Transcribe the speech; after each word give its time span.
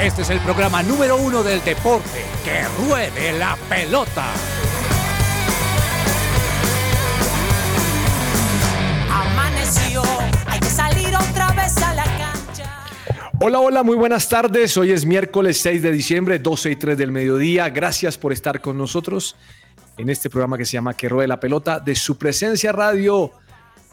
Este 0.00 0.22
es 0.22 0.30
el 0.30 0.38
programa 0.38 0.80
número 0.84 1.16
uno 1.16 1.42
del 1.42 1.62
deporte. 1.64 2.24
¡Que 2.44 2.62
ruede 2.80 3.36
la 3.36 3.58
pelota! 3.68 4.26
Amaneció, 9.10 10.02
hay 10.46 10.60
que 10.60 10.66
salir 10.66 11.08
otra 11.08 11.52
vez 11.52 11.76
a 11.78 11.94
la 11.94 12.04
cancha. 12.04 12.84
Hola, 13.40 13.58
hola, 13.58 13.82
muy 13.82 13.96
buenas 13.96 14.28
tardes. 14.28 14.76
Hoy 14.76 14.92
es 14.92 15.04
miércoles 15.04 15.60
6 15.62 15.82
de 15.82 15.90
diciembre, 15.90 16.38
12 16.38 16.70
y 16.70 16.76
3 16.76 16.96
del 16.96 17.10
mediodía. 17.10 17.68
Gracias 17.68 18.16
por 18.16 18.32
estar 18.32 18.60
con 18.60 18.78
nosotros 18.78 19.34
en 19.96 20.10
este 20.10 20.30
programa 20.30 20.56
que 20.56 20.64
se 20.64 20.74
llama 20.74 20.94
Que 20.94 21.08
Ruede 21.08 21.26
la 21.26 21.40
Pelota 21.40 21.80
de 21.80 21.96
su 21.96 22.16
presencia 22.16 22.70
radio 22.70 23.32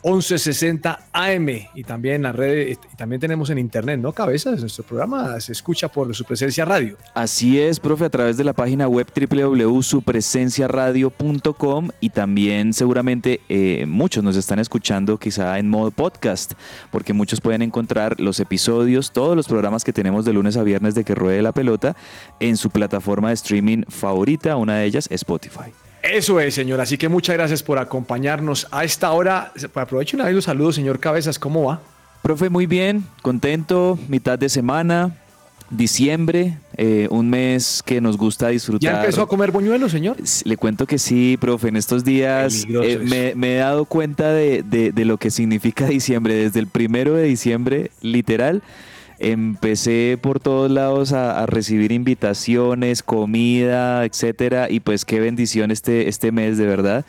1160 0.05 1.07
AM 1.11 1.49
y 1.73 1.83
también 1.83 2.17
en 2.17 2.21
las 2.23 2.35
redes, 2.35 2.77
y 2.93 2.95
también 2.95 3.19
tenemos 3.19 3.49
en 3.49 3.57
internet, 3.57 3.99
¿no? 3.99 4.13
Cabezas, 4.13 4.59
nuestro 4.59 4.83
programa 4.83 5.39
se 5.39 5.51
escucha 5.51 5.87
por 5.87 6.15
su 6.15 6.23
presencia 6.25 6.63
radio. 6.63 6.95
Así 7.15 7.59
es, 7.59 7.79
profe, 7.79 8.05
a 8.05 8.11
través 8.11 8.37
de 8.37 8.43
la 8.43 8.53
página 8.53 8.87
web 8.87 9.07
www.supresenciaradio.com 9.11 11.89
y 11.99 12.11
también 12.11 12.73
seguramente 12.73 13.41
eh, 13.49 13.87
muchos 13.87 14.23
nos 14.23 14.35
están 14.35 14.59
escuchando 14.59 15.17
quizá 15.17 15.57
en 15.57 15.69
modo 15.69 15.89
podcast, 15.89 16.53
porque 16.91 17.13
muchos 17.13 17.41
pueden 17.41 17.63
encontrar 17.63 18.19
los 18.19 18.39
episodios, 18.39 19.11
todos 19.11 19.35
los 19.35 19.47
programas 19.47 19.83
que 19.83 19.91
tenemos 19.91 20.23
de 20.23 20.33
lunes 20.33 20.55
a 20.55 20.61
viernes 20.61 20.93
de 20.93 21.03
que 21.03 21.15
ruede 21.15 21.41
la 21.41 21.51
pelota 21.51 21.95
en 22.39 22.57
su 22.57 22.69
plataforma 22.69 23.29
de 23.29 23.33
streaming 23.33 23.81
favorita, 23.87 24.55
una 24.55 24.77
de 24.77 24.85
ellas 24.85 25.07
Spotify. 25.09 25.71
Eso 26.11 26.39
es, 26.39 26.53
señor. 26.53 26.79
Así 26.81 26.97
que 26.97 27.09
muchas 27.09 27.35
gracias 27.35 27.63
por 27.63 27.79
acompañarnos 27.79 28.67
a 28.71 28.83
esta 28.83 29.11
hora. 29.11 29.51
Aprovecho 29.73 30.17
una 30.17 30.25
vez 30.25 30.35
los 30.35 30.45
saludos, 30.45 30.75
señor 30.75 30.99
Cabezas. 30.99 31.39
¿Cómo 31.39 31.63
va? 31.63 31.81
Profe, 32.21 32.49
muy 32.49 32.65
bien, 32.65 33.05
contento, 33.21 33.99
mitad 34.07 34.39
de 34.39 34.49
semana, 34.49 35.15
diciembre, 35.69 36.57
eh, 36.75 37.07
un 37.11 37.29
mes 37.29 37.83
que 37.85 38.01
nos 38.01 38.17
gusta 38.17 38.47
disfrutar. 38.47 38.93
¿Ya 38.93 38.99
empezó 38.99 39.21
a 39.21 39.27
comer 39.27 39.51
buñuelos, 39.51 39.91
señor? 39.91 40.17
Le 40.43 40.57
cuento 40.57 40.87
que 40.87 40.97
sí, 40.97 41.37
profe, 41.39 41.67
en 41.67 41.75
estos 41.75 42.03
días 42.03 42.65
eh, 42.67 42.99
me, 43.03 43.35
me, 43.35 43.55
he 43.55 43.57
dado 43.57 43.85
cuenta 43.85 44.31
de, 44.31 44.63
de, 44.63 44.91
de 44.91 45.05
lo 45.05 45.17
que 45.17 45.29
significa 45.29 45.85
diciembre, 45.87 46.33
desde 46.33 46.59
el 46.59 46.67
primero 46.67 47.13
de 47.13 47.23
diciembre, 47.23 47.91
literal 48.01 48.63
empecé 49.19 50.17
por 50.21 50.39
todos 50.39 50.69
lados 50.69 51.13
a, 51.13 51.45
recibir 51.45 51.91
invitaciones, 51.91 53.03
comida, 53.03 54.05
etcétera, 54.05 54.69
y 54.69 54.79
pues 54.79 55.05
qué 55.05 55.19
bendición 55.19 55.71
este, 55.71 56.09
este 56.09 56.31
mes, 56.31 56.57
de 56.57 56.65
verdad. 56.65 57.05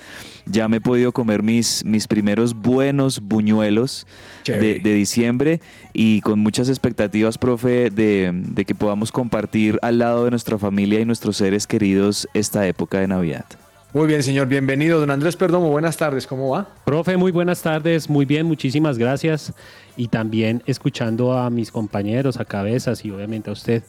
Ya 0.47 0.69
me 0.69 0.77
he 0.77 0.81
podido 0.81 1.13
comer 1.13 1.43
mis, 1.43 1.85
mis 1.85 2.07
primeros 2.07 2.55
buenos 2.55 3.21
buñuelos 3.21 4.07
de, 4.45 4.79
diciembre 4.79 5.61
y 5.93 6.21
con 6.21 6.39
muchas 6.39 6.69
expectativas, 6.69 7.39
profe, 7.39 7.91
de, 7.91 8.31
de 8.33 8.65
que 8.65 8.75
podamos 8.75 9.11
compartir 9.11 9.79
al 9.83 9.99
lado 9.99 10.25
de 10.25 10.31
nuestra 10.31 10.59
familia 10.59 11.01
y 11.01 11.05
nuestros 11.05 11.37
seres 11.37 11.67
queridos 11.67 12.29
esta 12.35 12.67
época 12.67 13.01
de 13.01 13.09
Navidad. 13.09 13.47
Muy 13.93 14.07
bien, 14.07 14.23
señor. 14.23 14.47
Bienvenido. 14.47 15.01
Don 15.01 15.11
Andrés 15.11 15.37
Perdomo, 15.37 15.71
buenas 15.71 15.97
tardes. 15.97 16.27
¿Cómo 16.27 16.51
va? 16.51 16.69
Profe, 16.85 17.17
muy 17.17 17.33
buenas 17.33 17.63
tardes. 17.63 18.11
Muy 18.11 18.27
bien, 18.27 18.47
muchísimas 18.47 18.99
gracias. 18.99 19.53
Y 19.97 20.09
también 20.09 20.63
escuchando 20.67 21.33
a 21.33 21.49
mis 21.51 21.71
compañeros, 21.71 22.39
a 22.39 22.45
Cabezas 22.45 23.05
y 23.05 23.11
obviamente 23.11 23.49
a 23.49 23.55
usted 23.55 23.83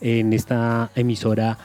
en 0.00 0.32
esta 0.32 0.90
emisora 0.96 1.58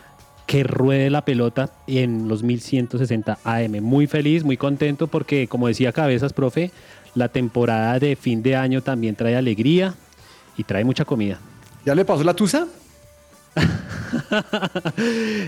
que 0.46 0.64
ruede 0.64 1.10
la 1.10 1.26
pelota 1.26 1.72
en 1.88 2.28
los 2.28 2.44
1160 2.44 3.40
AM. 3.44 3.82
Muy 3.82 4.06
feliz, 4.06 4.44
muy 4.44 4.58
contento 4.58 5.08
porque, 5.08 5.48
como 5.48 5.68
decía 5.68 5.92
Cabezas, 5.92 6.34
profe, 6.34 6.72
la 7.16 7.30
temporada 7.30 8.00
de 8.00 8.16
fin 8.16 8.44
de 8.44 8.56
año 8.56 8.82
también 8.82 9.16
trae 9.16 9.36
alegría 9.36 9.96
y 10.56 10.64
trae 10.64 10.84
mucha 10.84 11.04
comida. 11.04 11.40
¿Ya 11.86 11.96
le 11.96 12.06
pasó 12.06 12.24
la 12.24 12.36
tusa? 12.36 12.68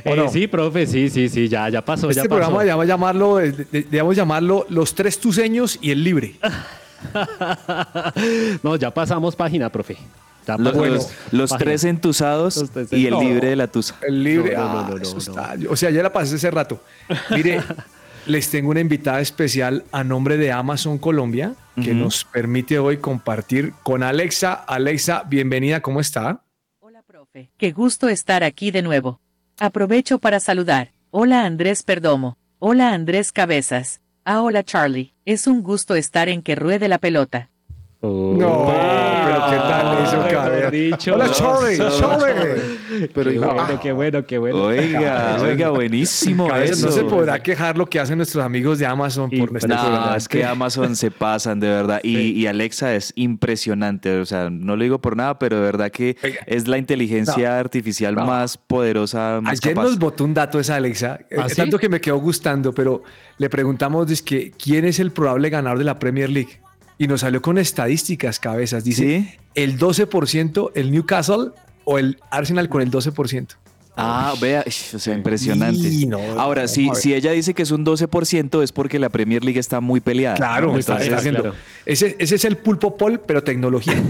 Eh, 0.03 0.27
sí, 0.31 0.47
profe, 0.47 0.85
sí, 0.85 1.09
sí, 1.09 1.29
sí, 1.29 1.47
ya, 1.47 1.69
ya 1.69 1.83
pasó. 1.83 2.09
Este 2.09 2.23
ya 2.23 2.27
programa 2.27 2.55
pasó. 2.55 2.65
debemos 2.65 2.87
llamarlo, 2.87 3.35
debemos 3.37 4.15
llamarlo 4.15 4.65
Los 4.69 4.93
Tres 4.95 5.19
Tuseños 5.19 5.77
y 5.81 5.91
el 5.91 6.03
Libre. 6.03 6.35
no, 8.63 8.75
ya 8.75 8.93
pasamos 8.93 9.35
página, 9.35 9.69
profe. 9.71 9.97
Ya 10.47 10.57
Los, 11.31 11.55
tres 11.57 11.83
entusados 11.83 12.57
Los 12.57 12.71
tres 12.71 12.91
y 12.91 13.05
el 13.05 13.13
libre 13.19 13.49
de 13.49 13.55
la 13.55 13.67
tusa. 13.67 13.95
El 14.01 14.23
Libre. 14.23 14.55
No, 14.55 14.63
no, 14.63 14.73
no, 14.73 14.79
ah, 14.79 14.87
no, 14.89 14.95
no, 14.97 15.01
eso 15.01 15.13
no. 15.13 15.19
está- 15.19 15.55
O 15.69 15.75
sea, 15.75 15.89
ya 15.91 16.01
la 16.01 16.11
pasé 16.11 16.35
hace 16.35 16.49
rato. 16.49 16.81
Mire, 17.29 17.61
les 18.25 18.49
tengo 18.49 18.71
una 18.71 18.79
invitada 18.79 19.21
especial 19.21 19.83
a 19.91 20.03
nombre 20.03 20.37
de 20.37 20.51
Amazon 20.51 20.97
Colombia 20.97 21.53
que 21.81 21.93
nos 21.93 22.25
permite 22.25 22.77
hoy 22.77 22.97
compartir 22.97 23.73
con 23.83 24.03
Alexa. 24.03 24.53
Alexa, 24.53 25.23
bienvenida, 25.29 25.81
¿cómo 25.81 26.01
está? 26.01 26.41
Qué 27.57 27.71
gusto 27.71 28.09
estar 28.09 28.43
aquí 28.43 28.71
de 28.71 28.81
nuevo. 28.81 29.19
Aprovecho 29.59 30.19
para 30.19 30.39
saludar. 30.39 30.91
Hola, 31.11 31.45
Andrés 31.45 31.83
Perdomo. 31.83 32.37
Hola, 32.59 32.93
Andrés 32.93 33.31
Cabezas. 33.31 34.01
Ah, 34.25 34.41
hola, 34.41 34.63
Charlie. 34.63 35.13
Es 35.25 35.47
un 35.47 35.63
gusto 35.63 35.95
estar 35.95 36.29
en 36.29 36.41
que 36.41 36.55
ruede 36.55 36.87
la 36.87 36.97
pelota. 36.97 37.49
No, 38.01 38.71
¿qué 39.49 39.55
tal 39.57 40.03
eso, 40.05 40.25
cabrón? 40.29 40.71
dicho. 40.71 41.13
Hola, 41.15 41.31
Charlie, 41.31 41.77
No, 41.77 41.89
Charlie. 41.99 43.09
Pero 43.13 43.29
dijo, 43.31 43.45
bueno, 43.45 43.61
ah. 43.69 43.79
qué 43.81 43.91
bueno, 43.91 44.25
qué 44.25 44.37
bueno. 44.37 44.63
Oiga, 44.63 45.37
oiga, 45.41 45.69
buenísimo 45.69 46.53
eso. 46.55 46.87
no 46.87 46.91
se 46.91 47.03
podrá 47.03 47.41
quejar 47.41 47.77
lo 47.77 47.85
que 47.85 47.99
hacen 47.99 48.17
nuestros 48.17 48.43
amigos 48.43 48.79
de 48.79 48.85
Amazon 48.85 49.29
Y- 49.31 49.39
por 49.39 49.51
nuestro 49.51 49.73
No, 49.75 49.81
programa. 49.81 50.15
es 50.17 50.27
que 50.27 50.43
Amazon 50.45 50.95
se 50.95 51.11
pasan, 51.11 51.59
de 51.59 51.67
verdad. 51.69 51.99
Y, 52.03 52.17
y 52.17 52.47
Alexa 52.47 52.95
es 52.95 53.13
impresionante. 53.15 54.19
O 54.19 54.25
sea, 54.25 54.49
no 54.49 54.75
lo 54.75 54.83
digo 54.83 54.99
por 54.99 55.15
nada, 55.15 55.39
pero 55.39 55.57
de 55.57 55.61
verdad 55.63 55.91
que 55.91 56.17
Oiga. 56.23 56.39
es 56.45 56.67
la 56.67 56.77
inteligencia 56.77 57.59
artificial 57.59 58.15
No. 58.15 58.25
más 58.25 58.57
poderosa, 58.57 59.39
más 59.41 59.59
Ayer 59.63 59.73
capaz. 59.73 59.83
nos 59.87 59.99
botó 59.99 60.23
un 60.23 60.33
dato 60.33 60.59
esa 60.59 60.75
Alexa, 60.75 61.19
eh, 61.29 61.37
¿Ah, 61.39 61.47
sí? 61.49 61.55
tanto 61.55 61.77
que 61.79 61.89
me 61.89 61.99
quedó 62.01 62.17
gustando, 62.17 62.73
pero 62.73 63.03
le 63.37 63.49
preguntamos 63.49 64.21
que 64.21 64.51
quién 64.51 64.85
es 64.85 64.99
el 64.99 65.11
probable 65.11 65.49
ganador 65.49 65.77
de 65.77 65.83
la 65.85 65.99
Premier 65.99 66.29
League 66.29 66.59
y 66.99 67.07
nos 67.07 67.21
salió 67.21 67.41
con 67.41 67.57
estadísticas 67.57 68.39
cabezas. 68.39 68.83
Dice 68.83 69.03
¿Sí? 69.03 69.39
el 69.55 69.79
12% 69.79 70.71
el 70.75 70.91
Newcastle 70.91 71.51
o 71.85 71.97
el 71.97 72.19
Arsenal 72.29 72.69
con 72.69 72.83
el 72.83 72.91
12%. 72.91 73.47
Ah, 74.01 74.33
vea, 74.39 74.63
o 74.65 74.99
sea, 74.99 75.13
impresionante. 75.13 75.89
Y 75.89 76.05
no, 76.05 76.19
Ahora, 76.39 76.65
vamos 76.77 76.99
si, 76.99 77.13
ella 77.13 77.31
dice 77.31 77.53
que 77.53 77.63
es 77.63 77.71
un 77.71 77.85
12%, 77.85 78.63
es 78.63 78.71
porque 78.71 78.97
la 78.97 79.09
Premier 79.09 79.43
League 79.43 79.59
está 79.59 79.81
muy 79.81 79.99
peleada. 79.99 80.37
Claro, 80.37 80.71
¿no? 80.71 80.77
está, 80.77 81.01
está 81.01 81.17
claro. 81.17 81.53
Ese, 81.85 82.15
ese 82.17 82.35
es 82.35 82.45
el 82.45 82.55
pulpo 82.57 82.95
pol, 82.95 83.19
pero 83.25 83.43
tecnología. 83.43 84.01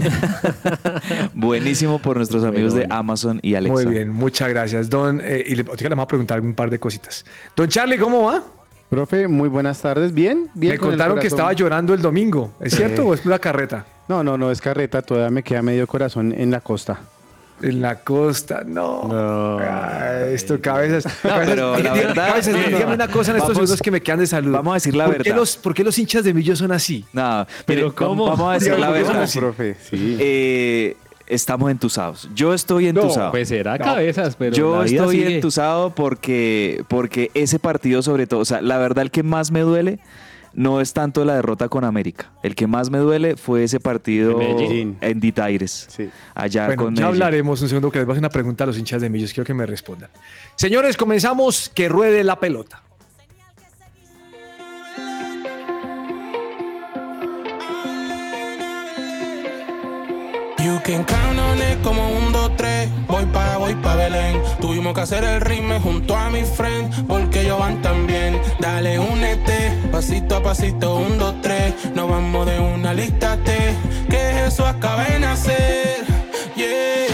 buenísimo 1.34 1.98
por 1.98 2.18
nuestros 2.18 2.44
amigos 2.44 2.74
de 2.74 2.86
Amazon 2.88 3.40
y 3.42 3.54
Alexa. 3.54 3.82
Muy 3.82 3.86
bien, 3.86 4.10
muchas 4.10 4.48
gracias, 4.50 4.90
Don. 4.90 5.20
eh, 5.24 5.42
y 5.44 5.54
le, 5.56 5.64
le 5.64 5.88
vamos 5.88 6.04
a 6.04 6.08
preguntar 6.08 6.40
un 6.40 6.54
par 6.54 6.70
de 6.70 6.78
cositas. 6.78 7.24
Don 7.56 7.68
Charlie, 7.68 7.98
¿cómo 7.98 8.24
va? 8.24 8.59
Profe, 8.90 9.28
muy 9.28 9.48
buenas 9.48 9.80
tardes. 9.80 10.12
Bien, 10.12 10.48
bien. 10.54 10.72
Me 10.74 10.78
contaron 10.78 11.18
que 11.20 11.28
estaba 11.28 11.52
llorando 11.52 11.94
el 11.94 12.02
domingo. 12.02 12.52
¿Es 12.60 12.74
cierto 12.74 13.02
Eh. 13.02 13.04
o 13.06 13.14
es 13.14 13.24
una 13.24 13.38
carreta? 13.38 13.86
No, 14.08 14.24
no, 14.24 14.36
no, 14.36 14.50
es 14.50 14.60
carreta. 14.60 15.00
Todavía 15.00 15.30
me 15.30 15.44
queda 15.44 15.62
medio 15.62 15.86
corazón 15.86 16.34
en 16.36 16.50
la 16.50 16.60
costa. 16.60 16.98
En 17.62 17.80
la 17.82 18.00
costa, 18.00 18.62
no. 18.66 19.04
No. 19.06 19.58
Ay, 19.60 20.32
esto, 20.34 20.58
cabezas. 20.60 21.04
cabezas, 21.22 21.46
pero 21.54 21.72
la 21.74 21.78
dígame- 21.94 22.04
verdad- 22.06 22.28
cabezas, 22.30 22.52
no, 22.54 22.60
no. 22.62 22.66
dígame 22.68 22.94
una 22.94 23.06
cosa 23.08 23.30
en 23.30 23.36
estos 23.36 23.50
Vamos- 23.50 23.56
segundos 23.68 23.82
que 23.82 23.90
me 23.92 24.00
quedan 24.00 24.18
de 24.18 24.26
salud. 24.26 24.52
vamos 24.52 24.70
a 24.72 24.74
decir 24.74 24.94
la 24.96 25.04
¿Por 25.04 25.16
qué 25.18 25.22
verdad. 25.24 25.36
los, 25.36 25.56
¿Por 25.58 25.74
qué 25.74 25.84
los 25.84 25.96
hinchas 25.98 26.24
de 26.24 26.34
Millo 26.34 26.56
son 26.56 26.72
así? 26.72 27.04
No, 27.12 27.46
Pero 27.66 27.94
¿cómo? 27.94 28.26
Vamos 28.26 28.50
a 28.50 28.54
decir 28.54 28.70
la 28.72 28.88
Dígame, 28.88 29.02
¿cómo 29.02 29.18
verdad. 29.20 29.32
profe, 29.34 29.76
sí. 29.88 30.16
Eh, 30.18 30.96
estamos 31.30 31.70
entusados. 31.70 32.28
Yo 32.34 32.52
estoy 32.54 32.88
entusado. 32.88 33.30
Pues 33.30 33.48
será 33.48 33.78
cabezas, 33.78 34.36
pero 34.36 34.54
Yo 34.54 34.78
la 34.78 34.84
vida 34.84 35.00
estoy 35.02 35.16
sigue. 35.18 35.34
entusado 35.36 35.94
porque, 35.94 36.84
porque 36.88 37.30
ese 37.34 37.58
partido 37.58 38.02
sobre 38.02 38.26
todo, 38.26 38.40
o 38.40 38.44
sea, 38.44 38.60
la 38.60 38.78
verdad 38.78 39.02
el 39.02 39.10
que 39.10 39.22
más 39.22 39.50
me 39.50 39.60
duele 39.60 39.98
no 40.52 40.80
es 40.80 40.92
tanto 40.92 41.24
la 41.24 41.34
derrota 41.36 41.68
con 41.68 41.84
América. 41.84 42.30
El 42.42 42.56
que 42.56 42.66
más 42.66 42.90
me 42.90 42.98
duele 42.98 43.36
fue 43.36 43.62
ese 43.62 43.78
partido 43.78 44.32
En 44.32 44.56
Medellín. 44.56 44.96
en 45.00 45.20
Ditaires. 45.20 45.86
Sí. 45.88 46.10
Allá 46.34 46.66
bueno, 46.66 46.82
con 46.84 46.94
ya 46.96 47.02
Medellín. 47.02 47.22
hablaremos 47.22 47.62
un 47.62 47.68
segundo 47.68 47.90
que 47.92 47.98
les 47.98 48.06
voy 48.06 48.12
a 48.12 48.14
hacer 48.14 48.22
una 48.22 48.30
pregunta 48.30 48.64
a 48.64 48.66
los 48.66 48.76
hinchas 48.76 49.00
de 49.00 49.08
Millos. 49.10 49.32
Quiero 49.32 49.46
que 49.46 49.54
me 49.54 49.64
respondan. 49.64 50.10
Señores, 50.56 50.96
comenzamos. 50.96 51.70
Que 51.72 51.88
ruede 51.88 52.24
la 52.24 52.40
pelota. 52.40 52.82
You 60.62 60.78
can 60.84 61.04
count 61.04 61.38
on 61.38 61.58
it 61.58 61.80
como 61.82 62.06
un 62.10 62.32
2-3. 62.32 63.06
Voy 63.06 63.24
pa, 63.32 63.56
voy 63.56 63.74
pa 63.76 63.96
Belén. 63.96 64.42
Tuvimos 64.60 64.92
que 64.94 65.00
hacer 65.00 65.24
el 65.24 65.40
ritmo 65.40 65.80
junto 65.80 66.14
a 66.14 66.28
mi 66.28 66.42
friend. 66.42 67.06
Porque 67.06 67.42
ellos 67.42 67.58
van 67.58 67.80
también. 67.80 68.40
Dale, 68.60 68.98
únete. 68.98 69.72
Pasito 69.90 70.36
a 70.36 70.42
pasito, 70.42 70.96
un, 70.96 71.18
dos, 71.18 71.34
tres. 71.40 71.74
Nos 71.94 72.10
vamos 72.10 72.46
de 72.46 72.60
una 72.60 72.92
lista 72.92 73.38
T. 73.38 73.52
Que 74.10 74.46
eso 74.46 74.66
acabe 74.66 75.04
de 75.12 75.20
nacer. 75.20 76.04
Yeah. 76.56 77.09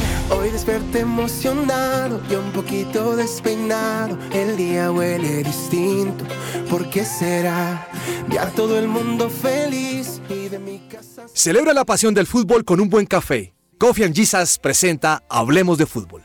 Desperté 0.67 0.99
emocionado 0.99 2.21
y 2.29 2.35
un 2.35 2.51
poquito 2.51 3.15
despeinado. 3.15 4.19
El 4.33 4.57
día 4.57 4.91
huele 4.91 5.45
distinto. 5.45 6.25
¿Por 6.69 6.91
qué 6.91 7.05
será? 7.05 7.89
Ya 8.31 8.51
todo 8.51 8.77
el 8.77 8.89
mundo 8.89 9.31
feliz 9.31 10.21
y 10.29 10.49
de 10.49 10.59
mi 10.59 10.81
casa. 10.89 11.27
Celebra 11.33 11.73
la 11.73 11.85
pasión 11.85 12.15
del 12.15 12.27
fútbol 12.27 12.65
con 12.65 12.81
un 12.81 12.89
buen 12.89 13.07
café. 13.07 13.55
Coffee 13.79 14.07
and 14.07 14.17
Jesus 14.17 14.59
presenta 14.59 15.23
Hablemos 15.31 15.79
de 15.79 15.87
Fútbol. 15.87 16.25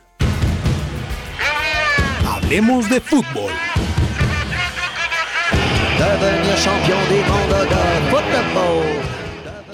Hablemos 2.25 2.89
de 2.89 2.99
Fútbol. 2.99 3.51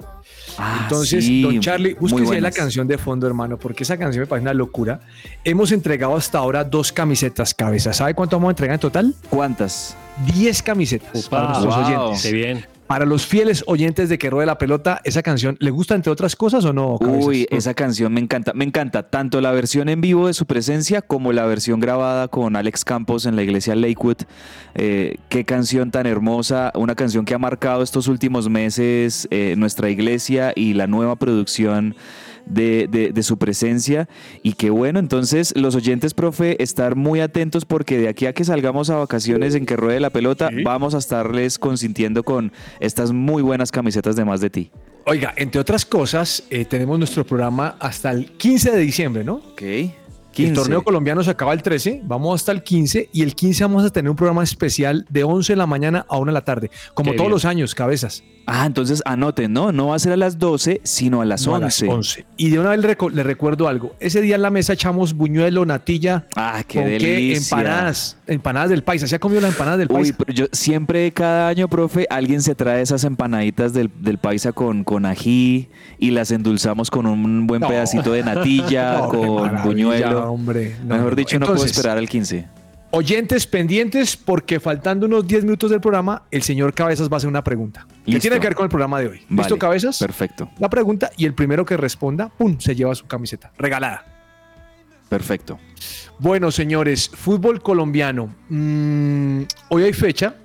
Ah, 0.57 0.79
Entonces, 0.83 1.23
sí, 1.23 1.41
don 1.41 1.59
Charlie, 1.59 1.93
búsquese 1.93 2.41
la 2.41 2.51
canción 2.51 2.87
de 2.87 2.97
fondo, 2.97 3.27
hermano, 3.27 3.57
porque 3.57 3.83
esa 3.83 3.97
canción 3.97 4.21
me 4.21 4.27
parece 4.27 4.43
una 4.43 4.53
locura. 4.53 4.99
Hemos 5.43 5.71
entregado 5.71 6.15
hasta 6.15 6.39
ahora 6.39 6.63
dos 6.63 6.91
camisetas, 6.91 7.53
Cabezas. 7.53 7.97
¿Sabe 7.97 8.13
cuánto 8.13 8.37
vamos 8.37 8.49
a 8.49 8.51
entregar 8.51 8.73
en 8.75 8.79
total? 8.79 9.15
¿Cuántas? 9.29 9.95
10 10.33 10.63
camisetas 10.63 11.29
para 11.29 11.49
nuestros 11.49 11.75
wow. 11.75 11.85
oyentes. 11.85 12.23
Qué 12.23 12.31
bien. 12.31 12.65
Para 12.87 13.05
los 13.05 13.25
fieles 13.25 13.65
oyentes 13.67 14.07
de 14.07 14.17
que 14.17 14.29
ruede 14.29 14.45
la 14.45 14.57
pelota, 14.57 15.01
esa 15.03 15.21
canción, 15.21 15.57
¿le 15.59 15.71
gusta 15.71 15.93
entre 15.93 16.09
otras 16.09 16.37
cosas 16.37 16.63
o 16.63 16.71
no? 16.71 16.97
Cabezas? 16.97 17.25
Uy, 17.25 17.47
esa 17.49 17.73
canción 17.73 18.13
me 18.13 18.21
encanta, 18.21 18.53
me 18.53 18.63
encanta 18.63 19.03
tanto 19.03 19.41
la 19.41 19.51
versión 19.51 19.89
en 19.89 19.99
vivo 19.99 20.27
de 20.27 20.33
su 20.33 20.45
presencia 20.45 21.01
como 21.01 21.33
la 21.33 21.45
versión 21.45 21.81
grabada 21.81 22.29
con 22.29 22.55
Alex 22.55 22.85
Campos 22.85 23.25
en 23.25 23.35
la 23.35 23.43
iglesia 23.43 23.75
Lakewood. 23.75 24.19
Eh, 24.75 25.17
qué 25.27 25.43
canción 25.43 25.91
tan 25.91 26.05
hermosa, 26.05 26.71
una 26.75 26.95
canción 26.95 27.25
que 27.25 27.33
ha 27.33 27.39
marcado 27.39 27.83
estos 27.83 28.07
últimos 28.07 28.49
meses 28.49 29.27
eh, 29.31 29.55
nuestra 29.57 29.89
iglesia 29.89 30.53
y 30.55 30.73
la 30.73 30.87
nueva 30.87 31.17
producción 31.17 31.95
de, 32.49 32.87
de- 32.89 33.11
de 33.11 33.23
su 33.23 33.37
presencia. 33.37 34.07
Y 34.43 34.53
qué 34.53 34.69
bueno, 34.69 34.99
entonces 34.99 35.53
los 35.55 35.75
oyentes, 35.75 36.13
profe, 36.13 36.61
estar 36.61 36.95
muy 36.95 37.19
atentos 37.19 37.65
porque 37.65 37.97
de 37.97 38.07
aquí 38.09 38.25
a 38.25 38.33
que 38.33 38.43
salgamos 38.43 38.89
a 38.89 38.95
vacaciones 38.97 39.55
en 39.55 39.65
que 39.65 39.75
ruede 39.75 39.99
la 39.99 40.09
pelota, 40.09 40.49
vamos 40.63 40.95
a 40.95 40.97
estarles 40.99 41.57
consintiendo 41.59 42.23
con 42.23 42.51
estas 42.79 43.11
muy 43.11 43.41
buenas 43.41 43.71
camisetas 43.71 44.15
de 44.15 44.25
más 44.25 44.41
de 44.41 44.49
ti. 44.49 44.71
Oiga, 45.05 45.33
entre 45.37 45.61
otras 45.61 45.85
cosas, 45.85 46.43
eh, 46.49 46.65
tenemos 46.65 46.97
nuestro 46.99 47.25
programa 47.25 47.77
hasta 47.79 48.11
el 48.11 48.31
15 48.33 48.71
de 48.71 48.77
diciembre, 48.79 49.23
¿no? 49.23 49.35
Ok. 49.35 49.61
El 50.43 50.49
15. 50.49 50.53
torneo 50.61 50.83
colombiano 50.83 51.23
se 51.23 51.31
acaba 51.31 51.53
el 51.53 51.61
13, 51.61 52.01
vamos 52.05 52.41
hasta 52.41 52.51
el 52.51 52.63
15 52.63 53.09
y 53.11 53.21
el 53.23 53.33
15 53.35 53.63
vamos 53.63 53.85
a 53.85 53.89
tener 53.89 54.09
un 54.09 54.15
programa 54.15 54.43
especial 54.43 55.05
de 55.09 55.23
11 55.23 55.53
de 55.53 55.57
la 55.57 55.65
mañana 55.67 56.05
a 56.09 56.17
1 56.17 56.27
de 56.27 56.33
la 56.33 56.41
tarde, 56.45 56.71
como 56.93 57.11
Qué 57.11 57.17
todos 57.17 57.27
bien. 57.27 57.31
los 57.33 57.45
años, 57.45 57.75
cabezas. 57.75 58.23
Ah, 58.49 58.65
entonces 58.65 59.01
anoten, 59.05 59.51
¿no? 59.51 59.73
No 59.73 59.87
va 59.87 59.97
a 59.97 59.99
ser 59.99 60.13
a 60.13 60.17
las 60.17 60.39
12, 60.39 60.79
sino 60.85 61.19
a 61.19 61.25
las 61.25 61.45
No, 61.45 61.55
a 61.55 61.59
11. 61.59 61.85
las 61.85 61.93
11. 61.95 62.25
Y 62.37 62.49
de 62.49 62.59
una 62.59 62.69
vez 62.69 62.79
le, 63.11 63.23
recuerdo 63.23 63.67
algo. 63.67 63.93
Ese 63.99 64.21
día 64.21 64.35
en 64.35 64.41
la 64.41 64.49
mesa 64.49 64.71
echamos 64.71 65.13
buñuelo, 65.15 65.65
natilla. 65.65 66.27
Ah, 66.37 66.63
qué 66.65 66.79
¿con 66.79 66.87
delicia. 66.89 67.35
Empanadas. 67.57 68.17
Empanadas 68.25 68.69
del 68.69 68.83
paisa. 68.85 69.05
¿Se 69.05 69.17
ha 69.17 69.19
comido 69.19 69.41
las 69.41 69.51
empanadas 69.51 69.79
del 69.79 69.89
Uy, 69.89 69.95
paisa? 69.95 70.15
pero 70.17 70.33
yo 70.33 70.45
siempre, 70.53 71.11
cada 71.11 71.49
año, 71.49 71.67
profe, 71.67 72.07
alguien 72.09 72.41
se 72.41 72.55
trae 72.55 72.81
esas 72.81 73.03
empanaditas 73.03 73.73
del, 73.73 73.91
del 73.99 74.17
paisa 74.17 74.53
con, 74.53 74.85
con 74.85 75.05
ají 75.05 75.67
y 75.99 76.11
las 76.11 76.31
endulzamos 76.31 76.89
con 76.89 77.05
un 77.05 77.47
buen 77.47 77.59
No. 77.59 77.67
pedacito 77.67 78.13
de 78.13 78.23
natilla, 78.23 78.99
No, 78.99 79.09
con 79.09 79.41
maravilla, 79.41 80.26
hombre. 80.29 80.75
No, 80.83 80.95
Mejor 80.95 81.15
dicho, 81.15 81.39
no 81.39 81.45
puedo 81.47 81.65
esperar 81.65 81.97
al 81.97 82.07
15. 82.07 82.47
Oyentes 82.91 83.45
pendientes, 83.47 84.15
porque 84.15 84.59
faltando 84.61 85.05
unos 85.07 85.27
10 85.27 85.43
minutos 85.43 85.69
del 85.69 85.81
programa, 85.81 86.23
el 86.31 86.41
señor 86.41 86.73
Cabezas 86.73 87.09
va 87.09 87.15
a 87.15 87.17
hacer 87.17 87.27
una 87.27 87.43
pregunta. 87.43 87.85
Que 88.05 88.11
Listo. 88.11 88.21
tiene 88.21 88.39
que 88.39 88.47
ver 88.47 88.55
con 88.55 88.63
el 88.63 88.69
programa 88.69 88.99
de 89.01 89.07
hoy. 89.07 89.17
¿Listo, 89.29 89.35
Vale, 89.35 89.57
Cabezas? 89.57 89.99
Perfecto, 89.99 90.49
La 90.57 90.69
pregunta 90.69 91.11
y 91.17 91.25
el 91.25 91.33
primero 91.33 91.65
que 91.65 91.75
responda, 91.75 92.29
¡pum! 92.29 92.57
se 92.59 92.75
lleva 92.75 92.95
su 92.95 93.05
camiseta. 93.05 93.51
Regalada. 93.57 94.05
perfecto. 95.09 95.59
Bueno, 96.19 96.49
señores, 96.49 97.09
fútbol 97.09 97.61
colombiano. 97.61 98.33
Mm, 98.49 99.41
hoy 99.69 99.83
hay 99.83 99.93
fecha. 99.93 100.35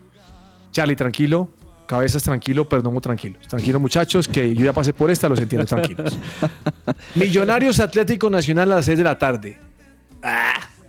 Charlie, 0.73 0.97
tranquilo. 0.97 1.49
Cabezas, 1.87 2.23
tranquilo. 2.23 2.69
Perdomo, 2.69 3.01
tranquilo. 3.01 3.39
Tranquilo, 3.49 3.79
muchachos, 3.81 4.27
que 4.29 4.55
yo 4.55 4.65
ya 4.65 4.73
pasé 4.73 4.93
por 4.93 5.11
esta, 5.11 5.29
los 5.29 5.39
entiendo 5.41 5.67
tranquilos. 5.67 6.19
Millonarios 7.15 7.81
Atlético 7.81 8.29
Nacional 8.31 8.73
a 8.73 8.77
las 8.77 8.85
6 8.87 8.99
de 8.99 9.05
la 9.05 9.19
tarde. 9.19 9.59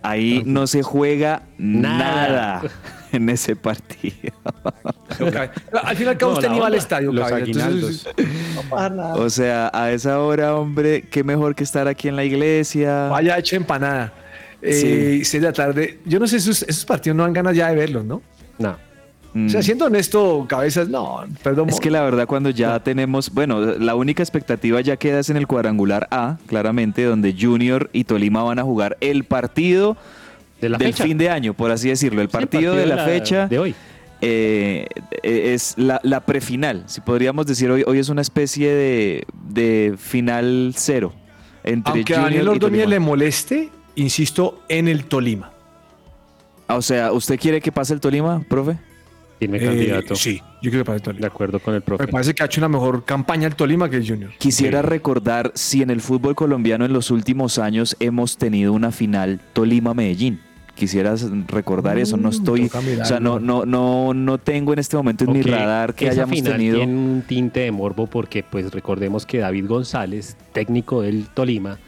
Ahí 0.02 0.42
no 0.44 0.66
se 0.66 0.82
juega 0.82 1.42
Nada. 1.56 1.98
nada, 1.98 2.62
en 3.12 3.30
ese 3.30 3.56
partido. 3.56 4.32
Al 5.82 5.96
final, 5.96 6.18
cabo 6.18 6.32
No, 6.32 6.38
usted 6.38 6.50
ni 6.50 6.58
va 6.58 6.66
al 6.66 6.74
estadio, 6.74 7.12
Los 7.12 7.30
aguinaldos. 7.32 8.06
no 8.54 8.62
pasa 8.68 8.90
nada. 8.90 9.14
O 9.14 9.30
sea, 9.30 9.70
a 9.72 9.92
esa 9.92 10.20
hora, 10.20 10.56
hombre, 10.56 11.02
qué 11.02 11.24
mejor 11.24 11.54
que 11.54 11.64
estar 11.64 11.88
aquí 11.88 12.08
en 12.08 12.16
la 12.16 12.24
iglesia. 12.24 13.08
Vaya 13.08 13.38
hecho 13.38 13.56
empanada. 13.56 14.12
Eh, 14.60 15.20
6 15.22 15.32
de 15.32 15.40
la 15.40 15.52
tarde. 15.52 16.00
Yo 16.04 16.18
no 16.18 16.26
sé, 16.26 16.36
esos, 16.36 16.62
esos 16.62 16.84
partidos 16.84 17.16
no 17.16 17.22
dan 17.22 17.32
ganas 17.32 17.56
ya 17.56 17.68
de 17.68 17.76
verlos, 17.76 18.04
¿no? 18.04 18.22
No. 18.58 18.76
Mm. 19.34 19.46
O 19.46 19.48
sea, 19.48 19.62
siendo 19.62 19.86
honesto, 19.86 20.46
Cabezas, 20.48 20.88
no, 20.88 21.24
perdón. 21.42 21.68
Es 21.68 21.80
que 21.80 21.90
la 21.90 22.02
verdad 22.02 22.26
cuando 22.26 22.50
ya 22.50 22.78
tenemos, 22.80 23.30
bueno, 23.32 23.60
la 23.60 23.96
única 23.96 24.22
expectativa 24.22 24.80
ya 24.80 24.96
queda 24.96 25.18
es 25.18 25.28
en 25.28 25.36
el 25.36 25.46
cuadrangular 25.48 26.06
A, 26.12 26.38
claramente, 26.46 27.02
donde 27.02 27.34
Junior 27.38 27.90
y 27.92 28.04
Tolima 28.04 28.42
van 28.44 28.60
a 28.60 28.62
jugar 28.62 28.96
el 29.00 29.24
partido 29.24 29.96
De 30.60 30.68
la 30.68 30.78
del 30.78 30.92
fecha. 30.92 31.04
fin 31.04 31.18
de 31.18 31.30
año, 31.30 31.52
por 31.52 31.72
así 31.72 31.88
decirlo. 31.88 32.22
El 32.22 32.28
Sí, 32.28 32.32
partido, 32.32 32.74
de 32.76 32.86
la, 32.86 33.04
fecha 33.04 33.48
De 33.48 33.58
hoy. 33.58 33.74
eh, 34.20 34.86
es 35.24 35.74
la, 35.78 36.00
la 36.04 36.20
prefinal, 36.20 36.84
si 36.86 37.00
podríamos 37.00 37.44
decir 37.46 37.68
hoy, 37.72 37.82
hoy 37.88 37.98
es 37.98 38.08
una 38.08 38.22
especie 38.22 38.72
de, 38.72 39.24
de 39.50 39.96
final 39.98 40.74
cero 40.76 41.12
entre 41.64 41.92
Aunque 41.92 42.14
a 42.14 42.22
Junior 42.22 42.30
Daniel 42.44 42.44
y 42.46 42.64
Ordóñez 42.64 42.88
le 42.88 43.00
moleste, 43.00 43.70
insisto, 43.96 44.60
en 44.68 44.86
el 44.86 45.06
Tolima. 45.06 45.50
O 46.68 46.80
sea, 46.82 47.10
¿usted 47.12 47.38
quiere 47.38 47.60
que 47.60 47.72
pase 47.72 47.92
el 47.94 48.00
Tolima, 48.00 48.40
profe? 48.48 48.76
Tiene 49.38 49.58
Eh, 49.58 49.60
candidato. 49.64 50.14
sí, 50.14 50.40
yo 50.62 50.70
creo 50.70 50.82
que 50.82 50.84
para 50.86 50.96
el 50.96 51.00
De 51.02 51.04
Tolima. 51.04 51.26
acuerdo 51.26 51.58
con 51.60 51.74
el 51.74 51.82
profe. 51.82 52.06
Me 52.06 52.12
parece 52.12 52.34
que 52.34 52.42
ha 52.42 52.46
hecho 52.46 52.60
una 52.60 52.68
mejor 52.68 53.04
campaña 53.04 53.46
el 53.48 53.54
Tolima 53.56 53.90
que 53.90 53.96
el 53.96 54.08
Junior. 54.08 54.30
Quisiera 54.38 54.80
Sí. 54.82 54.86
recordar 54.88 55.50
si 55.54 55.82
en 55.82 55.90
el 55.90 56.00
fútbol 56.00 56.34
colombiano 56.34 56.84
en 56.84 56.92
los 56.92 57.10
últimos 57.10 57.58
años 57.58 57.96
hemos 58.00 58.36
tenido 58.38 58.72
una 58.72 58.90
final 58.92 59.40
Tolima-Medellín. 59.52 60.40
Quisiera 60.76 61.14
recordar 61.46 61.98
eso, 61.98 62.16
no 62.16 62.28
Mm, 62.28 62.32
estoy, 62.32 62.70
o 63.00 63.04
sea, 63.04 63.20
no, 63.20 63.38
no, 63.38 63.64
no, 63.64 64.12
no 64.12 64.38
tengo 64.38 64.72
en 64.72 64.80
este 64.80 64.96
momento 64.96 65.22
en 65.24 65.30
mi 65.32 65.38
Aunque 65.38 65.50
radar 65.52 65.94
que 65.94 66.06
esa 66.06 66.14
hayamos 66.22 66.34
final 66.36 66.52
tenido. 66.52 66.76
Tiene 66.78 66.92
un 66.96 67.22
tinte 67.26 67.60
de 67.60 67.70
morbo 67.70 68.08
porque, 68.08 68.42
pues, 68.42 68.72
recordemos 68.72 69.24
que 69.24 69.38
David 69.38 69.66
González, 69.68 70.36
técnico 70.52 71.02
del 71.02 71.26
Tolima, 71.28 71.78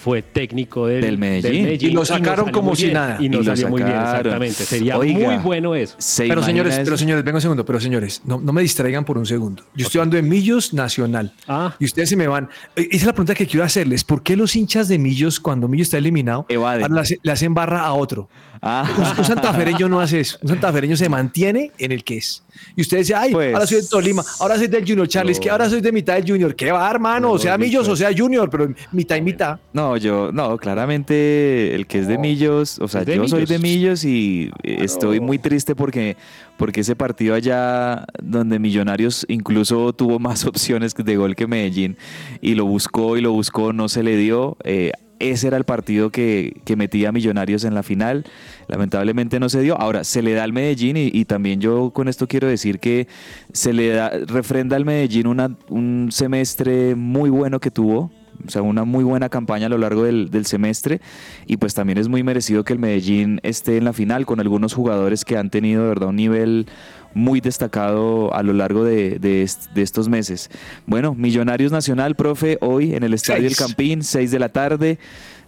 fue 0.00 0.22
técnico 0.22 0.86
del, 0.86 1.00
Del 1.02 1.18
Medellín. 1.18 1.76
Y 1.80 1.90
lo 1.90 2.04
sacaron 2.04 2.50
como 2.50 2.76
si 2.76 2.84
bien, 2.84 2.94
nada. 2.94 3.16
Y 3.20 3.28
nos 3.28 3.40
Y 3.42 3.44
lo 3.44 3.56
salió 3.56 3.68
muy 3.68 3.82
bien, 3.82 3.96
exactamente. 3.96 4.64
Sería 4.64 4.96
Oiga. 4.96 5.30
muy 5.30 5.36
bueno 5.42 5.74
eso. 5.74 5.96
¿Se 5.98 6.28
Pero 6.28 6.42
señores, 6.42 6.74
eso? 6.74 6.82
pero 6.84 6.96
señores, 6.96 7.24
venga 7.24 7.36
un 7.38 7.42
segundo, 7.42 7.64
pero 7.64 7.80
señores, 7.80 8.22
no, 8.24 8.38
no 8.40 8.52
me 8.52 8.62
distraigan 8.62 9.04
por 9.04 9.18
un 9.18 9.26
segundo. 9.26 9.64
Yo 9.74 9.86
estoy 9.86 9.98
hablando 9.98 10.16
de 10.16 10.22
Millos 10.22 10.72
Nacional. 10.72 11.32
Ah. 11.48 11.74
Y 11.80 11.84
ustedes 11.86 12.08
se 12.08 12.16
me 12.16 12.28
van. 12.28 12.48
Eh, 12.76 12.86
Esa 12.90 12.96
es 12.96 13.06
la 13.06 13.12
pregunta 13.12 13.34
que 13.34 13.46
quiero 13.46 13.64
hacerles. 13.64 14.04
¿Por 14.04 14.22
qué 14.22 14.36
los 14.36 14.54
hinchas 14.54 14.86
de 14.88 14.98
Millos, 14.98 15.40
cuando 15.40 15.66
Millos 15.68 15.86
está 15.88 15.98
eliminado, 15.98 16.46
ahora 16.56 16.88
le, 16.88 17.00
hace- 17.00 17.18
le 17.22 17.32
hacen 17.32 17.52
barra 17.54 17.80
a 17.82 17.92
otro? 17.92 18.28
Ah, 18.62 18.88
Un, 18.98 19.18
un 19.18 19.24
santafereño 19.24 19.88
no 19.88 20.00
hace 20.00 20.20
eso. 20.20 20.38
Un 20.42 20.48
santafereño 20.48 20.96
se 20.96 21.08
mantiene 21.08 21.70
en 21.78 21.92
el 21.92 22.02
que 22.04 22.16
es. 22.18 22.42
Y 22.76 22.82
ustedes 22.82 23.06
dicen, 23.08 23.22
ay, 23.22 23.32
Pues- 23.32 23.54
ahora 23.54 23.66
soy 23.66 23.80
de 23.80 23.86
Tolima, 23.88 24.24
ahora 24.40 24.56
soy 24.56 24.66
del 24.68 24.86
Junior 24.86 25.08
Charles, 25.08 25.40
que 25.40 25.50
ahora 25.50 25.68
soy 25.68 25.80
de 25.80 25.92
mitad 25.92 26.14
del 26.14 26.26
Junior. 26.30 26.54
¿Qué 26.54 26.70
va, 26.72 26.88
hermano? 26.90 27.32
o 27.32 27.38
sea, 27.38 27.52
No, 27.58 27.64
Millos, 27.64 27.88
o 27.88 27.96
sea, 27.96 28.10
Junior, 28.16 28.48
pero 28.50 28.72
mitad 28.92 29.16
y 29.16 29.20
mitad. 29.22 29.58
no, 29.72 29.96
yo, 29.96 30.30
no, 30.32 30.56
claramente 30.58 31.74
el 31.74 31.86
que 31.86 31.98
es 32.00 32.08
de 32.08 32.18
Millos, 32.18 32.78
o 32.80 32.88
sea, 32.88 33.02
yo 33.04 33.26
soy 33.28 33.46
de 33.46 33.58
Millos. 33.58 33.78
Millos 33.78 34.04
y 34.04 34.50
estoy 34.62 35.20
muy 35.20 35.38
triste 35.38 35.74
porque, 35.74 36.16
porque 36.56 36.80
ese 36.80 36.96
partido 36.96 37.34
allá 37.34 38.04
donde 38.22 38.58
Millonarios 38.58 39.24
incluso 39.28 39.92
tuvo 39.92 40.18
más 40.18 40.44
opciones 40.46 40.94
de 40.94 41.16
gol 41.16 41.34
que 41.36 41.46
Medellín 41.46 41.96
y 42.40 42.54
lo 42.54 42.64
buscó 42.64 43.16
y 43.16 43.20
lo 43.20 43.32
buscó, 43.32 43.72
no 43.72 43.88
se 43.88 44.02
le 44.02 44.16
dio. 44.16 44.56
eh, 44.64 44.92
ese 45.18 45.48
era 45.48 45.56
el 45.56 45.64
partido 45.64 46.10
que, 46.10 46.60
que 46.64 46.76
metía 46.76 47.08
a 47.08 47.12
Millonarios 47.12 47.64
en 47.64 47.74
la 47.74 47.82
final. 47.82 48.24
Lamentablemente 48.68 49.40
no 49.40 49.48
se 49.48 49.60
dio. 49.60 49.80
Ahora, 49.80 50.04
se 50.04 50.22
le 50.22 50.32
da 50.34 50.44
al 50.44 50.52
Medellín 50.52 50.96
y, 50.96 51.24
también 51.24 51.60
yo 51.60 51.90
con 51.90 52.08
esto 52.08 52.26
quiero 52.26 52.48
decir 52.48 52.78
que 52.78 53.08
se 53.52 53.72
le 53.72 53.88
da, 53.88 54.10
refrenda 54.26 54.76
al 54.76 54.84
Medellín 54.84 55.26
una- 55.26 55.56
un 55.68 56.08
semestre 56.12 56.94
muy 56.94 57.30
bueno 57.30 57.60
que 57.60 57.70
tuvo. 57.70 58.10
O 58.46 58.50
sea, 58.50 58.62
una 58.62 58.84
muy 58.84 59.02
buena 59.02 59.28
campaña 59.28 59.66
a 59.66 59.68
lo 59.68 59.78
largo 59.78 60.04
del, 60.04 60.30
del 60.30 60.46
semestre 60.46 61.00
y 61.46 61.56
pues 61.56 61.74
también 61.74 61.98
es 61.98 62.06
muy 62.06 62.22
merecido 62.22 62.62
que 62.62 62.72
el 62.72 62.78
Medellín 62.78 63.40
esté 63.42 63.78
en 63.78 63.84
la 63.84 63.92
final 63.92 64.26
con 64.26 64.38
algunos 64.38 64.74
jugadores 64.74 65.24
que 65.24 65.36
han 65.36 65.50
tenido 65.50 65.82
de 65.82 65.88
verdad 65.88 66.10
un 66.10 66.16
nivel 66.16 66.66
muy 67.14 67.40
destacado 67.40 68.34
a 68.34 68.42
lo 68.42 68.52
largo 68.52 68.84
de, 68.84 69.18
de 69.18 69.42
est- 69.42 69.70
de 69.72 69.82
estos 69.82 70.08
meses. 70.08 70.50
Bueno, 70.86 71.14
Millonarios 71.14 71.72
Nacional, 71.72 72.14
profe, 72.14 72.58
hoy 72.60 72.94
en 72.94 73.02
el 73.02 73.14
Estadio 73.14 73.46
El 73.48 73.54
Seis. 73.54 73.66
Campín, 73.68 74.02
6 74.02 74.30
de 74.30 74.38
la 74.38 74.48
tarde. 74.50 74.98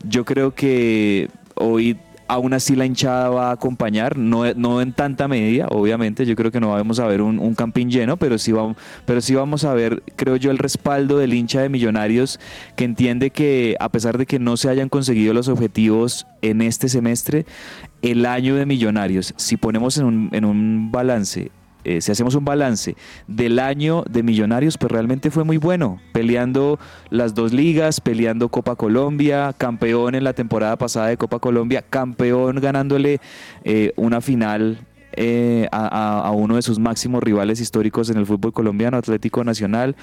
Yo 0.09 0.25
creo 0.25 0.55
que 0.55 1.29
hoy 1.55 1.99
aún 2.31 2.53
así 2.53 2.77
la 2.77 2.87
hinchada 2.87 3.29
va 3.29 3.49
a 3.49 3.53
acompañar, 3.53 4.17
no, 4.17 4.45
no 4.55 4.81
en 4.81 4.93
tanta 4.93 5.27
medida, 5.27 5.67
obviamente, 5.69 6.25
yo 6.25 6.37
creo 6.37 6.53
que 6.53 6.61
no 6.61 6.71
vamos 6.71 7.01
a 7.01 7.07
ver 7.09 7.23
un, 7.23 7.41
un 7.41 7.57
campín 7.57 7.91
lleno, 7.91 8.17
pero 8.17 8.39
sí, 8.39 8.53
vamos, 8.53 8.77
pero 9.05 9.21
sí 9.21 9.35
vamos 9.35 9.65
a 9.65 9.75
ver, 9.75 10.05
creo 10.15 10.37
yo, 10.37 10.53
el 10.53 10.59
respaldo 10.59 11.19
del 11.19 11.35
hincha 11.35 11.61
de 11.61 11.69
Millonarios 11.69 12.39
que 12.77 12.85
entiende 12.85 13.31
que 13.31 13.77
a 13.81 13.89
pesar 13.89 14.17
de 14.17 14.27
que 14.27 14.39
no 14.39 14.57
se 14.57 14.69
hayan 14.69 14.89
conseguido 14.89 15.35
los 15.35 15.49
objetivos 15.49 16.29
en 16.41 16.63
este 16.63 16.89
semestre, 16.89 17.47
el 18.01 18.25
año 18.25 18.55
de 18.55 18.65
Millonarios, 18.65 19.35
si 19.37 19.57
ponemos 19.57 19.99
en 19.99 20.05
un, 20.05 20.29
en 20.31 20.45
un 20.45 20.93
balance 20.93 21.51
eh, 21.85 22.01
si 22.01 22.13
hacemos 22.13 22.35
un 22.35 22.45
balance 22.45 22.97
del 23.27 23.59
año 23.59 24.05
de 24.09 24.23
Millonarios, 24.23 24.79
pues 24.79 24.93
realmente 24.93 25.31
fue 25.31 25.45
muy 25.45 25.57
bueno, 25.57 26.01
peleando 26.13 26.79
las 27.11 27.35
dos 27.35 27.53
ligas, 27.53 28.01
peleando 28.01 28.49
Copa 28.49 28.77
Colombia, 28.77 29.55
campeón 29.57 30.15
en 30.15 30.25
la 30.25 30.33
temporada 30.33 30.77
pasada 30.77 31.09
de 31.09 31.17
Copa 31.17 31.39
Colombia, 31.39 31.85
campeón 31.89 32.57
ganándole 32.61 33.21
eh, 33.65 33.93
una 33.97 34.21
final 34.21 34.79
eh, 35.13 35.69
a, 35.73 36.21
a, 36.21 36.31
uno 36.31 36.57
de 36.57 36.63
sus 36.63 36.79
máximos 36.79 37.23
rivales 37.23 37.61
históricos 37.61 38.11
en 38.11 38.19
el 38.19 38.27
fútbol 38.27 38.53
colombiano, 38.53 38.97
Atlético 38.97 39.43
Nacional, 39.43 39.97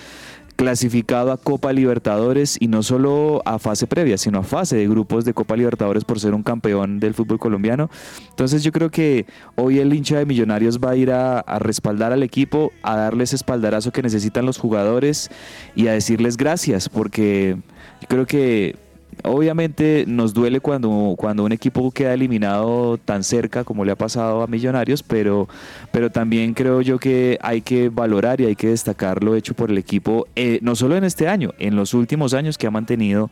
clasificado 0.57 1.31
a 1.31 1.37
Copa 1.37 1.71
Libertadores 1.71 2.57
y 2.59 2.67
no 2.67 2.83
solo 2.83 3.41
a 3.45 3.59
fase 3.59 3.87
previa, 3.87 4.17
sino 4.17 4.39
a 4.39 4.43
fase 4.43 4.75
de 4.75 4.87
grupos 4.87 5.23
de 5.23 5.33
Copa 5.33 5.55
Libertadores 5.55 6.03
por 6.03 6.19
ser 6.19 6.33
un 6.33 6.43
campeón 6.43 6.99
del 6.99 7.13
fútbol 7.13 7.39
colombiano. 7.39 7.89
Entonces 8.29 8.63
yo 8.63 8.71
creo 8.71 8.89
que 8.89 9.27
hoy 9.55 9.79
el 9.79 9.93
hincha 9.93 10.17
de 10.17 10.25
Millonarios 10.25 10.79
va 10.79 10.91
a 10.91 10.95
ir 10.95 11.11
a, 11.11 11.43
respaldar 11.59 12.11
al 12.11 12.23
equipo, 12.23 12.71
a 12.81 12.97
darles 12.97 13.33
espaldarazo 13.33 13.91
que 13.91 14.01
necesitan 14.01 14.45
los 14.45 14.57
jugadores 14.57 15.29
y 15.75 15.87
a 15.87 15.93
decirles 15.93 16.37
gracias, 16.37 16.89
porque 16.89 17.57
yo 18.01 18.07
creo 18.07 18.25
que 18.25 18.75
Obviamente 19.23 20.05
nos 20.07 20.33
duele 20.33 20.59
cuando, 20.59 21.15
cuando 21.17 21.43
un 21.43 21.51
equipo 21.51 21.91
queda 21.91 22.13
eliminado 22.13 22.97
tan 22.97 23.23
cerca 23.23 23.63
como 23.63 23.83
le 23.83 23.91
ha 23.91 23.95
pasado 23.95 24.41
a 24.41 24.47
Millonarios, 24.47 25.03
pero, 25.03 25.47
pero 25.91 26.11
también 26.11 26.53
creo 26.53 26.81
yo 26.81 26.99
que 26.99 27.37
hay 27.41 27.61
que 27.61 27.89
valorar 27.89 28.39
y 28.41 28.45
hay 28.45 28.55
que 28.55 28.69
destacar 28.69 29.23
lo 29.23 29.35
hecho 29.35 29.53
por 29.53 29.71
el 29.71 29.77
equipo, 29.77 30.27
eh, 30.35 30.59
no 30.61 30.75
solo 30.75 30.95
en 30.95 31.03
este 31.03 31.27
año, 31.27 31.53
en 31.57 31.75
los 31.75 31.93
últimos 31.93 32.33
años 32.33 32.57
que 32.57 32.67
ha 32.67 32.71
mantenido 32.71 33.29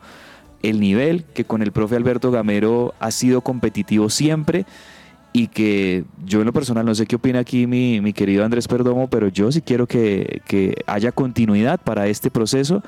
el 0.62 0.80
nivel, 0.80 1.24
que 1.34 1.44
con 1.44 1.62
el 1.62 1.72
profe 1.72 1.96
Alberto 1.96 2.30
Gamero 2.30 2.94
ha 2.98 3.10
sido 3.10 3.40
competitivo 3.40 4.10
siempre 4.10 4.66
y 5.32 5.48
que 5.48 6.04
yo 6.24 6.40
en 6.40 6.46
lo 6.46 6.52
personal 6.52 6.86
no 6.86 6.94
sé 6.94 7.06
qué 7.06 7.16
opina 7.16 7.40
aquí 7.40 7.66
mi, 7.66 8.00
mi 8.00 8.12
querido 8.12 8.44
Andrés 8.44 8.66
Perdomo, 8.66 9.08
pero 9.08 9.28
yo 9.28 9.52
sí 9.52 9.60
quiero 9.60 9.86
que, 9.86 10.40
que 10.46 10.76
haya 10.86 11.12
continuidad 11.12 11.78
para 11.78 12.08
este 12.08 12.30
proceso 12.30 12.82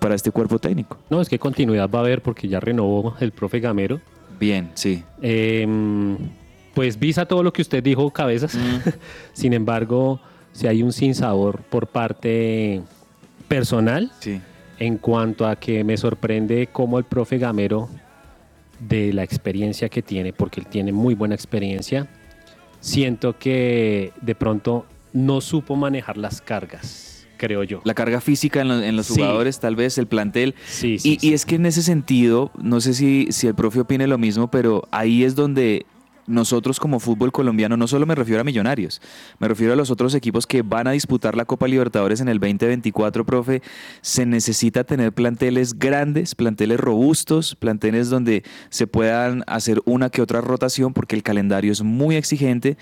para 0.00 0.14
este 0.14 0.30
cuerpo 0.30 0.58
técnico. 0.58 0.98
No, 1.08 1.20
es 1.20 1.28
que 1.28 1.38
continuidad 1.38 1.88
va 1.88 2.00
a 2.00 2.02
haber 2.02 2.22
porque 2.22 2.48
ya 2.48 2.60
renovó 2.60 3.16
el 3.20 3.32
profe 3.32 3.60
Gamero. 3.60 4.00
Bien, 4.38 4.70
sí. 4.74 5.02
Em, 5.22 6.16
pues 6.74 6.98
visa 6.98 7.26
todo 7.26 7.42
lo 7.42 7.52
que 7.52 7.62
usted 7.62 7.82
dijo, 7.82 8.10
cabezas. 8.10 8.54
Mm. 8.54 8.88
Sin 9.32 9.52
embargo, 9.52 10.20
si 10.52 10.66
hay 10.66 10.82
un 10.82 10.92
sinsabor 10.92 11.62
por 11.62 11.86
parte 11.86 12.82
personal 13.48 14.12
sí. 14.20 14.40
en 14.78 14.98
cuanto 14.98 15.46
a 15.46 15.56
que 15.56 15.82
me 15.84 15.96
sorprende 15.96 16.68
cómo 16.70 16.98
el 16.98 17.04
profe 17.04 17.38
Gamero, 17.38 17.88
de 18.78 19.12
la 19.12 19.24
experiencia 19.24 19.88
que 19.88 20.02
tiene, 20.02 20.32
porque 20.32 20.60
él 20.60 20.66
tiene 20.66 20.92
muy 20.92 21.14
buena 21.14 21.34
experiencia, 21.34 22.06
siento 22.78 23.36
que 23.36 24.12
de 24.20 24.34
pronto 24.36 24.86
no 25.12 25.40
supo 25.40 25.74
manejar 25.74 26.16
las 26.16 26.40
cargas 26.40 27.17
creo 27.38 27.62
yo. 27.62 27.80
La 27.84 27.94
carga 27.94 28.20
física 28.20 28.60
en, 28.60 28.96
los 28.96 29.08
jugadores, 29.08 29.60
tal 29.60 29.76
vez, 29.76 29.96
el 29.96 30.06
plantel. 30.06 30.54
Sí, 30.66 30.98
sí, 30.98 31.18
y, 31.20 31.32
es 31.32 31.46
que 31.46 31.54
en 31.54 31.64
ese 31.66 31.82
sentido, 31.82 32.50
no 32.60 32.80
sé 32.82 32.92
si, 32.92 33.28
si 33.30 33.46
el 33.46 33.54
profe 33.54 33.80
opine 33.80 34.06
lo 34.06 34.18
mismo, 34.18 34.50
pero 34.50 34.86
ahí 34.90 35.24
es 35.24 35.34
donde 35.34 35.86
nosotros 36.28 36.78
como 36.78 37.00
fútbol 37.00 37.32
colombiano, 37.32 37.76
no 37.76 37.88
solo 37.88 38.06
me 38.06 38.14
refiero 38.14 38.40
a 38.40 38.44
Millonarios, 38.44 39.00
me 39.38 39.48
refiero 39.48 39.72
a 39.72 39.76
los 39.76 39.90
otros 39.90 40.14
equipos 40.14 40.46
que 40.46 40.62
van 40.62 40.86
a 40.86 40.92
disputar 40.92 41.36
la 41.36 41.44
Copa 41.44 41.66
Libertadores 41.66 42.20
en 42.20 42.28
el 42.28 42.38
2024, 42.38 43.24
profe, 43.24 43.62
se 44.00 44.26
necesita 44.26 44.84
tener 44.84 45.12
planteles 45.12 45.78
grandes, 45.78 46.34
planteles 46.34 46.78
robustos, 46.78 47.54
planteles 47.54 48.10
donde 48.10 48.44
se 48.70 48.86
puedan 48.86 49.44
hacer 49.46 49.80
una 49.84 50.10
que 50.10 50.22
otra 50.22 50.40
rotación 50.40 50.92
porque 50.92 51.16
el 51.16 51.22
calendario 51.22 51.72
es 51.72 51.82
muy 51.82 52.16
exigente 52.16 52.76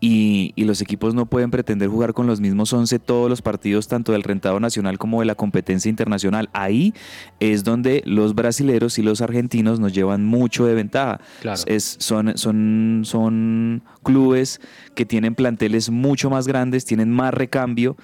y, 0.00 0.54
los 0.70 0.80
equipos 0.80 1.14
no 1.14 1.26
pueden 1.26 1.50
pretender 1.50 1.88
jugar 1.88 2.14
con 2.14 2.28
los 2.28 2.40
mismos 2.40 2.72
11 2.72 3.00
todos 3.00 3.28
los 3.28 3.42
partidos, 3.42 3.88
tanto 3.88 4.12
del 4.12 4.22
rentado 4.22 4.60
nacional 4.60 4.98
como 4.98 5.18
de 5.18 5.26
la 5.26 5.34
competencia 5.34 5.88
internacional. 5.88 6.48
Ahí 6.52 6.94
es 7.40 7.64
donde 7.64 8.02
los 8.06 8.36
brasileros 8.36 9.00
y 9.00 9.02
los 9.02 9.20
argentinos 9.20 9.80
nos 9.80 9.92
llevan 9.92 10.24
mucho 10.24 10.66
de 10.66 10.74
ventaja. 10.74 11.20
Es, 11.66 11.96
son, 11.98 12.38
son 12.38 12.89
son, 13.04 13.82
clubes 14.02 14.60
que 14.94 15.04
tienen 15.04 15.34
planteles 15.34 15.90
mucho 15.90 16.30
más 16.30 16.46
grandes, 16.46 16.84
tienen 16.84 17.10
más 17.10 17.32
recambio. 17.34 17.96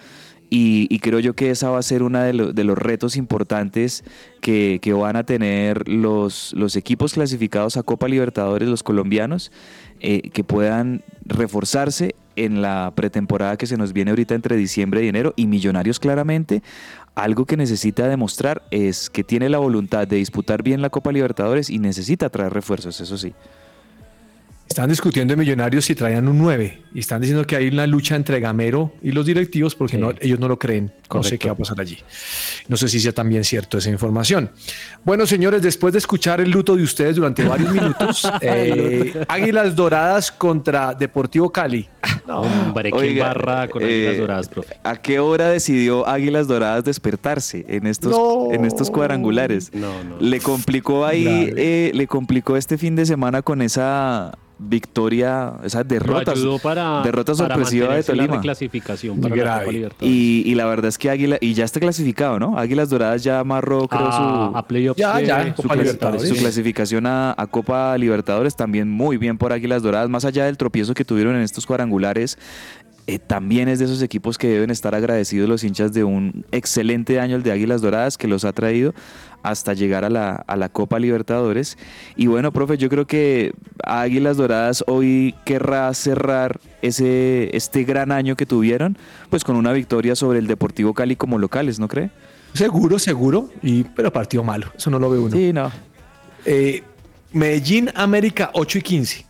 Y, 0.49 1.01
creo 1.01 1.19
yo 1.19 1.35
que 1.35 1.51
esa 1.51 1.71
va 1.71 1.79
a 1.79 1.83
ser 1.83 2.05
uno 2.05 2.21
de, 2.21 2.33
los 2.33 2.79
retos 2.79 3.17
importantes 3.17 4.05
que, 4.41 4.81
van 4.97 5.17
a 5.17 5.25
tener 5.25 5.89
los, 5.89 6.55
equipos 6.77 7.15
clasificados 7.15 7.77
a 7.77 7.83
Copa 7.83 8.07
Libertadores, 8.07 8.69
los 8.69 8.83
colombianos, 8.83 9.51
eh, 10.01 10.31
que 10.33 10.45
puedan 10.45 11.03
reforzarse 11.25 12.15
en 12.37 12.63
la 12.63 12.93
pretemporada 12.95 13.57
que 13.57 13.67
se 13.67 13.77
nos 13.77 13.93
viene 13.93 14.11
ahorita 14.11 14.35
entre 14.35 14.57
diciembre 14.57 15.05
y 15.05 15.09
enero. 15.09 15.33
Y 15.37 15.47
Millonarios 15.47 15.99
claramente, 15.99 16.63
algo 17.17 17.45
que 17.47 17.57
necesita 17.57 18.07
demostrar 18.07 18.63
es 18.71 19.11
que 19.11 19.25
tiene 19.25 19.49
la 19.49 19.59
voluntad 19.59 20.07
de 20.07 20.17
disputar 20.17 20.63
bien 20.63 20.83
la 20.83 20.91
Copa 20.91 21.11
Libertadores 21.11 21.71
y 21.71 21.79
necesita 21.79 22.29
traer 22.29 22.53
refuerzos, 22.53 23.01
eso 23.01 23.19
sí. 23.19 23.35
Están 24.69 24.91
discutiendo 24.91 25.33
en 25.33 25.39
Millonarios 25.39 25.85
si 25.85 25.95
traían 25.95 26.27
un 26.27 26.39
9 26.39 26.83
y 26.93 26.99
están 26.99 27.21
diciendo 27.21 27.47
que 27.47 27.57
hay 27.57 27.69
una 27.69 27.87
lucha 27.87 28.17
entre 28.17 28.41
Gamero 28.41 28.93
y 29.01 29.13
los 29.13 29.25
directivos 29.25 29.75
porque 29.77 29.97
no, 29.97 30.13
ellos 30.21 30.41
no 30.41 30.49
lo 30.49 30.59
creen. 30.59 30.93
No 31.13 31.23
sé 31.23 31.39
qué 31.39 31.47
va 31.47 31.55
a 31.55 31.57
pasar 31.57 31.81
allí. 31.81 31.99
No 32.69 32.77
sé 32.77 32.89
si 32.89 32.99
sea 32.99 33.13
también 33.13 33.45
cierto 33.45 33.79
esa 33.79 33.91
información. 33.91 34.51
Bueno, 35.05 35.25
señores, 35.25 35.63
después 35.63 35.93
de 35.93 35.99
escuchar 35.99 36.41
el 36.41 36.51
luto 36.51 36.75
de 36.75 36.83
ustedes 36.83 37.17
durante 37.17 37.45
varios 37.45 37.73
minutos, 37.73 38.29
eh, 38.41 39.25
Águilas 39.29 39.77
Doradas 39.77 40.33
contra 40.33 40.95
Deportivo 40.95 41.51
Cali. 41.51 41.89
Hombre, 42.29 42.93
qué 42.93 43.21
barra 43.21 43.69
con 43.69 43.83
Águilas 43.83 44.15
eh, 44.15 44.19
Doradas, 44.19 44.49
profe. 44.49 44.77
¿A 44.83 44.97
qué 44.97 45.19
hora 45.19 45.49
decidió 45.49 46.07
Águilas 46.07 46.49
Doradas 46.49 46.85
despertarse 46.85 47.65
en 47.69 47.87
estos, 47.87 48.15
en 48.53 48.65
estos 48.65 48.91
cuadrangulares? 48.91 49.73
No, 49.73 50.05
no. 50.05 50.17
Le 50.21 50.41
complicó 50.41 51.05
ahí, 51.05 51.53
eh, 51.57 51.91
le 51.95 52.07
complicó 52.07 52.57
este 52.57 52.79
fin 52.79 52.97
de 52.97 53.07
semana 53.07 53.43
con 53.43 53.63
esa 53.63 54.33
victoria, 54.59 55.53
esa 55.65 55.85
derrota, 55.85 56.33
para, 56.63 57.03
derrota 57.03 57.35
sorpresiva 57.35 57.95
de 57.95 58.03
Tolima. 58.03 58.41
clasificación 58.41 59.21
para 59.21 59.37
la 59.37 59.65
y, 60.01 60.43
y, 60.47 60.55
la 60.55 60.65
verdad 60.65 60.87
es 60.87 60.97
que 60.97 61.11
Águila, 61.11 61.37
y 61.41 61.53
ya 61.53 61.65
está 61.65 61.79
clasificado, 61.79 62.39
¿no? 62.39 62.59
Águilas 62.59 62.89
Doradas 62.89 63.23
ya 63.23 63.41
amarró, 63.41 63.87
creo, 63.87 64.13
su, 64.13 64.57
a 64.57 64.67
playoffs 64.67 64.99
ya, 64.99 65.21
ya, 65.21 65.55
su, 65.55 65.63
su, 65.63 66.35
clasificación 66.37 67.07
a, 67.07 67.35
a, 67.37 67.47
Copa 67.47 67.97
Libertadores, 67.99 68.57
también 68.57 68.91
muy 68.91 69.19
bien 69.19 69.37
por 69.37 69.53
Águilas 69.53 69.83
Doradas, 69.83 70.09
más 70.09 70.25
allá 70.25 70.47
del 70.47 70.57
tropiezo 70.57 70.95
que 70.95 71.05
tuvieron 71.05 71.37
en 71.37 71.43
estos 71.43 71.67
cuadrangulares, 71.67 71.96
eh, 73.09 73.21
también 73.21 73.69
es 73.69 73.79
de 73.79 73.85
esos 73.85 74.03
equipos 74.03 74.37
que 74.37 74.49
deben 74.49 74.71
estar 74.71 74.95
agradecidos 74.95 75.49
los 75.49 75.63
hinchas 75.63 75.93
de 75.93 76.03
un 76.03 76.45
excelente 76.51 77.21
año 77.21 77.37
el 77.37 77.45
de 77.45 77.53
Águilas 77.53 77.81
Doradas 77.81 78.19
que 78.19 78.27
los 78.27 78.45
ha 78.45 78.53
traído 78.53 78.95
hasta 79.45 79.75
llegar 79.75 80.05
a 80.05 80.11
la, 80.11 80.35
a 80.35 80.57
la 80.57 80.69
Copa 80.69 80.99
Libertadores. 80.99 81.79
Y 82.17 82.27
bueno, 82.27 82.53
profe, 82.53 82.79
yo 82.79 82.89
creo 82.89 83.07
que 83.07 83.53
Águilas 83.85 84.39
Doradas 84.39 84.83
hoy 84.89 85.37
querrá 85.45 85.95
cerrar 85.95 86.59
ese, 86.83 87.57
este 87.57 87.85
gran 87.85 88.11
año 88.11 88.35
que 88.35 88.45
tuvieron, 88.45 88.99
pues 89.31 89.45
con 89.45 89.55
una 89.55 89.73
victoria 89.73 90.17
sobre 90.17 90.41
el 90.41 90.49
Deportivo 90.49 90.93
Cali 90.93 91.15
como 91.15 91.39
locales, 91.39 91.79
¿no 91.79 91.87
cree? 91.87 92.11
Seguro, 92.55 92.99
seguro, 92.99 93.51
y, 93.63 93.85
pero 93.85 94.13
partido 94.13 94.43
malo, 94.43 94.73
eso 94.77 94.91
no 94.91 94.99
lo 94.99 95.11
ve 95.11 95.19
uno. 95.19 95.37
Sí, 95.37 95.53
no. 95.53 95.71
Eh, 96.45 96.83
Medellín, 97.33 97.91
América, 97.95 98.51
8 98.53 98.79
y 98.79 98.83
15 98.83 99.27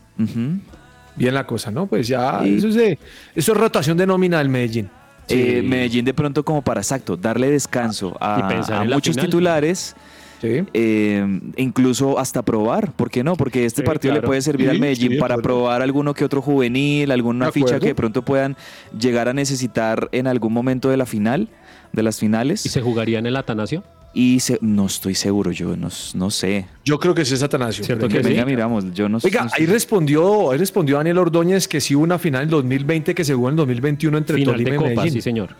bien 1.16 1.34
la 1.34 1.46
cosa, 1.46 1.70
¿no? 1.70 1.86
Pues 1.86 2.06
ya, 2.08 2.42
eso, 2.44 2.68
es 2.68 2.98
eso 3.34 3.52
es 3.52 3.58
rotación 3.58 3.96
de 3.96 4.06
nómina 4.06 4.38
del 4.38 4.48
Medellín. 4.48 4.90
Eh, 5.28 5.62
Medellín 5.62 6.04
de 6.04 6.14
pronto 6.14 6.44
como 6.44 6.62
para 6.62 6.80
exacto, 6.80 7.16
darle 7.16 7.50
descanso 7.50 8.16
a, 8.20 8.84
muchos 8.88 9.16
titulares. 9.16 9.96
Sí. 10.40 10.64
Eh, 10.74 11.40
incluso 11.56 12.18
hasta 12.18 12.42
probar, 12.42 12.92
¿por 12.92 13.10
qué 13.10 13.24
no? 13.24 13.36
Porque 13.36 13.64
este 13.64 13.82
partido 13.82 14.12
le 14.12 14.20
puede 14.20 14.42
servir 14.42 14.68
al 14.68 14.78
Medellín 14.78 15.18
para 15.18 15.38
probar 15.38 15.80
alguno 15.80 16.12
que 16.12 16.24
otro 16.24 16.42
juvenil, 16.42 17.10
alguna 17.10 17.50
ficha 17.50 17.80
que 17.80 17.86
de 17.86 17.94
pronto 17.94 18.22
puedan 18.22 18.54
llegar 18.96 19.28
a 19.28 19.32
necesitar 19.32 20.10
en 20.12 20.26
algún 20.26 20.52
momento 20.52 20.90
de 20.90 20.98
la 20.98 21.06
final, 21.06 21.48
de 21.92 22.02
las 22.02 22.20
finales. 22.20 22.66
¿Y 22.66 22.68
se 22.68 22.82
jugaría 22.82 23.18
en 23.18 23.26
el 23.26 23.36
Atanasio? 23.36 23.82
Y 24.18 24.38
no 24.62 24.86
estoy 24.86 25.14
seguro, 25.14 25.52
yo 25.52 25.76
no, 25.76 25.88
no 26.14 26.30
sé. 26.30 26.64
Yo 26.86 26.98
creo 26.98 27.14
que 27.14 27.20
es 27.20 27.42
Atanasio. 27.42 27.84
Cierto 27.84 28.08
que 28.08 28.20
venga, 28.20 28.46
miramos, 28.46 28.94
yo 28.94 29.10
no 29.10 29.18
Oiga, 29.22 29.46
ahí 29.52 29.66
respondió, 29.66 30.52
ahí 30.52 30.56
respondió 30.56 30.96
Daniel 30.96 31.18
Ordóñez 31.18 31.68
que 31.68 31.82
sí 31.82 31.94
hubo 31.94 32.04
una 32.04 32.18
final 32.18 32.44
en 32.44 32.48
2020 32.48 33.14
que 33.14 33.24
se 33.26 33.34
jugó 33.34 33.50
en 33.50 33.56
2021 33.56 34.16
entre 34.16 34.42
Tolima 34.42 34.74
y 34.74 34.78
Medellín. 34.78 35.12
Sí, 35.12 35.20
señor. 35.20 35.50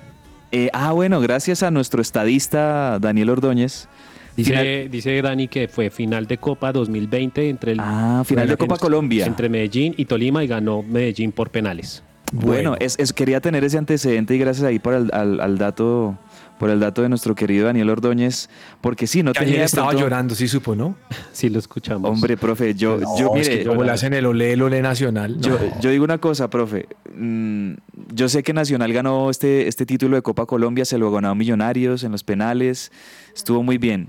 Eh, 0.53 0.71
ah, 0.73 0.93
bueno, 0.93 1.21
gracias 1.21 1.63
a 1.63 1.71
nuestro 1.71 2.01
estadista 2.01 2.99
Daniel 2.99 3.29
Ordóñez 3.29 3.89
Dice, 4.37 4.89
dice 4.91 5.21
Dani 5.21 5.49
que 5.49 5.69
fue 5.69 5.91
final 5.91 6.27
de 6.27 6.39
Copa 6.39 6.73
2020 6.73 7.51
entre 7.51 7.73
el 7.73 7.81
ah, 7.81 8.23
final 8.25 8.49
de 8.49 8.57
Copa 8.57 8.79
Colombia 8.79 9.27
entre 9.27 9.51
Medellín 9.51 9.95
y 9.99 10.07
Tolima 10.07 10.43
y 10.43 10.47
ganó 10.47 10.83
Medellín 10.83 11.33
por 11.33 11.51
penales. 11.51 12.03
Bueno, 12.41 12.77
Es, 12.79 12.97
quería 13.13 13.41
tener 13.41 13.65
ese 13.65 13.79
antecedente 13.79 14.35
y 14.35 14.39
gracias 14.39 14.67
ahí 14.67 14.79
por 14.79 14.95
el, 14.95 15.11
al, 15.13 15.59
dato 15.59 16.19
por 16.59 16.71
el 16.71 16.81
dato 16.81 17.03
de 17.03 17.11
nuestro 17.11 17.35
querido 17.35 17.67
Daniel 17.67 17.91
Ordóñez, 17.91 18.49
porque 18.81 19.07
sí, 19.07 19.23
no 19.23 19.35
tenía... 19.35 19.63
estaba 19.63 19.93
llorando, 19.93 20.35
sí 20.35 20.49
supo, 20.49 20.75
¿no? 20.75 20.97
Sí, 21.33 21.51
lo 21.51 21.59
escuchamos. 21.59 22.11
Hombre, 22.11 22.39
profe, 22.39 22.75
yo... 22.75 22.99
yo 23.19 23.35
mire, 23.35 23.67
como 23.67 23.85
le 23.85 23.91
hacen 23.91 24.15
el 24.15 24.25
olé, 24.25 24.55
el 24.55 24.63
olé 24.63 24.81
nacional. 24.81 25.39
Yo, 25.39 25.59
yo, 25.81 25.91
digo 25.91 26.03
una 26.03 26.17
cosa, 26.17 26.49
profe. 26.49 26.87
Mm, 27.15 27.75
yo 28.15 28.31
sé 28.31 28.43
que 28.43 28.55
Nacional 28.55 28.91
ganó 28.95 29.29
este, 29.29 29.69
este 29.69 29.85
título 29.85 30.17
de 30.17 30.23
Copa 30.23 30.47
Colombia, 30.47 30.87
se 30.87 30.97
lo 30.97 31.13
ganó 31.13 31.29
a 31.29 31.35
Millonarios 31.35 32.05
en 32.05 32.13
los 32.13 32.25
penales, 32.25 32.91
estuvo 33.35 33.63
muy 33.63 33.77
bien 33.77 34.09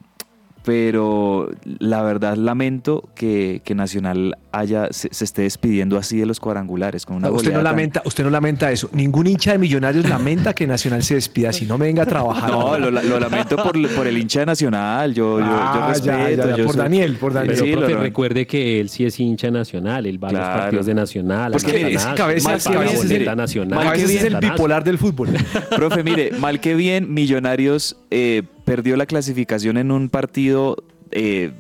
pero 0.68 1.50
la 1.80 2.02
verdad 2.02 2.36
lamento 2.36 3.08
que, 3.16 3.62
Nacional 3.74 4.38
haya 4.52 4.90
se, 4.92 5.08
esté 5.08 5.44
despidiendo 5.44 5.98
así 5.98 6.18
de 6.18 6.26
los 6.26 6.42
cuadrangulares 6.42 7.06
con 7.06 7.16
una 7.16 7.32
usted 7.32 7.54
no 7.54 7.62
lamenta 7.62 8.02
usted 8.04 8.26
no 8.26 8.30
lamenta 8.30 8.70
eso. 8.70 8.90
Ningún 8.92 9.28
hincha 9.28 9.54
de 9.54 9.60
Millonarios 9.60 10.10
lamenta 10.10 10.54
que 10.54 10.68
Nacional 10.68 11.04
se 11.04 11.16
despida 11.16 11.54
si 11.54 11.66
no 11.66 11.78
me 11.78 11.86
venga 11.86 12.04
a 12.04 12.06
trabajar. 12.06 12.52
No 12.52 12.78
lo, 12.78 12.92
lamento 12.92 13.56
por, 13.56 14.08
el 14.08 14.18
hincha 14.18 14.42
de 14.42 14.48
Nacional 14.48 15.14
yo, 15.14 15.40
yo, 15.40 15.46
ah, 15.48 15.94
respeto 15.94 16.66
por 16.66 16.76
Daniel 16.76 17.16
por 17.16 17.32
Daniel. 17.32 17.58
Pero 17.86 18.02
recuerde 18.02 18.46
que 18.46 18.82
él 18.82 18.90
sí 18.90 19.06
es 19.06 19.18
hincha 19.22 19.50
nacional 19.50 20.06
él 20.06 20.22
va 20.22 20.28
a 20.28 20.32
los 20.34 20.42
partidos 20.42 20.86
de 20.88 20.94
Nacional 20.96 21.52
pues 21.54 21.64
que 21.64 21.94
es 21.94 22.06
cabeza, 22.08 22.56
es 22.56 22.66
el, 23.10 23.38
nacional. 23.38 23.96
es 23.96 24.24
el 24.24 24.36
bipolar 24.36 24.84
del 24.84 24.98
fútbol. 24.98 25.30
Profe 25.78 26.04
mire 26.04 26.32
mal 26.42 26.60
que 26.60 26.76
bien 26.76 27.14
Millonarios 27.14 27.96
eh, 28.12 28.44
perdió 28.66 28.96
la 28.96 29.06
clasificación 29.06 29.78
en 29.78 29.92
un 29.92 30.10
partido 30.10 30.78
eh, 31.12 31.52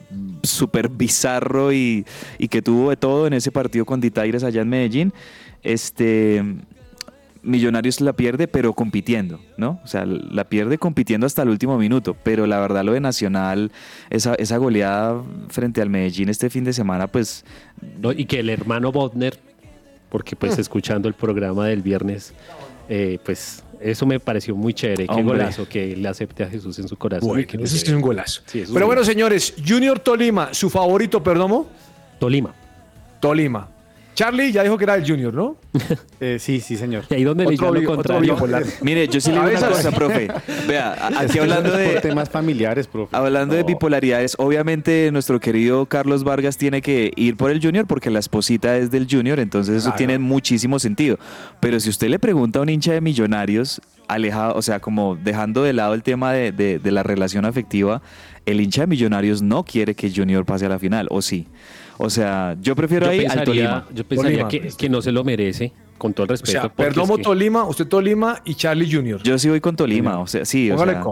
súper 0.43 0.89
bizarro 0.89 1.71
y, 1.71 2.05
que 2.49 2.61
tuvo 2.61 2.89
de 2.89 2.97
todo 2.97 3.27
en 3.27 3.33
ese 3.33 3.51
partido 3.51 3.85
con 3.85 4.01
Ditaires 4.01 4.43
allá 4.43 4.61
en 4.61 4.69
Medellín. 4.69 5.13
Este, 5.63 6.43
Millonarios 7.43 8.01
la 8.01 8.13
pierde, 8.13 8.47
pero 8.47 8.73
compitiendo, 8.73 9.39
¿no? 9.57 9.79
O 9.83 9.87
sea, 9.87 10.05
la 10.05 10.45
pierde 10.45 10.77
compitiendo 10.77 11.25
hasta 11.25 11.43
el 11.43 11.49
último 11.49 11.77
minuto. 11.77 12.15
Pero 12.23 12.45
la 12.45 12.59
verdad, 12.59 12.83
lo 12.83 12.91
de 12.91 12.99
Nacional, 12.99 13.71
esa, 14.09 14.35
esa 14.35 14.57
goleada 14.57 15.23
frente 15.47 15.81
al 15.81 15.89
Medellín 15.89 16.29
este 16.29 16.49
fin 16.49 16.63
de 16.65 16.73
semana, 16.73 17.07
pues. 17.07 17.45
y 18.17 18.25
que 18.25 18.39
el 18.39 18.49
hermano 18.49 18.91
Bodner, 18.91 19.39
porque 20.09 20.35
pues 20.35 20.57
mm. 20.57 20.61
escuchando 20.61 21.07
el 21.07 21.13
programa 21.13 21.67
del 21.67 21.81
viernes, 21.81 22.33
eh, 22.89 23.19
pues 23.23 23.63
eso 23.81 24.05
me 24.05 24.19
pareció 24.19 24.55
muy 24.55 24.73
chévere. 24.73 25.07
Qué 25.07 25.23
golazo 25.23 25.67
que 25.67 25.95
le 25.95 26.07
acepte 26.07 26.43
a 26.43 26.49
Jesús 26.49 26.79
en 26.79 26.87
su 26.87 26.97
corazón. 26.97 27.29
Bueno, 27.29 27.63
eso 27.63 27.75
es 27.75 27.89
un 27.89 28.01
golazo. 28.01 28.41
Pero 28.51 28.85
bueno, 28.85 29.03
señores, 29.03 29.53
Junior 29.65 29.99
Tolima, 29.99 30.53
su 30.53 30.69
favorito, 30.69 31.21
perdón. 31.23 31.65
Tolima. 32.19 32.53
Tolima. 33.19 33.69
Charlie 34.17 34.51
ya 34.51 34.63
dijo 34.63 34.79
que 34.79 34.83
era 34.83 34.95
el 34.95 35.07
Junior, 35.07 35.31
¿no? 35.31 35.57
Eh, 36.19 36.37
sí, 36.39 36.59
sí, 36.61 36.77
señor. 36.77 37.03
¿Y 37.11 37.13
ahí 37.13 37.23
dónde 37.23 37.45
le 37.45 37.55
lo 37.55 37.83
contrario? 37.83 38.35
Mire, 38.81 39.07
yo 39.07 39.21
sí 39.21 39.29
le 39.31 39.37
digo 39.37 39.59
una 39.59 39.67
cosa, 39.67 39.91
profe. 39.91 40.27
Vea, 40.67 40.97
aquí 41.19 41.37
hablando 41.37 41.71
de 41.77 42.01
temas 42.01 42.27
familiares, 42.27 42.87
profe. 42.87 43.15
Hablando 43.15 43.53
de 43.53 43.61
bipolaridades, 43.61 44.33
obviamente 44.39 45.11
nuestro 45.11 45.39
querido 45.39 45.85
Carlos 45.85 46.23
Vargas 46.23 46.57
tiene 46.57 46.81
que 46.81 47.11
ir 47.15 47.37
por 47.37 47.51
el 47.51 47.61
Junior 47.61 47.85
porque 47.85 48.09
la 48.09 48.17
esposita 48.17 48.77
es 48.77 48.89
del 48.89 49.07
Junior, 49.07 49.39
entonces 49.39 49.75
eso 49.75 49.93
tiene 49.95 50.17
muchísimo 50.17 50.79
sentido. 50.79 51.19
Pero 51.59 51.79
si 51.79 51.91
usted 51.91 52.09
le 52.09 52.17
pregunta 52.17 52.57
a 52.57 52.63
un 52.63 52.69
hincha 52.69 52.93
de 52.93 53.01
Millonarios, 53.01 53.79
alejado, 54.07 54.55
o 54.55 54.63
sea, 54.63 54.79
como 54.79 55.15
dejando 55.15 55.61
de 55.61 55.73
lado 55.73 55.93
el 55.93 56.01
tema 56.01 56.33
de, 56.33 56.51
de 56.51 56.91
la 56.91 57.03
relación 57.03 57.45
afectiva, 57.45 58.01
el 58.47 58.59
hincha 58.59 58.81
de 58.81 58.87
Millonarios 58.87 59.43
no 59.43 59.63
quiere 59.63 59.93
que 59.93 60.11
Junior 60.11 60.45
pase 60.45 60.65
a 60.65 60.69
la 60.69 60.79
final, 60.79 61.05
¿o 61.11 61.21
sí? 61.21 61.47
O 61.97 62.09
sea, 62.09 62.55
yo 62.61 62.75
prefiero 62.75 63.09
ahí 63.09 63.25
al 63.25 63.43
Tolima. 63.43 63.85
Yo 63.93 64.03
pensaría 64.03 64.47
Que, 64.47 64.89
no 64.89 65.01
se 65.01 65.11
lo 65.11 65.23
merece, 65.23 65.73
con 65.97 66.13
todo 66.13 66.25
el 66.25 66.29
respeto. 66.29 66.59
O 66.59 66.61
sea, 66.61 66.69
Perdomo 66.69 67.17
Tolima, 67.17 67.65
usted 67.65 67.87
Tolima 67.87 68.41
y 68.45 68.55
Charlie 68.55 68.91
Junior. 68.91 69.21
Yo 69.23 69.37
sí 69.39 69.49
voy 69.49 69.61
con 69.61 69.75
Tolima, 69.75 70.19
o 70.19 70.27
sea, 70.27 70.45
sí. 70.45 70.71
O 70.71 70.77
sea, 70.77 71.03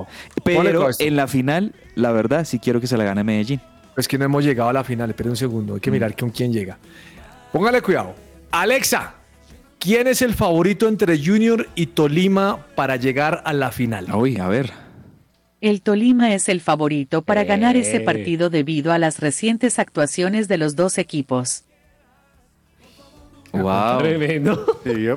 pero 0.44 0.89
en 1.00 1.15
la 1.15 1.28
final, 1.28 1.74
la 1.95 2.12
verdad, 2.12 2.45
sí 2.45 2.60
quiero 2.60 2.80
que 2.80 2.88
se 2.88 2.98
la 2.98 3.04
gane 3.04 3.24
Medellín. 3.24 3.62
Es 3.98 4.08
que 4.08 4.17
no 4.17 4.26
hemos 4.26 4.43
llegado 4.43 4.69
a 4.69 4.74
la 4.74 4.84
final, 4.84 5.10
espere 5.10 5.30
un 5.30 5.38
segundo, 5.38 5.76
hay 5.76 5.80
que 5.80 5.89
mm. 5.89 5.93
mirar 5.93 6.15
con 6.15 6.30
quién 6.30 6.52
llega. 6.52 6.78
Póngale 7.54 7.82
cuidado. 7.82 8.13
Alexa, 8.52 9.15
¿quién 9.80 10.08
es 10.08 10.21
el 10.21 10.34
favorito 10.34 10.88
entre 10.89 11.17
Junior 11.17 11.67
y 11.76 11.88
Tolima 11.88 12.65
para 12.76 12.98
llegar 12.98 13.41
a 13.45 13.54
la 13.54 13.71
final? 13.71 14.13
Uy, 14.13 14.38
a 14.38 14.48
ver. 14.50 14.85
El 15.62 15.82
Tolima 15.82 16.34
es 16.34 16.50
el 16.50 16.62
favorito 16.62 17.22
para 17.22 17.44
ganar 17.44 17.76
ese 17.78 18.00
partido 18.00 18.50
debido 18.50 18.91
a 18.91 19.00
las 19.00 19.20
recientes 19.20 19.80
actuaciones 19.80 20.48
de 20.48 20.58
los 20.58 20.76
dos 20.76 20.98
equipos. 20.98 21.63
Wow. 23.52 24.00
Tremendo. 24.00 24.65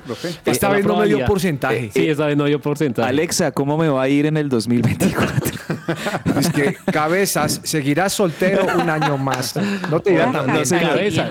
profe. 0.04 0.28
Esta 0.44 0.68
vez 0.70 0.86
no 0.86 0.96
me 0.96 1.06
dio 1.06 1.24
porcentaje. 1.24 1.90
Sí, 1.92 2.08
esta 2.08 2.26
vez 2.26 2.36
no 2.36 2.44
dio 2.44 2.60
porcentaje. 2.60 3.08
Alexa, 3.08 3.50
¿cómo 3.52 3.76
me 3.76 3.88
va 3.88 4.02
a 4.02 4.08
ir 4.08 4.26
en 4.26 4.36
el 4.36 4.48
2024? 4.48 5.47
es 6.38 6.50
que 6.50 6.76
Cabezas 6.92 7.60
seguirá 7.64 8.08
soltero 8.08 8.66
un 8.74 8.88
año 8.88 9.16
más. 9.16 9.54
No 9.90 10.00
te 10.00 10.10
dirán 10.10 10.32
tan 10.32 10.46
Cabezas. 10.46 11.30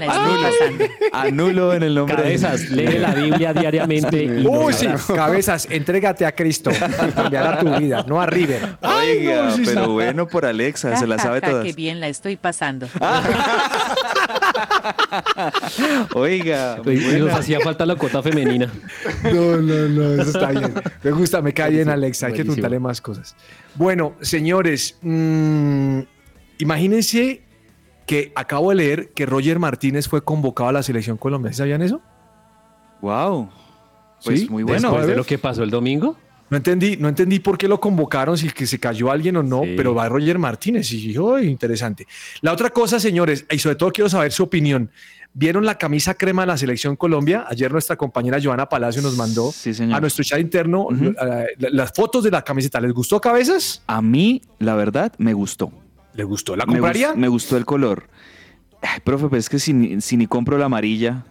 Anulo 1.13 1.73
en 1.73 1.83
el 1.83 1.95
nombre 1.95 2.15
Cabezas, 2.15 2.69
lee 2.69 2.99
la 2.99 3.13
Biblia 3.13 3.53
diariamente. 3.53 4.45
Uy, 4.47 4.73
sí. 4.73 4.87
Cabezas, 5.13 5.67
entrégate 5.69 6.25
a 6.25 6.31
Cristo. 6.33 6.71
Cambiará 7.15 7.59
tu 7.59 7.75
vida, 7.75 8.03
no 8.07 8.21
a 8.21 8.25
River. 8.25 8.77
Oiga, 8.81 9.53
pero 9.65 9.91
bueno 9.91 10.27
por 10.27 10.45
Alexa, 10.45 10.95
se 10.97 11.07
la 11.07 11.17
sabe 11.19 11.41
todas. 11.41 11.63
Qué 11.63 11.73
bien 11.73 11.99
la 11.99 12.07
estoy 12.07 12.35
pasando. 12.35 12.87
Oiga, 16.13 16.81
nos 17.19 17.33
hacía 17.33 17.59
falta 17.61 17.85
la 17.85 17.95
cuota 17.95 18.21
femenina. 18.21 18.71
No, 19.23 19.57
no, 19.57 19.87
no, 19.89 20.21
eso 20.21 20.31
está 20.31 20.51
bien. 20.51 20.73
Me 21.03 21.11
gusta, 21.11 21.41
me 21.41 21.53
cae 21.53 21.71
bien 21.71 21.89
Alexa, 21.89 22.27
hay 22.27 22.33
que 22.33 22.43
preguntarle 22.43 22.79
más 22.79 23.01
cosas. 23.01 23.35
Bueno, 23.75 24.15
señores, 24.21 24.97
mm, 25.01 25.99
imagínense 26.59 27.43
que 28.05 28.31
acabo 28.35 28.69
de 28.69 28.75
leer 28.75 29.09
que 29.13 29.25
Roger 29.25 29.59
Martínez 29.59 30.07
fue 30.07 30.23
convocado 30.23 30.69
a 30.69 30.73
la 30.73 30.83
selección 30.83 31.17
colombiana. 31.17 31.55
¿Sabían 31.55 31.81
eso? 31.81 32.01
Wow. 33.01 33.49
Pues 34.23 34.49
muy 34.49 34.63
bueno. 34.63 34.89
Después 34.89 35.07
de 35.07 35.15
lo 35.15 35.23
que 35.23 35.37
pasó 35.37 35.63
el 35.63 35.69
domingo. 35.69 36.17
No 36.49 36.57
entendí, 36.57 36.95
no 36.97 37.09
entendí 37.09 37.39
por 37.39 37.57
qué 37.57 37.67
lo 37.67 37.79
convocaron, 37.79 38.37
si 38.37 38.49
que 38.49 38.65
se 38.65 38.79
cayó 38.79 39.11
alguien 39.11 39.35
o 39.37 39.43
no, 39.43 39.63
pero 39.75 39.93
va 39.93 40.07
Roger 40.07 40.39
Martínez 40.39 40.91
y 40.93 41.07
dijo, 41.07 41.37
interesante. 41.39 42.07
La 42.41 42.53
otra 42.53 42.69
cosa, 42.69 42.99
señores, 42.99 43.45
y 43.51 43.59
sobre 43.59 43.75
todo 43.75 43.91
quiero 43.91 44.09
saber 44.09 44.31
su 44.31 44.43
opinión. 44.43 44.89
¿Vieron 45.33 45.65
la 45.65 45.77
camisa 45.77 46.15
crema 46.15 46.43
de 46.43 46.47
la 46.47 46.57
selección 46.57 46.95
Colombia? 46.95 47.45
Ayer 47.47 47.71
nuestra 47.71 47.95
compañera 47.95 48.39
Joana 48.41 48.67
Palacio 48.67 49.01
nos 49.01 49.15
mandó 49.15 49.53
a 49.93 49.99
nuestro 49.99 50.23
chat 50.23 50.39
interno 50.39 50.87
las 51.57 51.91
fotos 51.91 52.23
de 52.23 52.31
la 52.31 52.43
camiseta. 52.43 52.79
¿Les 52.79 52.93
gustó 52.93 53.21
cabezas? 53.21 53.83
A 53.85 54.01
mí, 54.01 54.41
la 54.57 54.73
verdad, 54.75 55.13
me 55.17 55.33
gustó. 55.33 55.71
¿Le 56.13 56.23
gustó? 56.23 56.55
¿La 56.55 56.65
compraría? 56.65 57.13
Me, 57.13 57.27
gustó 57.27 57.57
el 57.57 57.65
color. 57.65 58.07
Ay, 58.81 59.01
profe, 59.03 59.27
pues 59.27 59.45
es 59.45 59.49
que 59.49 59.59
si, 59.59 60.01
si 60.01 60.17
ni 60.17 60.25
compro 60.25 60.57
la 60.57 60.65
amarilla, 60.65 61.25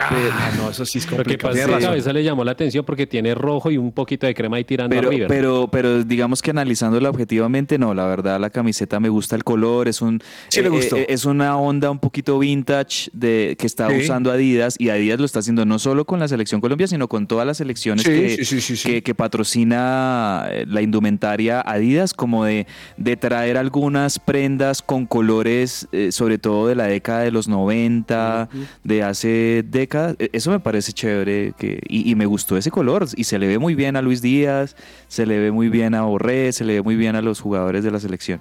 Ah, 0.00 0.50
no, 0.56 0.70
eso 0.70 0.84
sí 0.86 0.98
es 0.98 1.06
complicado. 1.06 1.54
Lo 1.54 1.78
que 1.78 1.84
cabeza 1.84 2.12
le 2.12 2.24
llamó 2.24 2.42
la 2.42 2.52
atención 2.52 2.84
porque 2.84 3.06
tiene 3.06 3.34
rojo 3.34 3.70
y 3.70 3.76
un 3.76 3.92
poquito 3.92 4.26
de 4.26 4.34
crema 4.34 4.56
ahí 4.56 4.64
tirando 4.64 4.94
pero, 4.94 5.08
arriba. 5.08 5.28
Pero, 5.28 5.68
pero 5.70 6.02
digamos 6.04 6.40
que 6.40 6.50
analizándola 6.50 7.10
objetivamente, 7.10 7.78
no, 7.78 7.92
la 7.92 8.06
verdad 8.06 8.40
la 8.40 8.50
camiseta 8.50 8.98
me 8.98 9.08
gusta 9.08 9.36
el 9.36 9.44
color, 9.44 9.88
es 9.88 10.00
un 10.00 10.22
sí, 10.48 10.60
eh, 10.60 10.70
eh, 10.92 11.06
es 11.08 11.24
una 11.26 11.56
onda 11.56 11.90
un 11.90 11.98
poquito 11.98 12.38
vintage 12.38 13.10
de 13.12 13.56
que 13.58 13.66
está 13.66 13.88
usando 13.88 14.32
Adidas 14.32 14.76
y 14.78 14.88
Adidas 14.88 15.18
lo 15.18 15.26
está 15.26 15.40
haciendo 15.40 15.66
no 15.66 15.78
solo 15.78 16.06
con 16.06 16.18
la 16.18 16.28
selección 16.28 16.60
Colombia, 16.60 16.86
sino 16.86 17.08
con 17.08 17.26
todas 17.26 17.46
las 17.46 17.58
selecciones 17.58 18.04
que, 18.04 19.02
que, 19.02 19.14
patrocina 19.14 20.46
eh, 20.50 20.64
la 20.66 20.80
indumentaria 20.80 21.60
Adidas, 21.60 22.14
como 22.14 22.44
de, 22.44 22.66
de 22.96 23.16
traer 23.16 23.58
algunas 23.58 24.18
prendas 24.18 24.80
con 24.80 25.06
colores, 25.06 25.88
sobre 26.10 26.38
todo 26.38 26.68
de 26.68 26.74
la 26.74 26.84
década 26.84 27.20
de 27.20 27.30
los 27.30 27.48
90, 27.48 28.48
de 28.84 29.02
hace 29.02 29.64
décadas 29.66 29.89
e, 30.18 30.30
eso 30.32 30.50
me 30.50 30.60
parece 30.60 30.92
chévere 30.92 31.52
que, 31.58 31.80
y, 31.88 32.14
me 32.14 32.26
gustó 32.26 32.56
ese 32.56 32.70
color. 32.70 33.06
Y 33.16 33.24
se 33.24 33.38
le 33.38 33.46
ve 33.46 33.58
muy 33.58 33.74
bien 33.74 33.96
a 33.96 34.02
Luis 34.02 34.22
Díaz, 34.22 34.76
se 35.08 35.26
le 35.26 35.38
ve 35.38 35.50
muy 35.50 35.68
bien 35.68 35.94
a 35.94 36.02
Borré, 36.02 36.52
se 36.52 36.64
le 36.64 36.74
ve 36.74 36.82
muy 36.82 36.96
bien 36.96 37.16
a 37.16 37.22
los 37.22 37.40
jugadores 37.40 37.84
de 37.84 37.90
la 37.90 38.00
selección. 38.00 38.40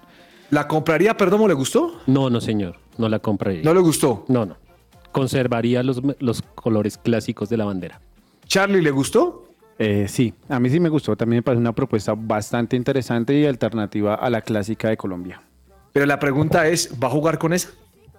¿La 0.49 0.67
compraría, 0.67 1.15
perdón, 1.15 1.47
le 1.47 1.53
gustó? 1.53 2.01
No, 2.07 2.29
no, 2.29 2.41
señor, 2.41 2.77
no 2.97 3.07
la 3.07 3.19
compraría. 3.19 3.61
¿No 3.63 3.73
le 3.73 3.81
gustó? 3.81 4.25
No, 4.27 4.45
no. 4.45 4.57
Conservaría 5.11 5.83
los, 5.83 6.01
los 6.19 6.41
colores 6.41 6.97
clásicos 6.97 7.49
de 7.49 7.57
la 7.57 7.65
bandera. 7.65 8.01
¿Charlie 8.45 8.81
le 8.81 8.91
gustó? 8.91 9.49
Eh, 9.79 10.07
sí, 10.09 10.33
a 10.49 10.59
mí 10.59 10.69
sí 10.69 10.79
me 10.79 10.89
gustó. 10.89 11.15
También 11.15 11.37
me 11.39 11.43
parece 11.43 11.61
una 11.61 11.73
propuesta 11.73 12.13
bastante 12.15 12.75
interesante 12.75 13.33
y 13.33 13.45
alternativa 13.45 14.15
a 14.15 14.29
la 14.29 14.41
clásica 14.41 14.89
de 14.89 14.97
Colombia. 14.97 15.41
Pero 15.93 16.05
la 16.05 16.19
pregunta 16.19 16.67
es, 16.67 16.93
¿va 17.01 17.07
a 17.07 17.11
jugar 17.11 17.39
con 17.39 17.53
esa? 17.53 17.69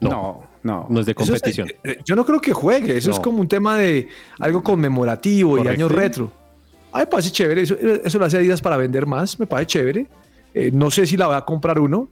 No, 0.01 0.43
no, 0.63 0.87
no, 0.89 1.01
es 1.01 1.07
de 1.07 1.15
competición. 1.15 1.69
Eh, 1.85 1.99
yo 2.05 2.17
no 2.17 2.25
creo 2.25 2.41
que 2.41 2.53
juegue, 2.53 2.97
eso 2.97 3.11
es 3.11 3.21
como 3.21 3.41
un 3.41 3.49
tema 3.49 3.77
de 3.77 4.09
algo 4.39 4.63
conmemorativo 4.63 5.63
y 5.63 5.69
año 5.69 5.89
retro. 5.89 6.33
Ay, 6.93 7.03
me 7.03 7.07
parece 7.07 7.31
chévere, 7.31 7.63
eso, 7.63 7.77
eso 7.77 8.19
lo 8.19 8.25
hace 8.25 8.39
Adidas 8.39 8.61
para 8.61 8.77
vender 8.77 9.07
más, 9.07 9.39
me 9.39 9.47
parece 9.47 9.67
chévere. 9.69 10.07
Eh, 10.55 10.71
no 10.73 10.91
sé 10.91 11.07
si 11.07 11.17
la 11.17 11.29
va 11.29 11.37
a 11.37 11.45
comprar 11.45 11.79
uno, 11.79 12.09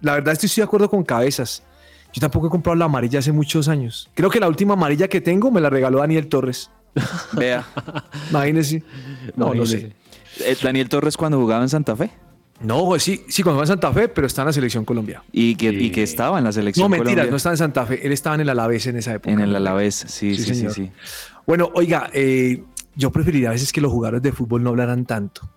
la 0.00 0.14
verdad 0.14 0.32
estoy 0.32 0.50
de 0.54 0.62
acuerdo 0.62 0.88
con 0.88 1.02
cabezas. 1.02 1.62
Yo 2.12 2.20
tampoco 2.20 2.46
he 2.46 2.50
comprado 2.50 2.76
la 2.76 2.84
amarilla 2.84 3.20
hace 3.20 3.32
muchos 3.32 3.68
años. 3.68 4.10
Creo 4.14 4.30
que 4.30 4.38
la 4.38 4.48
última 4.48 4.74
amarilla 4.74 5.08
que 5.08 5.20
tengo 5.20 5.50
me 5.50 5.60
la 5.60 5.70
regaló 5.70 6.00
Daniel 6.00 6.28
Torres. 6.28 6.70
Vea. 7.32 7.64
Imagínese. 8.30 8.82
No, 9.34 9.54
no 9.54 9.64
sé. 9.64 9.92
Eh, 10.40 10.56
Daniel 10.62 10.88
Torres 10.88 11.16
cuando 11.16 11.38
jugaba 11.38 11.62
en 11.62 11.70
Santa 11.70 11.96
Fe. 11.96 12.10
No, 12.62 12.98
sí, 12.98 13.24
sí, 13.28 13.42
cuando 13.42 13.56
jugaba 13.56 13.62
en 13.62 13.80
Santa 13.80 13.92
Fe, 13.92 14.08
pero 14.08 14.26
está 14.26 14.42
en 14.42 14.46
la 14.46 14.52
selección 14.52 14.84
Colombia. 14.84 15.22
Y 15.32 15.56
que, 15.56 15.90
que 15.90 16.02
estaba 16.02 16.38
en 16.38 16.44
la 16.44 16.52
selección 16.52 16.84
No, 16.84 16.96
mentiras, 16.96 17.28
no 17.28 17.36
estaba 17.36 17.54
en 17.54 17.58
Santa 17.58 17.86
Fe. 17.86 18.06
Él 18.06 18.12
estaba 18.12 18.34
en 18.34 18.42
el 18.42 18.48
Alavés 18.48 18.86
en 18.86 18.96
esa 18.96 19.14
época. 19.14 19.32
En 19.32 19.40
el 19.40 19.54
Alavés, 19.54 19.94
sí, 19.94 20.34
sí, 20.36 20.54
sí, 20.54 20.66
sí, 20.70 20.90
Bueno, 21.46 21.70
oiga, 21.74 22.10
eh, 22.12 22.62
yo 22.94 23.10
preferiría 23.10 23.48
a 23.48 23.52
veces 23.52 23.72
que 23.72 23.80
los 23.80 23.90
jugadores 23.90 24.22
de 24.22 24.32
fútbol 24.32 24.62
no 24.62 24.70
hablaran 24.70 25.06
tanto. 25.06 25.48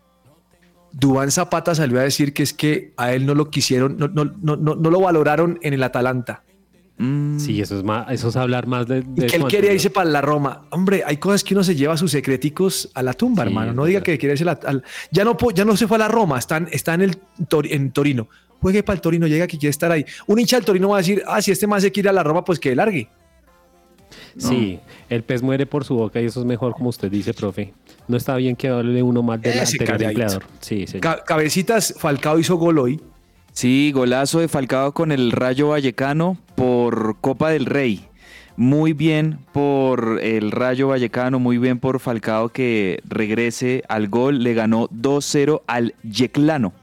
Dubán 0.91 1.29
Zapata 1.29 1.75
salió 1.75 1.99
a 1.99 2.03
decir 2.03 2.33
que 2.33 2.43
es 2.43 2.53
que 2.53 2.93
a 2.95 3.13
él 3.13 3.25
no 3.25 3.35
lo 3.35 3.49
quisieron, 3.49 3.97
no, 3.97 4.07
no, 4.07 4.25
no, 4.25 4.55
no 4.55 4.89
lo 4.89 4.99
valoraron 5.01 5.59
en 5.61 5.73
el 5.73 5.83
Atalanta. 5.83 6.43
Mm. 6.97 7.39
Sí, 7.39 7.59
eso 7.59 7.77
es 7.77 7.83
más, 7.83 8.09
eso 8.09 8.29
es 8.29 8.35
hablar 8.37 8.67
más 8.67 8.87
de. 8.87 9.03
y 9.15 9.25
que 9.25 9.35
él 9.35 9.45
quería 9.47 9.73
irse 9.73 9.89
para 9.89 10.09
la 10.09 10.21
Roma. 10.21 10.65
Hombre, 10.71 11.03
hay 11.05 11.17
cosas 11.17 11.43
que 11.43 11.53
uno 11.53 11.63
se 11.63 11.75
lleva 11.75 11.97
sus 11.97 12.11
secreticos 12.11 12.89
a 12.93 13.03
la 13.03 13.13
tumba, 13.13 13.43
hermano. 13.43 13.73
No 13.73 13.85
diga 13.85 14.01
que 14.01 14.17
quiere 14.17 14.33
irse 14.33 14.45
al, 14.47 14.83
ya 15.11 15.25
no 15.25 15.37
ya 15.53 15.65
no 15.65 15.75
se 15.75 15.87
fue 15.87 15.97
a 15.97 15.99
la 15.99 16.07
Roma, 16.07 16.39
está, 16.39 16.57
está 16.71 16.93
en 16.93 17.01
el 17.01 17.17
en 17.69 17.91
Torino. 17.91 18.29
Juegue 18.61 18.81
para 18.81 18.95
el 18.95 19.01
Torino, 19.01 19.27
llega 19.27 19.45
que 19.45 19.57
quiere 19.57 19.71
estar 19.71 19.91
ahí. 19.91 20.05
Un 20.27 20.39
hincha 20.39 20.55
del 20.55 20.65
Torino 20.65 20.89
va 20.89 20.95
a 20.95 20.99
decir, 20.99 21.21
ah, 21.27 21.41
si 21.41 21.51
este 21.51 21.67
más 21.67 21.83
se 21.83 21.91
quiere 21.91 22.07
ir 22.07 22.09
a 22.09 22.13
la 22.13 22.23
Roma, 22.23 22.43
pues 22.43 22.59
que 22.59 22.73
largue. 22.73 23.09
Sí, 24.37 24.79
el 25.09 25.23
pez 25.23 25.41
muere 25.41 25.65
por 25.65 25.83
su 25.83 25.95
boca 25.95 26.21
y 26.21 26.25
eso 26.25 26.39
es 26.39 26.45
mejor, 26.45 26.73
como 26.73 26.89
usted 26.89 27.11
dice, 27.11 27.33
profe. 27.33 27.73
No 28.07 28.17
está 28.17 28.35
bien 28.35 28.55
que 28.55 28.69
hable 28.69 29.01
uno 29.03 29.21
más 29.21 29.41
del 29.41 29.59
anterior 29.59 30.03
empleador. 30.03 30.43
Sí, 30.61 30.85
cabecitas, 31.25 31.93
Falcao 31.97 32.39
hizo 32.39 32.55
gol 32.55 32.79
hoy. 32.79 33.01
Sí, 33.55 33.93
golazo 33.93 34.41
de 34.41 34.49
Falcao 34.49 34.91
con 34.91 35.13
el 35.13 35.31
Rayo 35.31 35.69
Vallecano 35.69 36.37
por 36.55 37.15
Copa 37.21 37.51
del 37.51 37.65
Rey. 37.65 38.05
Muy 38.57 38.91
bien 38.91 39.39
por 39.53 40.19
el 40.21 40.51
Rayo 40.51 40.89
Vallecano, 40.89 41.39
muy 41.39 41.57
bien 41.57 41.79
por 41.79 42.01
Falcao 42.01 42.49
que 42.49 42.99
regrese 43.07 43.81
al 43.87 44.09
gol. 44.09 44.43
Le 44.43 44.53
ganó 44.53 44.89
2-0 44.89 45.61
al 45.67 45.95
Yeclano. 46.03 46.73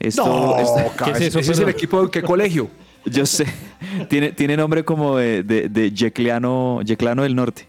Esto, 0.00 0.26
no, 0.26 1.04
¿Qué 1.04 1.12
es 1.12 1.20
eso? 1.20 1.38
¿Ese 1.38 1.52
es 1.52 1.60
el 1.60 1.68
equipo 1.68 2.02
de 2.02 2.10
qué 2.10 2.22
colegio? 2.22 2.68
Yo 3.04 3.24
sé. 3.24 3.46
Tiene, 4.08 4.32
tiene 4.32 4.56
nombre 4.56 4.84
como 4.84 5.18
de, 5.18 5.44
de, 5.44 5.92
Yeclano, 5.92 6.82
Yeclano 6.82 7.22
del 7.22 7.36
Norte 7.36 7.68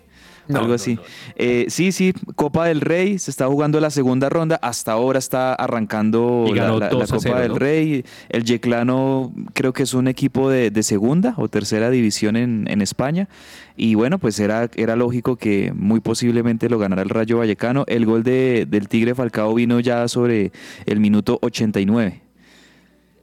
algo 0.53 0.73
así. 0.73 0.99
Eh, 1.35 1.65
sí, 1.69 1.91
sí, 1.91 2.13
Copa 2.35 2.65
del 2.67 2.81
Rey, 2.81 3.19
se 3.19 3.31
está 3.31 3.47
jugando 3.47 3.79
la 3.79 3.89
segunda 3.89 4.29
ronda, 4.29 4.55
hasta 4.61 4.91
ahora 4.91 5.19
está 5.19 5.53
arrancando 5.53 6.45
la, 6.53 6.89
Copa 6.89 7.39
del 7.39 7.55
Rey. 7.55 8.05
El 8.29 8.43
Yeclano 8.43 9.33
creo 9.53 9.73
que 9.73 9.83
es 9.83 9.93
un 9.93 10.07
equipo 10.07 10.49
de, 10.49 10.83
segunda 10.83 11.33
o 11.37 11.47
tercera 11.47 11.89
división 11.89 12.35
en, 12.35 12.81
España. 12.81 13.29
Y 13.77 13.95
bueno, 13.95 14.19
pues 14.19 14.39
era, 14.39 14.69
era 14.75 14.95
lógico 14.97 15.37
que 15.37 15.71
muy 15.73 16.01
posiblemente 16.01 16.69
lo 16.69 16.77
ganara 16.79 17.01
el 17.01 17.09
Rayo 17.09 17.37
Vallecano. 17.37 17.85
El 17.87 18.05
gol 18.05 18.23
de, 18.23 18.67
del 18.69 18.89
Tigre 18.89 19.15
Falcao 19.15 19.53
vino 19.53 19.79
ya 19.79 20.07
sobre 20.09 20.51
el 20.85 20.99
minuto 20.99 21.39
89. 21.41 22.21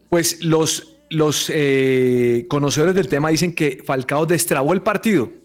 Pues 0.09 0.43
los, 0.43 0.97
los 1.11 1.51
eh, 1.55 2.47
conocedores 2.49 2.95
del 2.95 3.09
tema 3.09 3.29
dicen 3.29 3.55
que 3.55 3.83
Falcao 3.85 4.25
destrabó 4.25 4.73
el 4.73 4.81
partido 4.81 5.40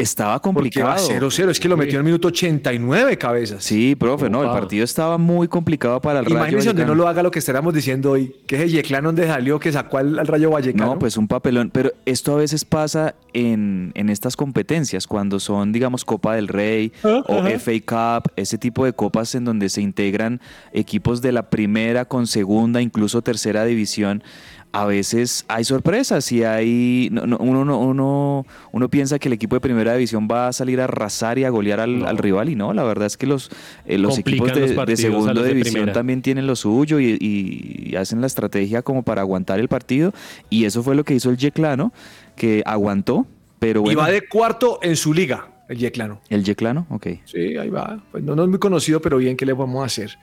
estaba 0.00 0.40
complicado. 0.40 0.96
0-0, 1.08 1.50
es 1.50 1.60
que 1.60 1.68
lo 1.68 1.76
metió 1.76 1.94
en 1.94 1.98
el 1.98 2.04
minuto 2.04 2.28
89 2.28 3.18
cabezas. 3.18 3.62
Sí, 3.64 3.94
profe, 3.94 4.30
no, 4.30 4.42
el 4.42 4.48
partido 4.48 4.84
estaba 4.84 5.18
muy 5.18 5.48
complicado 5.48 6.00
para 6.00 6.20
el 6.20 6.24
Rayo 6.24 6.36
Imagínese 6.36 6.68
donde 6.68 6.86
no 6.86 6.94
lo 6.94 7.08
haga 7.08 7.22
lo 7.22 7.30
que 7.30 7.38
estaríamos 7.38 7.74
diciendo 7.74 8.12
hoy, 8.12 8.34
que 8.46 8.56
es 8.56 8.62
el 8.62 8.70
Yeclán 8.70 9.04
donde 9.04 9.26
salió, 9.26 9.58
que 9.58 9.72
sacó 9.72 9.98
al, 9.98 10.26
Rayo 10.26 10.50
Vallecano. 10.50 10.94
No, 10.94 10.98
pues 10.98 11.16
un 11.16 11.28
papelón, 11.28 11.70
pero 11.70 11.92
esto 12.06 12.34
a 12.34 12.36
veces 12.36 12.64
pasa 12.64 13.14
en, 13.32 13.92
en 13.94 14.10
estas 14.10 14.36
competencias, 14.36 15.06
cuando 15.06 15.40
son, 15.40 15.72
digamos, 15.72 16.04
Copa 16.04 16.34
del 16.34 16.48
Rey 16.48 16.92
ah, 17.04 17.22
o 17.26 17.42
FA 17.58 18.20
Cup, 18.20 18.32
ese 18.36 18.58
tipo 18.58 18.84
de 18.84 18.92
copas 18.92 19.34
en 19.34 19.44
donde 19.44 19.68
se 19.68 19.82
integran 19.82 20.40
equipos 20.72 21.22
de 21.22 21.32
la 21.32 21.50
primera 21.50 22.04
con 22.04 22.26
segunda, 22.26 22.80
incluso 22.80 23.22
tercera 23.22 23.64
división 23.64 24.22
a 24.72 24.84
veces 24.84 25.44
hay 25.48 25.64
sorpresas 25.64 26.30
y 26.30 26.44
hay 26.44 27.10
uno, 27.10 27.38
uno, 27.38 28.44
uno, 28.72 28.88
piensa 28.88 29.18
que 29.18 29.28
el 29.28 29.32
equipo 29.32 29.56
de 29.56 29.60
primera 29.60 29.94
división 29.94 30.28
va 30.30 30.48
a 30.48 30.52
salir 30.52 30.80
a 30.80 30.84
arrasar 30.84 31.38
y 31.38 31.44
a 31.44 31.50
golear 31.50 31.80
al, 31.80 32.18
rival 32.18 32.48
y 32.50 32.54
no, 32.54 32.72
la 32.72 32.84
verdad 32.84 33.06
es 33.06 33.16
que 33.16 33.26
los, 33.26 33.50
eh, 33.84 33.98
los 33.98 34.18
equipos 34.18 34.52
de, 34.52 34.96
segunda 34.96 35.42
división 35.42 35.92
también 35.92 36.22
tienen 36.22 36.46
lo 36.46 36.56
suyo 36.56 37.00
y, 37.00 37.94
hacen 37.98 38.20
la 38.20 38.28
estrategia 38.28 38.82
como 38.82 39.02
para 39.02 39.20
aguantar 39.20 39.58
el 39.58 39.68
partido 39.68 40.12
y 40.48 40.64
eso 40.64 40.82
fue 40.82 40.94
lo 40.94 41.04
que 41.04 41.14
hizo 41.14 41.28
el 41.28 41.36
Yeclano, 41.36 41.92
que 42.36 42.62
aguantó, 42.64 43.26
pero 43.58 43.82
bueno. 43.82 44.00
Y 44.00 44.02
va 44.02 44.10
de 44.10 44.26
cuarto 44.26 44.78
en 44.82 44.96
su 44.96 45.12
liga. 45.12 45.48
El 45.68 45.78
Yeclano. 45.78 46.20
¿El 46.28 46.44
Yeclano? 46.44 46.86
Ok. 46.90 47.06
Sí, 47.26 47.56
ahí 47.56 47.68
va. 47.68 48.02
Pues 48.10 48.24
no, 48.24 48.40
es 48.42 48.48
muy 48.48 48.58
conocido, 48.58 49.00
pero 49.00 49.18
bien, 49.18 49.36
¿qué 49.36 49.46
le 49.46 49.52
vamos 49.52 49.82
a 49.82 49.86
hacer? 49.86 50.18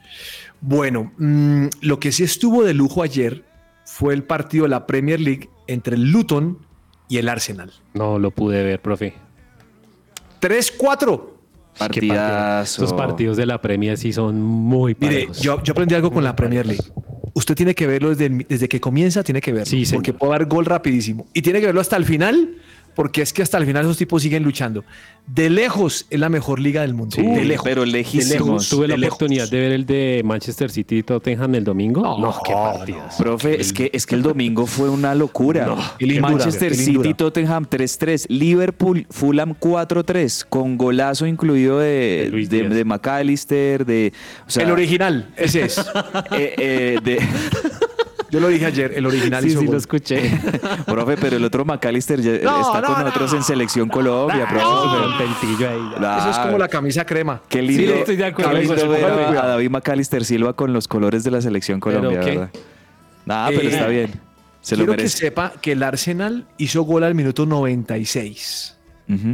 Bueno, 0.60 1.13
mm, 1.17 1.67
lo 1.81 1.99
que 1.99 2.12
sí 2.12 2.23
estuvo 2.23 2.63
de 2.63 2.73
lujo 2.73 3.03
ayer 3.03 3.43
fue 3.88 4.13
el 4.13 4.23
partido 4.23 4.63
de 4.65 4.69
la 4.69 4.86
Premier 4.86 5.19
League 5.19 5.50
entre 5.65 5.95
el 5.95 6.12
Luton 6.12 6.60
y 7.08 7.17
el 7.17 7.30
Arsenal. 7.30 7.71
No 7.93 8.19
lo 8.19 8.32
pude 8.32 8.62
ver, 8.62 8.82
profe. 8.82 9.13
3-4. 10.41 11.23
Partidazo. 11.80 12.84
Esos 12.84 12.93
partidos 12.93 13.38
de 13.38 13.45
la 13.45 13.62
Premier 13.62 13.97
sí 13.97 14.12
son 14.12 14.41
muy 14.41 14.95
Mire, 15.00 15.30
yo, 15.39 15.63
yo, 15.63 15.71
aprendí 15.71 15.95
algo 15.95 16.12
con 16.12 16.23
la 16.23 16.36
Premier 16.36 16.65
League. 16.65 16.84
Usted 17.34 17.56
tiene 17.56 17.73
que 17.73 17.88
verlo 17.88 18.13
desde, 18.13 18.45
desde 18.50 18.67
que 18.67 18.82
comienza, 18.82 19.23
tiene 19.23 19.39
que 19.39 19.54
verlo. 19.54 19.67
Sí, 19.67 19.86
porque 19.93 20.12
puede 20.12 20.34
dar 20.34 20.45
gol 20.47 20.65
rapidísimo. 20.65 21.26
Y 21.34 21.41
tiene 21.41 21.62
que 21.62 21.67
verlo 21.67 21.80
hasta 21.80 21.95
el 21.95 22.04
final 22.04 22.56
porque 22.97 23.21
es 23.21 23.31
que 23.31 23.43
hasta 23.43 23.60
el 23.60 23.65
final 23.67 23.86
esos 23.86 23.95
tipos 23.95 24.23
siguen 24.23 24.41
luchando. 24.41 24.83
De 25.27 25.51
lejos 25.51 26.07
es 26.10 26.19
la 26.19 26.29
mejor 26.29 26.60
liga 26.60 26.81
del 26.81 26.95
mundo. 26.95 27.15
de 27.15 27.45
lejos. 27.45 27.63
Pero 27.63 27.86
lejísimos. 27.86 28.69
Tuve 28.69 28.88
la 28.88 28.95
oportunidad 28.95 29.47
de 29.47 29.60
ver 29.60 29.71
el 29.71 29.86
de 29.86 30.23
Manchester 30.25 30.71
City 30.71 30.97
y 30.97 31.03
Tottenham 31.03 31.53
el 31.53 31.63
domingo. 31.63 32.01
No, 32.01 32.36
qué 32.43 32.53
partidas. 32.53 33.17
Profe, 33.17 33.62
es 33.62 33.71
que, 33.71 33.91
es 33.93 34.07
que 34.07 34.15
el 34.15 34.23
domingo 34.23 34.65
fue 34.65 34.89
una 34.89 35.13
locura. 35.13 35.75
Manchester 36.19 36.73
City, 36.73 37.13
Tottenham 37.13 37.67
3-3, 37.69 38.25
Liverpool, 38.29 39.05
Fulham 39.12 39.53
4-3, 39.53 40.47
con 40.49 40.75
golazo 40.75 41.27
incluido 41.27 41.77
de, 41.77 42.31
de, 42.49 42.83
McAllister, 42.83 43.86
de... 43.86 44.12
el 44.55 44.71
original, 44.71 45.29
ese 45.38 45.65
es. 45.65 45.77
Eh, 46.31 46.53
eh, 46.57 46.99
de... 47.03 47.19
Yo 48.30 48.40
lo 48.40 48.50
dije 48.50 48.66
ayer, 48.66 48.94
el 48.96 49.06
original 49.06 49.44
Sí, 49.44 49.52
sí, 49.52 49.68
lo 49.68 49.78
escuché. 49.78 50.40
profe, 50.86 51.16
pero 51.18 51.38
el 51.38 51.46
otro 51.46 51.63
McAllister 51.63 52.22
ya 52.22 52.36
está 52.36 52.82
con 52.84 53.04
nosotros 53.04 53.34
en 53.34 53.44
Selección 53.44 53.88
Colombia, 53.88 54.48
profe. 54.48 55.66
ahí. 55.66 55.92
Eso 56.20 56.30
es 56.30 56.38
como 56.38 56.58
la 56.58 56.68
camisa 56.68 57.06
crema. 57.06 57.42
Qué 57.48 57.62
lindo, 57.62 57.94
sí, 57.94 58.00
estoy 58.00 58.16
de 58.18 58.26
acuerdo. 58.26 58.52
Qué 58.52 58.60
lindo 58.60 58.90
ver 58.90 59.06
a, 59.06 59.48
David 59.48 59.70
McAllister 59.70 60.26
Silva 60.26 60.54
con 60.54 60.74
los 60.74 60.88
colores 60.88 61.24
de 61.24 61.32
la 61.32 61.42
Selección 61.42 61.80
Colombia, 61.80 62.20
¿verdad? 62.20 62.50
Nada, 63.26 63.50
pero 63.50 63.70
está 63.70 63.88
eh, 63.88 63.92
bien. 63.92 64.12
Se 64.62 64.76
quiero 64.76 64.94
lo 64.94 64.98
que 64.98 65.10
sepa 65.10 65.54
que 65.62 65.74
el 65.74 65.84
Arsenal 65.84 66.46
hizo 66.58 66.82
gol 66.84 67.04
al 67.04 67.16
minuto 67.16 67.46
96. 67.46 68.76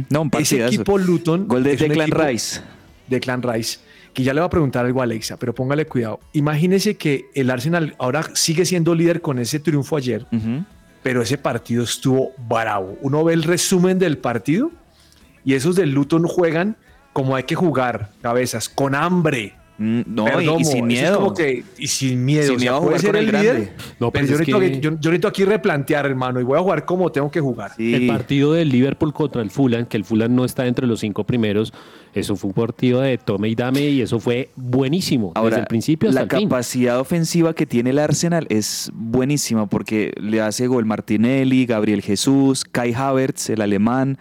No, 0.08 0.20
un 0.22 0.30
partidazo. 0.30 0.66
Ese 0.66 0.74
equipo 0.76 0.98
Luton... 0.98 1.48
Gol 1.48 1.64
de 1.64 1.76
Declan 1.76 2.10
Rice. 2.10 2.60
Declan 3.08 3.42
Rice 3.42 3.78
que 4.14 4.22
ya 4.22 4.32
le 4.32 4.40
va 4.40 4.46
a 4.46 4.50
preguntar 4.50 4.86
algo 4.86 5.00
a 5.00 5.04
Alexa, 5.04 5.36
pero 5.36 5.54
póngale 5.54 5.86
cuidado. 5.86 6.20
Imagínese 6.32 6.96
que 6.96 7.26
el 7.34 7.50
Arsenal 7.50 7.94
ahora 7.98 8.24
sigue 8.34 8.64
siendo 8.64 8.94
líder 8.94 9.20
con 9.20 9.38
ese 9.38 9.58
triunfo 9.58 9.96
ayer, 9.96 10.26
pero 11.02 11.20
ese 11.20 11.36
partido 11.36 11.82
estuvo 11.82 12.30
bravo. 12.48 12.96
Uno 13.02 13.24
ve 13.24 13.34
el 13.34 13.42
resumen 13.42 13.98
del 13.98 14.18
partido 14.18 14.70
y 15.44 15.54
esos 15.54 15.76
del 15.76 15.90
Luton 15.90 16.26
juegan 16.26 16.76
como 17.12 17.36
hay 17.36 17.42
que 17.42 17.54
jugar, 17.54 18.10
cabezas, 18.22 18.68
con 18.68 18.94
hambre. 18.94 19.54
Mm, 19.76 20.02
no, 20.06 20.60
y, 20.60 20.64
sin 20.64 20.86
miedo. 20.86 21.34
y 21.78 21.86
sin 21.88 22.24
miedo. 22.24 22.46
Sin 22.46 22.56
miedo 22.58 22.80
puede 22.80 22.98
ser 23.00 23.16
el 23.16 23.26
líder. 23.26 23.72
No, 23.98 24.10
pero 24.10 24.26
yo, 24.26 24.60
necesito, 24.60 25.28
aquí 25.28 25.44
replantear, 25.44 26.06
hermano, 26.06 26.40
y 26.40 26.44
voy 26.44 26.58
a 26.58 26.62
jugar 26.62 26.84
como 26.84 27.10
tengo 27.10 27.30
que 27.30 27.40
jugar. 27.40 27.72
El 27.78 28.06
partido 28.06 28.52
del 28.52 28.68
Liverpool 28.68 29.12
contra 29.12 29.42
el 29.42 29.50
Fulham, 29.50 29.86
que 29.86 29.96
el 29.96 30.04
Fulham 30.04 30.34
no 30.34 30.44
está 30.44 30.66
entre 30.66 30.86
los 30.86 31.00
cinco 31.00 31.24
primeros, 31.24 31.72
eso 32.14 32.36
fue 32.36 32.48
un 32.48 32.54
partido 32.54 33.00
de 33.00 33.18
tome 33.18 33.48
y 33.48 33.54
dame 33.56 33.88
y 33.88 34.00
eso 34.00 34.20
fue 34.20 34.50
buenísimo 34.54 35.32
Ahora, 35.34 35.50
desde 35.50 35.60
el 35.62 35.66
principio 35.66 36.08
hasta 36.08 36.22
la 36.22 36.28
capacidad 36.28 37.00
ofensiva 37.00 37.54
que 37.54 37.66
tiene 37.66 37.90
el 37.90 37.98
Arsenal 37.98 38.46
es 38.50 38.92
buenísima 38.94 39.66
porque 39.66 40.12
le 40.20 40.40
hace 40.40 40.68
gol 40.68 40.84
Martinelli, 40.84 41.66
Gabriel 41.66 42.02
Jesús, 42.02 42.64
Kai 42.64 42.92
Havertz, 42.94 43.50
el 43.50 43.60
alemán. 43.60 44.18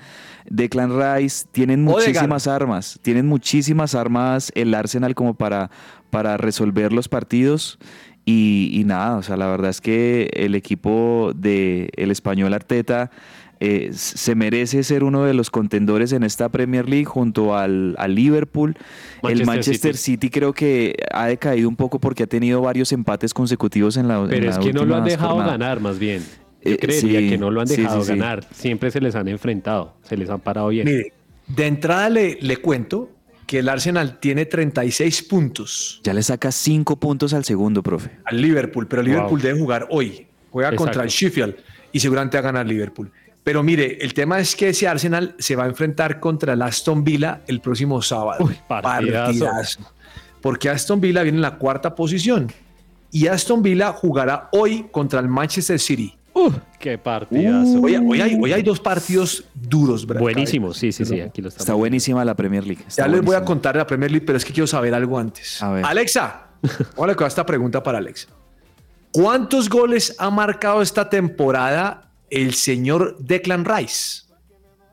Declan 0.49 0.91
Rice, 0.91 1.45
tienen 1.51 1.83
muchísimas 1.83 2.47
armas, 2.47 2.99
tienen 3.01 3.27
muchísimas 3.27 3.95
armas 3.95 4.51
el 4.55 4.73
Arsenal 4.73 5.15
como 5.15 5.33
para, 5.33 5.69
para 6.09 6.37
resolver 6.37 6.93
los 6.93 7.07
partidos. 7.07 7.79
Y, 8.25 8.83
nada, 8.85 9.17
o 9.17 9.23
sea, 9.23 9.35
la 9.35 9.47
verdad 9.47 9.69
es 9.69 9.81
que 9.81 10.29
el 10.33 10.55
equipo 10.55 11.33
del 11.35 11.89
el 11.97 12.09
español 12.09 12.53
Arteta 12.53 13.11
eh, 13.59 13.91
se 13.93 14.35
merece 14.35 14.83
ser 14.83 15.03
uno 15.03 15.23
de 15.23 15.33
los 15.33 15.49
contendores 15.49 16.13
en 16.13 16.23
esta 16.23 16.49
Premier 16.49 16.87
League 16.87 17.05
junto 17.05 17.55
al, 17.55 17.95
Liverpool. 18.07 18.75
el 19.23 19.45
Manchester 19.45 19.97
City. 19.97 20.29
creo 20.29 20.53
que 20.53 20.95
ha 21.13 21.27
decaído 21.27 21.67
un 21.67 21.75
poco 21.75 21.99
porque 21.99 22.23
ha 22.23 22.27
tenido 22.27 22.61
varios 22.61 22.93
empates 22.93 23.33
consecutivos 23.33 23.97
en 23.97 24.07
la 24.07 24.25
Pero 24.29 24.49
es 24.49 24.57
que 24.57 24.71
no 24.71 24.85
lo 24.85 24.95
han 24.95 25.03
dejado 25.03 25.37
ganar, 25.37 25.81
más 25.81 25.99
bien. 25.99 26.23
Yo 26.63 26.71
eh, 26.73 26.77
creería 26.77 27.19
que 27.19 27.37
no 27.37 27.51
lo 27.51 27.61
han 27.61 27.67
dejado 27.67 28.03
ganar. 28.05 28.47
Siempre 28.53 28.91
se 28.91 29.01
les 29.01 29.15
han 29.15 29.27
enfrentado, 29.27 29.95
se 30.03 30.15
les 30.17 30.29
han 30.29 30.39
parado 30.39 30.69
bien. 30.69 30.85
Mire, 30.85 31.13
de 31.47 31.67
entrada 31.67 32.09
le, 32.09 32.37
le 32.41 32.57
cuento 32.57 33.09
que 33.45 33.59
el 33.59 33.69
Arsenal 33.69 34.19
tiene 34.19 34.45
36 34.45 35.23
puntos. 35.23 36.01
Ya 36.03 36.13
le 36.13 36.23
saca 36.23 36.51
5 36.51 36.95
puntos 36.97 37.33
al 37.33 37.43
segundo, 37.43 37.83
profe. 37.83 38.11
Al 38.25 38.41
Liverpool, 38.41 38.87
pero 38.87 39.01
el 39.01 39.09
Liverpool 39.09 39.41
debe 39.41 39.59
jugar 39.59 39.87
hoy. 39.89 40.27
Juega 40.49 40.75
contra 40.75 41.03
el 41.03 41.09
Sheffield 41.09 41.55
y 41.91 41.99
seguramente 41.99 42.37
va 42.37 42.39
a 42.39 42.43
ganar 42.43 42.65
Liverpool. 42.65 43.11
Pero 43.43 43.61
mire, 43.61 43.97
el 44.01 44.13
tema 44.13 44.39
es 44.39 44.55
que 44.55 44.69
ese 44.69 44.87
Arsenal 44.87 45.35
se 45.37 45.55
va 45.55 45.65
a 45.65 45.67
enfrentar 45.67 46.19
contra 46.19 46.53
el 46.53 46.61
Aston 46.61 47.03
Villa 47.03 47.41
el 47.47 47.59
próximo 47.59 48.01
sábado. 48.01 48.45
Uy, 48.45 48.55
partidazo. 48.67 49.79
Porque 50.41 50.69
Aston 50.69 51.01
Villa 51.01 51.23
viene 51.23 51.37
en 51.37 51.41
la 51.41 51.57
cuarta 51.57 51.93
posición. 51.93 52.51
Y 53.11 53.27
Aston 53.27 53.61
Villa 53.61 53.91
jugará 53.91 54.49
hoy 54.53 54.87
contra 54.91 55.19
el 55.19 55.27
Manchester 55.27 55.79
City. 55.79 56.15
Uh, 56.33 56.51
¡Qué 56.79 56.97
partidazo! 56.97 57.79
hoy, 57.81 58.51
hay, 58.51 58.63
dos 58.63 58.79
partidos 58.79 59.43
duros, 59.53 60.05
¿verdad? 60.05 60.21
Buenísimos, 60.21 60.77
sí, 60.77 60.91
sí, 60.91 61.05
sí. 61.05 61.21
Aquí 61.21 61.41
lo 61.41 61.49
Está 61.49 61.73
buenísima 61.73 62.25
la 62.25 62.35
Premier 62.35 62.65
League. 62.65 62.83
ya 62.95 63.07
les 63.07 63.21
voy 63.21 63.35
a 63.35 63.45
contar 63.45 63.75
la 63.75 63.85
Premier 63.85 64.09
League, 64.11 64.25
pero 64.25 64.37
es 64.37 64.45
que 64.45 64.51
quiero 64.51 64.67
saber 64.67 64.93
algo 64.93 65.19
antes. 65.19 65.61
A 65.61 65.69
ver. 65.69 65.85
Alexa, 65.85 66.47
hola 66.95 67.15
con 67.15 67.27
esta 67.27 67.45
pregunta 67.45 67.83
para 67.83 67.99
Alexa. 67.99 68.29
¿Cuántos 69.11 69.69
goles 69.69 70.15
ha 70.17 70.31
marcado 70.31 70.81
esta 70.81 71.07
temporada 71.07 72.09
el 72.31 72.55
señor 72.55 73.15
Declan 73.19 73.63
Rice? 73.63 74.23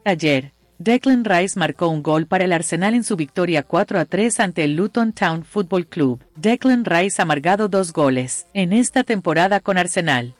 Ayer, 0.04 0.52
Declan 0.76 1.24
Rice 1.24 1.58
marcó 1.58 1.88
un 1.88 2.02
gol 2.02 2.26
para 2.26 2.44
el 2.44 2.52
Arsenal 2.52 2.94
en 2.94 3.04
su 3.04 3.16
victoria 3.16 3.62
4 3.62 3.98
a 3.98 4.04
3 4.04 4.40
ante 4.40 4.64
el 4.64 4.76
Luton 4.76 5.14
Town 5.14 5.44
Football 5.44 5.86
Club. 5.86 6.22
Declan 6.36 6.84
Rice 6.84 7.20
ha 7.20 7.24
marcado 7.24 7.68
dos 7.68 7.92
goles 7.94 8.46
en 8.52 8.72
esta 8.74 9.04
temporada 9.04 9.60
con 9.60 9.78
Arsenal. 9.78 10.34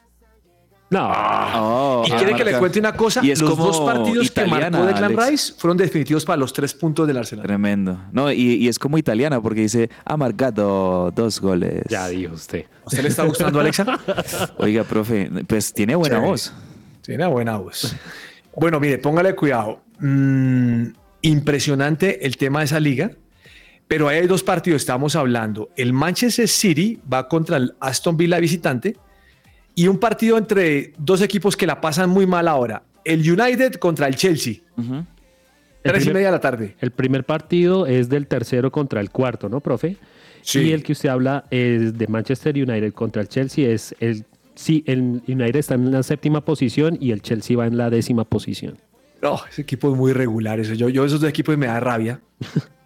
No. 0.90 1.08
Oh, 1.54 2.04
y 2.04 2.10
quiere 2.10 2.34
que 2.34 2.44
le 2.44 2.58
cuente 2.58 2.80
una 2.80 2.92
cosa. 2.92 3.20
Y 3.24 3.30
es 3.30 3.40
los 3.40 3.56
dos 3.56 3.80
partidos 3.80 4.30
que 4.32 4.44
marcó 4.44 4.84
Declan 4.84 5.16
Rice 5.16 5.54
fueron 5.56 5.76
definitivos 5.76 6.24
para 6.24 6.36
los 6.36 6.52
tres 6.52 6.74
puntos 6.74 7.06
del 7.06 7.16
Arsenal. 7.16 7.46
Tremendo. 7.46 7.96
No, 8.12 8.30
y, 8.32 8.66
es 8.66 8.78
como 8.78 8.98
italiana 8.98 9.40
porque 9.40 9.62
dice 9.62 9.88
ha 10.04 10.16
marcado 10.16 11.12
dos 11.12 11.40
goles. 11.40 11.84
Ya 11.88 12.08
dijo 12.08 12.34
usted. 12.34 12.66
¿Usted 12.84 13.02
le 13.02 13.08
está 13.08 13.24
gustando, 13.24 13.60
Alexa? 13.60 13.86
Oiga, 14.58 14.82
profe, 14.82 15.30
pues 15.46 15.72
tiene 15.72 15.94
buena 15.94 16.18
voz. 16.18 16.52
Tiene 17.02 17.24
buena 17.26 17.56
voz. 17.56 17.94
Bueno, 18.56 18.80
mire, 18.80 18.98
póngale 18.98 19.36
cuidado. 19.36 19.80
Mm, 20.00 20.86
impresionante 21.22 22.26
el 22.26 22.36
tema 22.36 22.60
de 22.60 22.64
esa 22.64 22.80
liga. 22.80 23.12
Pero 23.86 24.08
hay 24.08 24.26
dos 24.26 24.42
partidos, 24.42 24.82
estamos 24.82 25.14
hablando. 25.14 25.70
El 25.76 25.92
Manchester 25.92 26.48
City 26.48 27.00
va 27.12 27.28
contra 27.28 27.56
el 27.56 27.74
Aston 27.80 28.16
Villa 28.16 28.38
visitante 28.38 28.96
y 29.74 29.88
un 29.88 29.98
partido 29.98 30.38
entre 30.38 30.92
dos 30.98 31.22
equipos 31.22 31.56
que 31.56 31.66
la 31.66 31.80
pasan 31.80 32.10
muy 32.10 32.26
mal 32.26 32.48
ahora. 32.48 32.82
El 33.04 33.20
United 33.20 33.74
contra 33.74 34.06
el 34.06 34.16
Chelsea. 34.16 34.56
Tres 35.82 36.06
y 36.06 36.12
media 36.12 36.26
de 36.26 36.32
la 36.32 36.40
tarde. 36.40 36.76
El 36.80 36.90
primer 36.90 37.24
partido 37.24 37.86
es 37.86 38.08
del 38.08 38.26
tercero 38.26 38.70
contra 38.70 39.00
el 39.00 39.10
cuarto, 39.10 39.48
¿no, 39.48 39.60
profe? 39.60 39.96
Sí. 40.42 40.60
Y 40.60 40.72
el 40.72 40.82
que 40.82 40.92
usted 40.92 41.08
habla 41.08 41.44
es 41.50 41.96
de 41.96 42.06
Manchester 42.06 42.54
United 42.54 42.92
contra 42.92 43.22
el 43.22 43.28
Chelsea. 43.28 43.70
Es 43.70 43.94
el, 44.00 44.24
sí, 44.54 44.84
el 44.86 45.22
United 45.26 45.56
está 45.56 45.74
en 45.74 45.90
la 45.90 46.02
séptima 46.02 46.44
posición 46.44 46.98
y 47.00 47.12
el 47.12 47.22
Chelsea 47.22 47.56
va 47.56 47.66
en 47.66 47.76
la 47.76 47.90
décima 47.90 48.24
posición. 48.24 48.78
No, 49.22 49.40
ese 49.50 49.62
equipo 49.62 49.90
es 49.92 49.98
muy 49.98 50.12
regular. 50.12 50.60
Eso. 50.60 50.74
Yo, 50.74 50.88
yo 50.88 51.04
esos 51.04 51.20
dos 51.20 51.28
equipos 51.28 51.56
me 51.56 51.66
da 51.66 51.80
rabia. 51.80 52.20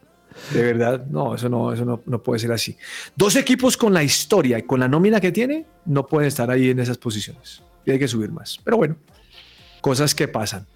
De 0.52 0.62
verdad, 0.62 1.06
no, 1.06 1.34
eso 1.34 1.48
no, 1.48 1.72
eso 1.72 2.02
no, 2.04 2.22
puede 2.22 2.38
ser 2.38 2.52
así. 2.52 2.76
Dos 3.16 3.36
equipos 3.36 3.76
con 3.76 3.92
la 3.94 4.02
historia 4.02 4.58
y 4.58 4.62
con 4.62 4.80
la 4.80 4.88
nómina 4.88 5.20
que 5.20 5.32
tiene 5.32 5.66
no 5.86 6.06
pueden 6.06 6.28
estar 6.28 6.50
ahí 6.50 6.70
en 6.70 6.78
esas 6.78 6.98
posiciones. 6.98 7.62
Y 7.84 7.90
hay 7.90 7.98
que 7.98 8.08
subir 8.08 8.30
más. 8.30 8.60
Pero 8.64 8.76
bueno, 8.76 8.96
cosas 9.80 10.14
que 10.14 10.28
pasan. 10.28 10.66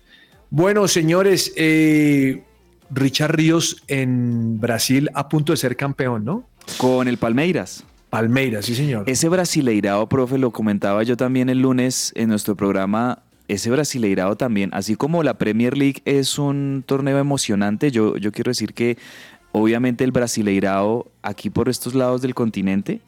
Bueno, 0.50 0.88
señores, 0.88 1.52
eh, 1.56 2.44
Richard 2.90 3.34
Ríos 3.34 3.82
en 3.86 4.60
Brasil 4.60 5.10
a 5.14 5.28
punto 5.28 5.52
de 5.52 5.56
ser 5.56 5.76
campeón, 5.76 6.24
¿no? 6.24 6.48
Con 6.78 7.08
el 7.08 7.18
Palmeiras. 7.18 7.84
Palmeiras, 8.10 8.64
sí, 8.64 8.74
señor. 8.74 9.04
Ese 9.06 9.28
brasileirado, 9.28 10.08
profe, 10.08 10.38
lo 10.38 10.50
comentaba 10.50 11.02
yo 11.02 11.16
también 11.16 11.48
el 11.50 11.60
lunes 11.60 12.12
en 12.16 12.28
nuestro 12.30 12.56
programa. 12.56 13.22
Ese 13.48 13.70
brasileirado 13.70 14.36
también, 14.36 14.70
así 14.74 14.94
como 14.94 15.22
la 15.22 15.38
Premier 15.38 15.76
League 15.76 16.02
es 16.04 16.38
un 16.38 16.84
torneo 16.86 17.18
emocionante, 17.18 17.90
yo, 17.90 18.18
yo 18.18 18.30
quiero 18.30 18.50
decir 18.50 18.74
que 18.74 18.98
Obviamente 19.58 20.04
el 20.04 20.12
Brasileirao 20.12 21.10
aquí 21.22 21.50
por 21.50 21.68
estos 21.68 21.94
lados 21.94 22.22
del 22.22 22.34
continente 22.34 23.00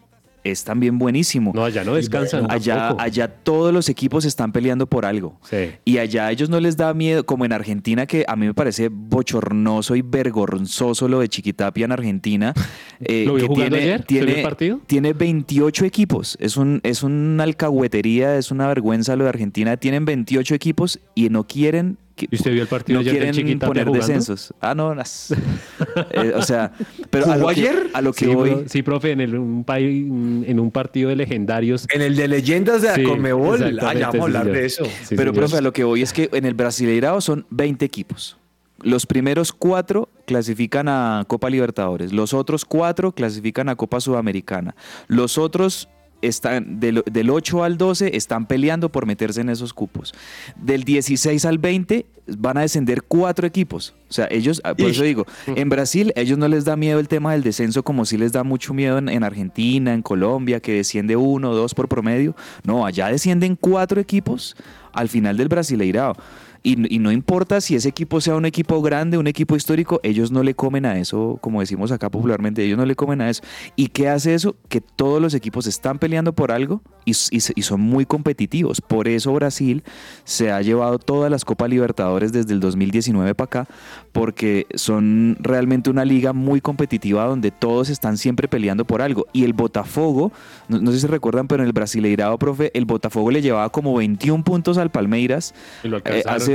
es 0.44 0.64
también 0.64 0.98
buenísimo. 0.98 1.52
No, 1.54 1.64
allá 1.64 1.84
no 1.84 1.94
descansan. 1.94 2.50
Allá, 2.50 2.94
allá 2.98 3.28
todos 3.28 3.72
los 3.72 3.88
equipos 3.88 4.24
están 4.24 4.52
peleando 4.52 4.86
por 4.86 5.04
algo. 5.04 5.38
Y 5.84 5.98
allá 5.98 6.26
a 6.26 6.32
ellos 6.32 6.48
no 6.48 6.60
les 6.60 6.76
da 6.76 6.92
miedo, 6.94 7.24
como 7.24 7.44
en 7.44 7.52
Argentina, 7.52 8.06
que 8.06 8.24
a 8.26 8.36
mí 8.36 8.46
me 8.46 8.54
parece 8.54 8.88
bochornoso 8.90 9.96
y 9.96 10.02
vergonzoso 10.02 11.08
lo 11.08 11.20
de 11.20 11.28
Chiquitapia 11.28 11.84
en 11.84 11.92
Argentina. 11.92 12.54
Eh, 13.02 13.24
¿Lo 13.26 13.38
tiene, 13.54 13.78
ayer? 13.78 14.04
Tiene, 14.04 14.42
partido? 14.42 14.78
tiene 14.86 15.14
28 15.14 15.86
equipos. 15.86 16.36
Es, 16.38 16.58
un, 16.58 16.80
es 16.82 17.02
una 17.02 17.44
alcahuetería, 17.44 18.36
es 18.36 18.50
una 18.50 18.66
vergüenza 18.68 19.16
lo 19.16 19.24
de 19.24 19.30
Argentina. 19.30 19.78
Tienen 19.78 20.04
28 20.04 20.54
equipos 20.54 21.00
y 21.14 21.30
no 21.30 21.46
quieren 21.46 21.96
¿Y 22.16 22.34
usted 22.34 22.52
vio 22.52 22.62
el 22.62 22.68
partido 22.68 23.02
no 23.02 23.10
quieren 23.10 23.58
poner 23.58 23.90
descensos. 23.90 24.52
Ah, 24.60 24.74
no, 24.74 24.92
eh, 26.10 26.32
o 26.34 26.42
sea, 26.42 26.72
pero 27.08 27.30
a 27.30 27.36
lo, 27.36 27.48
ayer? 27.48 27.88
Que, 27.90 27.96
a 27.96 28.02
lo 28.02 28.12
que 28.12 28.26
sí, 28.26 28.34
voy. 28.34 28.64
sí, 28.66 28.82
profe, 28.82 29.12
en, 29.12 29.36
un, 29.36 29.64
país, 29.64 30.06
en 30.06 30.60
un 30.60 30.70
partido 30.70 31.08
de 31.08 31.16
legendarios. 31.16 31.86
En 31.92 32.02
el 32.02 32.16
de 32.16 32.28
leyendas 32.28 32.82
de 32.82 32.90
Acomebol. 32.90 33.78
Ah, 33.80 33.94
ya 33.94 34.08
vamos 34.08 34.20
a 34.20 34.24
hablar 34.24 34.46
de 34.46 34.66
eso. 34.66 34.84
pero, 35.16 35.32
profe, 35.32 35.56
a 35.56 35.60
lo 35.60 35.72
que 35.72 35.84
voy 35.84 36.02
es 36.02 36.12
que 36.12 36.28
en 36.32 36.44
el 36.44 36.54
Brasileirao 36.54 37.20
son 37.20 37.46
20 37.50 37.84
equipos. 37.84 38.36
Los 38.82 39.06
primeros 39.06 39.52
cuatro 39.52 40.08
clasifican 40.26 40.88
a 40.88 41.24
Copa 41.26 41.50
Libertadores, 41.50 42.12
los 42.12 42.32
otros 42.32 42.64
cuatro 42.64 43.12
clasifican 43.12 43.68
a 43.68 43.76
Copa 43.76 44.00
Sudamericana, 44.00 44.74
los 45.06 45.36
otros 45.36 45.88
están 46.22 46.80
del, 46.80 47.30
8 47.30 47.64
al 47.64 47.78
12 47.78 48.16
están 48.16 48.46
peleando 48.46 48.90
por 48.90 49.06
meterse 49.06 49.40
en 49.40 49.48
esos 49.48 49.72
cupos. 49.72 50.14
Del 50.56 50.84
16 50.84 51.44
al 51.44 51.58
20 51.58 52.06
van 52.38 52.58
a 52.58 52.62
descender 52.62 53.02
cuatro 53.02 53.46
equipos. 53.46 53.94
O 54.08 54.12
sea, 54.12 54.28
ellos, 54.30 54.60
ah, 54.64 54.74
por 54.74 54.90
eso 54.90 55.02
digo, 55.02 55.26
en 55.46 55.68
Brasil 55.68 56.12
ellos 56.16 56.38
no 56.38 56.48
les 56.48 56.64
da 56.64 56.76
miedo 56.76 57.00
el 57.00 57.08
tema 57.08 57.32
del 57.32 57.42
descenso 57.42 57.82
como 57.82 58.04
si 58.04 58.16
les 58.16 58.32
da 58.32 58.44
mucho 58.44 58.74
miedo 58.74 58.98
en, 58.98 59.24
Argentina, 59.24 59.94
en 59.94 60.02
Colombia, 60.02 60.60
que 60.60 60.74
desciende 60.74 61.16
uno 61.16 61.50
o 61.50 61.54
dos 61.54 61.74
por 61.74 61.88
promedio. 61.88 62.34
No, 62.64 62.86
allá 62.86 63.08
descienden 63.08 63.56
cuatro 63.56 64.00
equipos 64.00 64.56
al 64.92 65.08
final 65.08 65.36
del 65.36 65.48
Brasileirao. 65.48 66.14
Y, 66.62 66.76
no 66.76 67.10
importa 67.10 67.60
si 67.62 67.74
ese 67.74 67.88
equipo 67.88 68.20
sea 68.20 68.34
un 68.34 68.44
equipo 68.44 68.82
grande, 68.82 69.16
un 69.16 69.26
equipo 69.26 69.56
histórico, 69.56 69.98
ellos 70.02 70.30
no 70.30 70.42
le 70.42 70.54
comen 70.54 70.84
a 70.84 70.98
eso, 70.98 71.38
como 71.40 71.60
decimos 71.60 71.90
acá 71.90 72.10
popularmente, 72.10 72.62
ellos 72.62 72.76
no 72.76 72.84
le 72.84 72.94
comen 72.94 73.22
a 73.22 73.30
eso. 73.30 73.42
¿Y 73.76 73.88
qué 73.88 74.08
hace 74.08 74.34
eso? 74.34 74.56
Que 74.68 74.82
todos 74.82 75.22
los 75.22 75.32
equipos 75.32 75.66
están 75.66 75.98
peleando 75.98 76.34
por 76.34 76.52
algo 76.52 76.82
y, 77.04 77.14
son 77.40 77.80
muy 77.80 78.04
competitivos. 78.04 78.80
Por 78.80 79.08
eso 79.08 79.32
Brasil 79.32 79.82
se 80.24 80.50
ha 80.50 80.60
llevado 80.60 80.98
todas 80.98 81.30
las 81.30 81.44
Copas 81.44 81.70
Libertadores 81.70 82.32
desde 82.32 82.52
el 82.52 82.60
2019 82.60 83.34
para 83.34 83.44
acá, 83.46 83.68
porque 84.12 84.66
son 84.74 85.36
realmente 85.40 85.90
una 85.90 86.04
liga 86.04 86.32
muy 86.32 86.60
competitiva 86.60 87.24
donde 87.24 87.50
todos 87.50 87.88
están 87.88 88.18
siempre 88.18 88.48
peleando 88.48 88.84
por 88.84 89.02
algo. 89.02 89.26
Y 89.32 89.44
el 89.44 89.52
Botafogo, 89.52 90.32
no, 90.68 90.92
sé 90.92 91.00
si 91.00 91.06
recuerdan, 91.06 91.48
pero 91.48 91.62
en 91.62 91.68
el 91.68 91.72
Brasileirado, 91.72 92.38
profe, 92.38 92.70
el 92.74 92.84
Botafogo 92.84 93.30
le 93.30 93.42
llevaba 93.42 93.70
como 93.70 93.94
21 93.94 94.44
puntos 94.44 94.78
al 94.78 94.90
Palmeiras. 94.90 95.54
Y 95.82 95.88
lo 95.88 96.02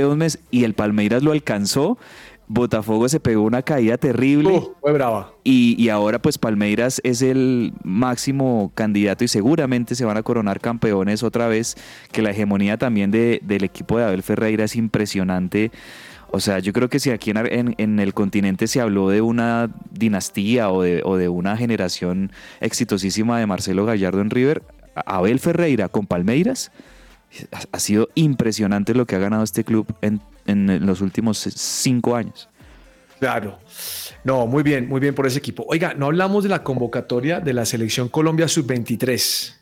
un 0.04 0.18
mes 0.18 0.38
y 0.50 0.64
el 0.64 0.74
Palmeiras 0.74 1.22
lo 1.22 1.32
alcanzó. 1.32 1.98
Botafogo 2.48 3.08
se 3.08 3.18
pegó 3.18 3.42
una 3.42 3.62
caída 3.62 3.96
terrible. 3.96 4.50
Uh, 4.50 4.74
fue 4.80 4.92
brava. 4.92 5.32
Y, 5.42 5.88
ahora 5.88 6.20
pues 6.20 6.38
Palmeiras 6.38 7.00
es 7.04 7.22
el 7.22 7.72
máximo 7.82 8.70
candidato 8.74 9.24
y 9.24 9.28
seguramente 9.28 9.94
se 9.94 10.04
van 10.04 10.16
a 10.16 10.22
coronar 10.22 10.60
campeones 10.60 11.22
otra 11.22 11.48
vez, 11.48 11.76
que 12.12 12.22
la 12.22 12.30
hegemonía 12.30 12.76
también 12.76 13.10
de, 13.10 13.40
del 13.42 13.64
equipo 13.64 13.98
de 13.98 14.04
Abel 14.04 14.22
Ferreira 14.22 14.64
es 14.64 14.76
impresionante. 14.76 15.72
O 16.30 16.40
sea, 16.40 16.58
yo 16.58 16.72
creo 16.72 16.88
que 16.88 16.98
si 16.98 17.10
aquí 17.10 17.30
en, 17.30 17.74
en, 17.78 18.00
el 18.00 18.12
continente 18.12 18.66
se 18.66 18.80
habló 18.80 19.08
de 19.08 19.20
una 19.20 19.70
dinastía 19.90 20.70
o 20.70 20.82
de, 20.82 21.02
o 21.04 21.16
de 21.16 21.28
una 21.28 21.56
generación 21.56 22.30
exitosísima 22.60 23.38
de 23.38 23.46
Marcelo 23.46 23.86
Gallardo 23.86 24.20
en 24.20 24.30
River, 24.30 24.62
Abel 24.94 25.40
Ferreira 25.40 25.88
con 25.88 26.06
Palmeiras 26.06 26.72
ha 27.72 27.78
sido 27.78 28.08
impresionante 28.14 28.94
lo 28.94 29.06
que 29.06 29.16
ha 29.16 29.18
ganado 29.18 29.42
este 29.42 29.64
club 29.64 29.86
en, 30.00 30.20
los 30.86 31.00
últimos 31.00 31.38
cinco 31.38 32.14
años. 32.14 32.48
Claro. 33.18 33.58
No, 34.24 34.46
muy 34.46 34.62
bien, 34.62 34.88
muy 34.88 35.00
bien 35.00 35.14
por 35.14 35.26
ese 35.26 35.38
equipo. 35.38 35.64
Oiga, 35.68 35.94
no 35.94 36.06
hablamos 36.06 36.44
de 36.44 36.50
la 36.50 36.62
convocatoria 36.62 37.40
de 37.40 37.52
la 37.52 37.64
selección 37.64 38.08
Colombia 38.08 38.46
sub-23. 38.46 39.54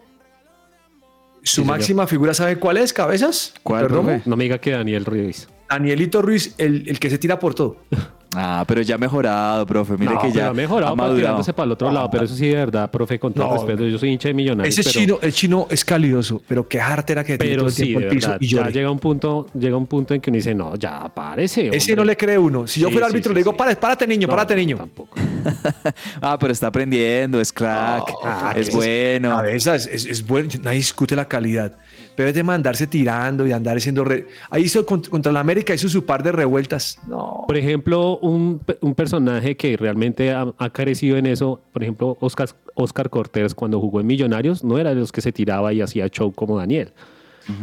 ¿Su 1.42 1.64
máxima 1.64 2.06
figura 2.06 2.34
sabe 2.34 2.58
cuál 2.58 2.78
es, 2.78 2.92
cabezas? 2.92 3.54
¿Cuál, 3.62 3.88
No 4.24 4.36
me 4.36 4.44
diga 4.44 4.58
que 4.58 4.72
Daniel 4.72 5.04
Ruiz. 5.04 5.48
Danielito 5.68 6.22
Ruiz, 6.22 6.54
el, 6.58 6.88
el 6.88 6.98
que 6.98 7.10
se 7.10 7.18
tira 7.18 7.38
por 7.38 7.54
todo. 7.54 7.78
Ah, 8.34 8.64
pero 8.66 8.82
ya 8.82 8.96
ha 8.96 8.98
mejorado, 8.98 9.66
profe. 9.66 9.96
Mire 9.96 10.14
que 10.20 10.32
ya 10.32 10.48
ha 10.48 10.54
mejorado 10.54 10.96
para 10.96 11.14
tirándose 11.14 11.52
para 11.52 11.66
el 11.66 11.72
otro 11.72 11.90
lado. 11.90 12.10
Pero 12.10 12.24
eso 12.24 12.34
sí, 12.34 12.48
de 12.48 12.56
verdad, 12.56 12.90
profe, 12.90 13.18
con 13.18 13.32
todo 13.32 13.54
respeto, 13.54 13.86
yo 13.86 13.98
soy 13.98 14.10
hincha 14.10 14.28
de 14.28 14.34
millonarios. 14.34 14.78
Ese 14.78 14.88
chino, 14.88 15.18
el 15.20 15.32
chino 15.32 15.66
es 15.70 15.84
calidoso, 15.84 16.42
pero 16.46 16.66
qué 16.68 16.78
era 16.78 17.24
que 17.24 17.36
pero 17.36 17.56
todo 17.56 17.66
el 17.66 17.72
sí, 17.72 17.84
tiempo 17.84 18.08
piso 18.08 18.36
y 18.40 18.48
ya 18.48 18.68
llega 18.68 18.90
un 18.90 18.98
punto, 18.98 19.46
llega 19.54 19.76
un 19.76 19.86
punto 19.86 20.14
en 20.14 20.20
que 20.20 20.30
uno 20.30 20.36
dice, 20.36 20.54
no, 20.54 20.76
ya 20.76 21.12
parece. 21.12 21.68
Ese 21.72 21.96
no 21.96 22.04
le 22.04 22.16
cree 22.16 22.38
uno. 22.38 22.66
Si 22.66 22.80
yo 22.80 22.90
fuera 22.90 23.06
árbitro, 23.06 23.32
le 23.32 23.40
digo, 23.40 23.56
párate, 23.56 24.06
niño, 24.06 24.28
párate, 24.28 24.56
niño. 24.56 24.76
Tampoco. 24.76 25.13
ah, 26.20 26.36
pero 26.38 26.52
está 26.52 26.68
aprendiendo, 26.68 27.40
es 27.40 27.52
crack, 27.52 28.12
es, 28.56 28.74
bueno. 28.74 29.38
A 29.38 29.48
es, 29.48 29.66
es, 29.66 30.06
es 30.06 30.26
bueno, 30.26 30.48
nadie 30.62 30.78
discute 30.78 31.14
la 31.16 31.26
calidad 31.26 31.76
pero 32.14 32.28
es 32.28 32.34
de 32.34 32.42
mandarse 32.42 32.86
tirando 32.86 33.46
y 33.46 33.52
andar 33.52 33.76
haciendo... 33.76 34.04
Ahí 34.50 34.64
hizo 34.64 34.84
contra, 34.86 35.32
la 35.32 35.40
América, 35.40 35.74
hizo 35.74 35.88
su 35.88 36.04
par 36.04 36.22
de 36.22 36.32
revueltas. 36.32 36.98
No. 37.08 37.44
Por 37.46 37.56
ejemplo, 37.56 38.18
un, 38.18 38.60
personaje 38.96 39.56
que 39.56 39.76
realmente 39.76 40.32
ha, 40.32 40.52
carecido 40.72 41.16
en 41.16 41.26
eso, 41.26 41.60
por 41.72 41.82
ejemplo, 41.82 42.16
Oscar, 42.20 42.48
Oscar 42.74 43.10
Cortés 43.10 43.54
cuando 43.54 43.80
jugó 43.80 44.00
en 44.00 44.06
Millonarios, 44.06 44.62
no 44.64 44.78
era 44.78 44.90
de 44.90 44.96
los 44.96 45.12
que 45.12 45.20
se 45.20 45.32
tiraba 45.32 45.72
y 45.72 45.80
hacía 45.80 46.08
show 46.08 46.32
como 46.32 46.58
Daniel. 46.58 46.92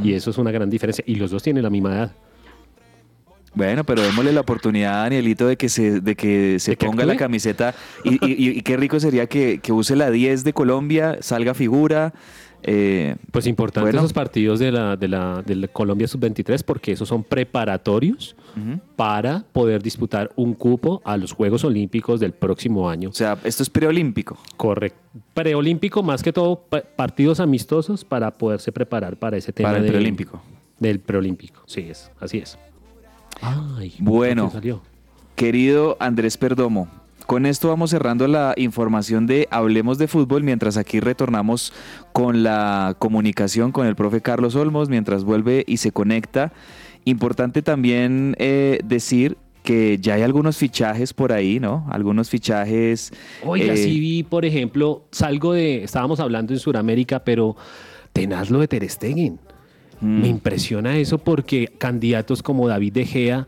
Y 0.03 0.13
eso 0.13 0.29
es 0.29 0.37
una 0.37 0.51
gran 0.51 0.69
diferencia. 0.69 1.03
Y 1.07 1.15
los 1.15 1.31
dos 1.31 1.41
tienen 1.41 1.63
la 1.63 1.69
misma 1.69 1.93
edad. 1.93 2.11
Bueno, 3.53 3.83
pero 3.83 4.01
démosle 4.01 4.31
la 4.31 4.41
oportunidad 4.41 4.99
a 4.99 5.03
Danielito 5.03 5.45
de 5.45 5.57
que 5.57 5.67
se, 5.67 5.99
de 5.99 6.15
que 6.15 6.59
se 6.59 6.77
ponga 6.77 7.05
la 7.05 7.17
camiseta 7.17 7.75
y, 8.03 8.61
qué 8.61 8.77
rico 8.77 8.99
sería 8.99 9.27
que, 9.27 9.59
que, 9.61 9.73
use 9.73 9.95
la 9.95 10.09
10 10.09 10.43
de 10.43 10.53
Colombia, 10.53 11.17
salga 11.21 11.53
figura, 11.53 12.13
eh, 12.63 13.15
pues 13.31 13.47
importante 13.47 13.89
esos 13.89 14.13
partidos 14.13 14.59
de 14.59 14.71
la, 14.71 14.95
de 14.95 15.07
la, 15.07 15.43
Colombia 15.73 16.07
Sub-23 16.07 16.63
porque 16.63 16.91
esos 16.91 17.09
son 17.09 17.23
preparatorios 17.23 18.35
para 18.95 19.45
poder 19.51 19.81
disputar 19.81 20.29
un 20.35 20.53
cupo 20.53 21.01
a 21.05 21.17
los 21.17 21.31
Juegos 21.31 21.63
Olímpicos 21.63 22.19
del 22.19 22.33
próximo 22.33 22.89
año. 22.89 23.09
O 23.09 23.13
sea, 23.13 23.37
esto 23.43 23.63
es 23.63 23.69
preolímpico. 23.69 24.37
Correcto. 24.57 24.99
Preolímpico, 25.33 26.03
más 26.03 26.21
que 26.21 26.33
todo, 26.33 26.63
partidos 26.95 27.39
amistosos 27.39 28.05
para 28.05 28.31
poderse 28.31 28.71
preparar 28.71 29.17
para 29.17 29.37
ese 29.37 29.51
tema. 29.53 29.69
Para 29.69 29.79
el 29.79 29.87
preolímpico. 29.87 30.41
Del 30.79 30.99
preolímpico, 30.99 31.61
sí, 31.65 31.87
es, 31.89 32.11
así 32.19 32.39
es. 32.39 32.57
Ay, 33.39 33.95
bueno, 33.99 34.51
querido 35.35 35.97
Andrés 35.99 36.37
Perdomo, 36.37 36.87
con 37.25 37.45
esto 37.45 37.69
vamos 37.69 37.91
cerrando 37.91 38.27
la 38.27 38.53
información 38.57 39.25
de 39.25 39.47
Hablemos 39.51 39.97
de 39.97 40.07
Fútbol, 40.09 40.43
mientras 40.43 40.75
aquí 40.75 40.99
retornamos 40.99 41.71
con 42.11 42.43
la 42.43 42.95
comunicación 42.99 43.71
con 43.71 43.87
el 43.87 43.95
profe 43.95 44.19
Carlos 44.19 44.55
Olmos, 44.55 44.89
mientras 44.89 45.23
vuelve 45.23 45.63
y 45.65 45.77
se 45.77 45.91
conecta. 45.91 46.51
Importante 47.05 47.61
también 47.61 48.35
eh, 48.37 48.79
decir 48.83 49.37
que 49.63 49.97
ya 49.99 50.15
hay 50.15 50.23
algunos 50.23 50.57
fichajes 50.57 51.13
por 51.13 51.31
ahí, 51.31 51.59
¿no? 51.59 51.87
Algunos 51.89 52.29
fichajes. 52.29 53.13
Oiga, 53.45 53.73
eh, 53.73 53.77
sí 53.77 53.99
vi, 53.99 54.23
por 54.23 54.43
ejemplo, 54.43 55.05
salgo 55.11 55.53
de. 55.53 55.83
Estábamos 55.83 56.19
hablando 56.19 56.53
en 56.53 56.59
Sudamérica, 56.59 57.23
pero 57.23 57.55
tenaz 58.11 58.49
lo 58.49 58.59
de 58.59 58.67
Ter 58.67 58.89
Stegen. 58.89 59.39
Mm. 60.01 60.21
Me 60.21 60.27
impresiona 60.27 60.97
eso 60.97 61.17
porque 61.17 61.67
candidatos 61.77 62.43
como 62.43 62.67
David 62.67 62.93
De 62.93 63.05
Gea 63.05 63.47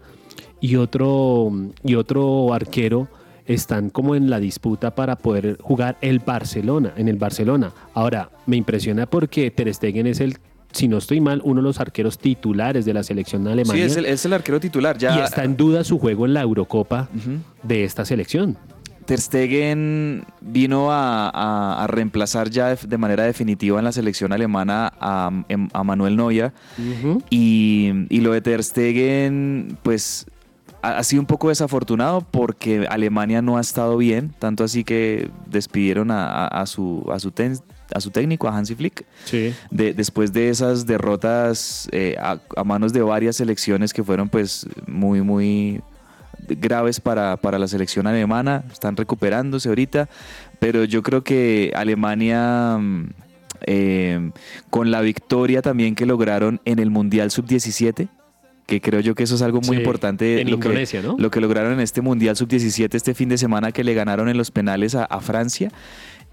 y 0.62 0.78
otro, 0.78 1.52
y 1.84 1.96
otro 1.96 2.54
arquero 2.54 3.10
están 3.46 3.89
como 3.89 4.16
en 4.16 4.30
la 4.30 4.39
disputa 4.39 4.96
para 4.96 5.18
poder 5.18 5.58
jugar 5.60 5.98
el 6.02 6.20
Barcelona, 6.20 6.94
en 6.96 7.10
el 7.10 7.18
Barcelona. 7.18 7.74
Ahora, 7.94 8.30
me 8.46 8.56
impresiona 8.56 9.06
porque 9.06 9.52
Ter 9.52 9.74
Stegen 9.74 10.08
es 10.08 10.22
el 10.22 10.38
si 10.74 10.88
no 10.88 10.98
estoy 10.98 11.22
mal, 11.22 11.39
uno 11.44 11.62
de 11.62 11.68
los 11.68 11.80
arqueros 11.80 12.18
titulares 12.18 12.84
de 12.84 12.94
la 12.94 13.04
selección 13.04 13.48
alemana. 13.48 13.78
Sí, 13.78 14.06
es 14.06 14.26
el, 14.26 14.34
arquero 14.34 14.60
titular. 14.60 14.98
Ya... 14.98 15.16
Y 15.16 15.22
está 15.22 15.44
en 15.44 15.56
duda 15.56 15.84
su 15.84 16.00
juego 16.00 16.26
en 16.26 16.34
la 16.34 16.42
Eurocopa 16.42 17.10
de 17.62 17.84
esta 17.84 18.04
selección. 18.06 18.58
Ter 19.04 19.20
Stegen 19.20 20.26
vino 20.42 20.88
a, 20.92 21.86
reemplazar 21.89 22.50
ya 22.50 22.76
de, 22.76 22.98
manera 22.98 23.24
definitiva 23.24 23.80
en 23.80 23.86
la 23.86 23.92
selección 23.92 24.34
alemana 24.34 24.92
a, 25.00 25.32
em, 25.50 25.68
Manuel 25.84 26.16
Neuer. 26.16 26.52
y, 27.30 27.92
y, 28.10 28.22
lo 28.22 28.34
de 28.34 28.42
Ter 28.42 28.63
Stegen, 28.63 29.78
pues 29.84 30.26
ha 30.84 31.02
sido 31.04 31.22
un 31.22 31.26
poco 31.26 31.48
desafortunado 31.48 32.22
porque 32.30 32.86
Alemania 32.89 33.42
no 33.42 33.58
ha 33.58 33.62
estado 33.62 33.96
bien, 33.96 34.36
tanto 34.38 34.66
así 34.66 34.84
que 34.84 35.30
despidieron 35.48 36.12
a, 36.12 36.66
su, 36.68 37.06
a, 37.10 37.20
su, 37.20 37.32
a 37.94 38.02
su 38.02 38.12
técnico, 38.12 38.50
a 38.50 38.58
Hansi 38.58 38.76
Flick. 38.76 39.06
Sí. 39.24 39.54
después 39.72 40.34
de 40.34 40.50
esas 40.50 40.86
derrotas 40.86 41.88
eh, 41.94 42.18
a, 42.20 42.38
manos 42.66 42.92
de 42.92 43.02
varias 43.02 43.38
selecciones 43.38 43.94
que 43.94 44.04
fueron 44.04 44.28
pues 44.28 44.68
muy, 44.86 45.22
muy 45.22 45.82
graves 46.48 47.00
para, 47.00 47.38
la 47.42 47.68
selección 47.68 48.08
alemana, 48.08 48.64
están 48.72 48.96
recuperándose 48.98 49.70
ahorita, 49.70 50.10
pero 50.60 50.84
yo 50.84 51.04
creo 51.04 51.24
que 51.24 51.72
Alemania... 51.76 52.78
Mm, 52.80 53.10
eh, 53.66 54.32
con 54.70 54.92
la 54.92 55.00
victoria 55.00 55.62
también 55.62 55.96
que 55.96 56.06
lograron 56.06 56.60
en 56.66 56.80
el 56.80 56.90
Mundial 56.90 57.32
Sub-17, 57.32 58.10
que 58.66 58.82
creo 58.82 59.00
yo 59.00 59.16
que 59.16 59.24
eso 59.24 59.36
es 59.36 59.42
algo 59.42 59.62
muy 59.62 59.78
importante. 59.78 60.42
En 60.42 60.50
lo 60.50 60.56
Indonesia, 60.56 61.02
que, 61.02 61.08
¿no? 61.08 61.16
Lo 61.18 61.32
que 61.32 61.40
lograron 61.40 61.72
en 61.72 61.80
este 61.80 62.02
Mundial 62.02 62.36
Sub-17 62.36 62.94
este 62.94 63.14
fin 63.14 63.30
de 63.30 63.38
semana 63.38 63.72
que 63.72 63.86
le 63.86 63.94
ganaron 63.94 64.28
en 64.28 64.38
los 64.38 64.52
penales 64.52 64.96
a, 64.96 65.08
Francia. 65.22 65.72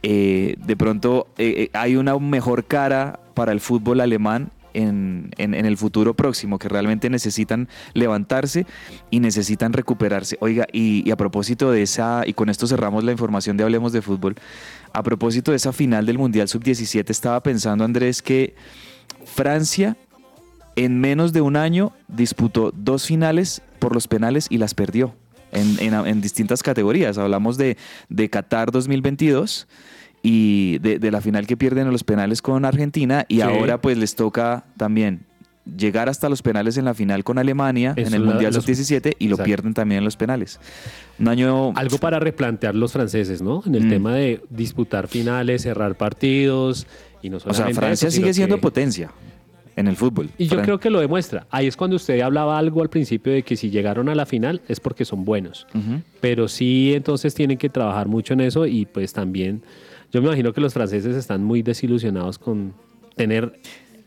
Eh, 0.02 0.56
de 0.58 0.76
pronto 0.76 1.28
eh, 1.38 1.68
hay 1.72 1.94
una 1.94 2.18
mejor 2.18 2.64
cara 2.64 3.20
para 3.34 3.52
el 3.52 3.60
fútbol 3.60 4.00
alemán 4.00 4.50
en, 4.74 5.30
en, 5.38 5.54
el 5.54 5.76
futuro 5.76 6.14
próximo, 6.14 6.58
que 6.58 6.68
realmente 6.68 7.10
necesitan 7.10 7.68
levantarse 7.94 8.66
y 9.10 9.20
necesitan 9.20 9.72
recuperarse. 9.72 10.36
Oiga, 10.40 10.66
y, 10.72 11.06
y, 11.06 11.10
a 11.10 11.16
propósito 11.16 11.70
de 11.70 11.82
esa, 11.82 12.22
y 12.26 12.32
con 12.32 12.48
esto 12.48 12.66
cerramos 12.66 13.04
la 13.04 13.12
información 13.12 13.56
de 13.56 13.64
Hablemos 13.64 13.92
de 13.92 14.02
Fútbol, 14.02 14.36
a 14.92 15.02
propósito 15.02 15.50
de 15.52 15.56
esa 15.56 15.72
final 15.72 16.06
del 16.06 16.18
Mundial 16.18 16.48
Sub-17, 16.48 17.10
estaba 17.10 17.42
pensando 17.42 17.84
Andrés 17.84 18.22
que 18.22 18.54
Francia 19.24 19.96
en 20.76 21.00
menos 21.00 21.32
de 21.32 21.40
un 21.40 21.56
año 21.56 21.92
disputó 22.08 22.72
dos 22.74 23.06
finales 23.06 23.62
por 23.78 23.94
los 23.94 24.08
penales 24.08 24.46
y 24.50 24.58
las 24.58 24.74
perdió 24.74 25.14
en, 25.52 26.20
distintas 26.20 26.62
categorías. 26.62 27.18
Hablamos 27.18 27.56
de, 27.56 27.76
de 28.08 28.30
Qatar 28.30 28.70
2022 28.70 29.66
y 30.22 30.78
de, 30.78 31.10
la 31.10 31.20
final 31.20 31.46
que 31.46 31.56
pierden 31.56 31.86
en 31.86 31.92
los 31.92 32.04
penales 32.04 32.42
con 32.42 32.64
Argentina 32.64 33.24
y 33.28 33.40
ahora 33.40 33.80
pues 33.80 33.96
les 33.96 34.14
toca 34.14 34.64
también 34.76 35.26
llegar 35.76 36.08
hasta 36.08 36.28
los 36.28 36.42
penales 36.42 36.76
en 36.78 36.84
la 36.84 36.94
final 36.94 37.24
con 37.24 37.38
Alemania 37.38 37.94
en 37.96 38.12
el 38.12 38.22
Mundial 38.22 38.52
Sub-17 38.52 39.16
y 39.18 39.28
lo 39.28 39.36
pierden 39.36 39.74
también 39.74 39.98
en 39.98 40.04
los 40.04 40.16
penales. 40.16 40.58
Un 41.18 41.28
año... 41.28 41.72
Algo 41.76 41.98
para 41.98 42.18
replantear 42.18 42.74
los 42.74 42.92
franceses, 42.92 43.42
¿no? 43.42 43.62
En 43.66 43.74
el 43.74 43.84
mm. 43.84 43.90
tema 43.90 44.14
de 44.14 44.42
disputar 44.50 45.08
finales, 45.08 45.62
cerrar 45.62 45.96
partidos 45.96 46.86
y 47.22 47.30
no 47.30 47.38
O 47.44 47.54
sea, 47.54 47.68
Francia 47.68 48.10
sigue 48.10 48.32
siendo 48.34 48.58
potencia 48.60 49.10
en 49.76 49.86
el 49.86 49.96
fútbol. 49.96 50.30
Y 50.38 50.46
yo 50.46 50.60
creo 50.62 50.78
que 50.78 50.90
lo 50.90 51.00
demuestra. 51.00 51.46
Ahí 51.50 51.66
es 51.66 51.76
cuando 51.76 51.96
usted 51.96 52.20
hablaba 52.20 52.58
algo 52.58 52.82
al 52.82 52.90
principio 52.90 53.32
de 53.32 53.42
que 53.42 53.56
si 53.56 53.70
llegaron 53.70 54.08
a 54.08 54.14
la 54.14 54.26
final 54.26 54.60
es 54.68 54.80
porque 54.80 55.04
son 55.04 55.24
buenos. 55.24 55.66
Pero 56.20 56.48
sí, 56.48 56.92
entonces 56.94 57.34
tienen 57.34 57.58
que 57.58 57.68
trabajar 57.68 58.08
mucho 58.08 58.34
en 58.34 58.40
eso 58.40 58.66
y 58.66 58.86
pues 58.86 59.12
también 59.12 59.62
yo 60.12 60.20
me 60.20 60.28
imagino 60.28 60.52
que 60.52 60.60
los 60.60 60.74
franceses 60.74 61.16
están 61.16 61.44
muy 61.44 61.62
desilusionados 61.62 62.38
con 62.38 62.74
tener 63.16 63.60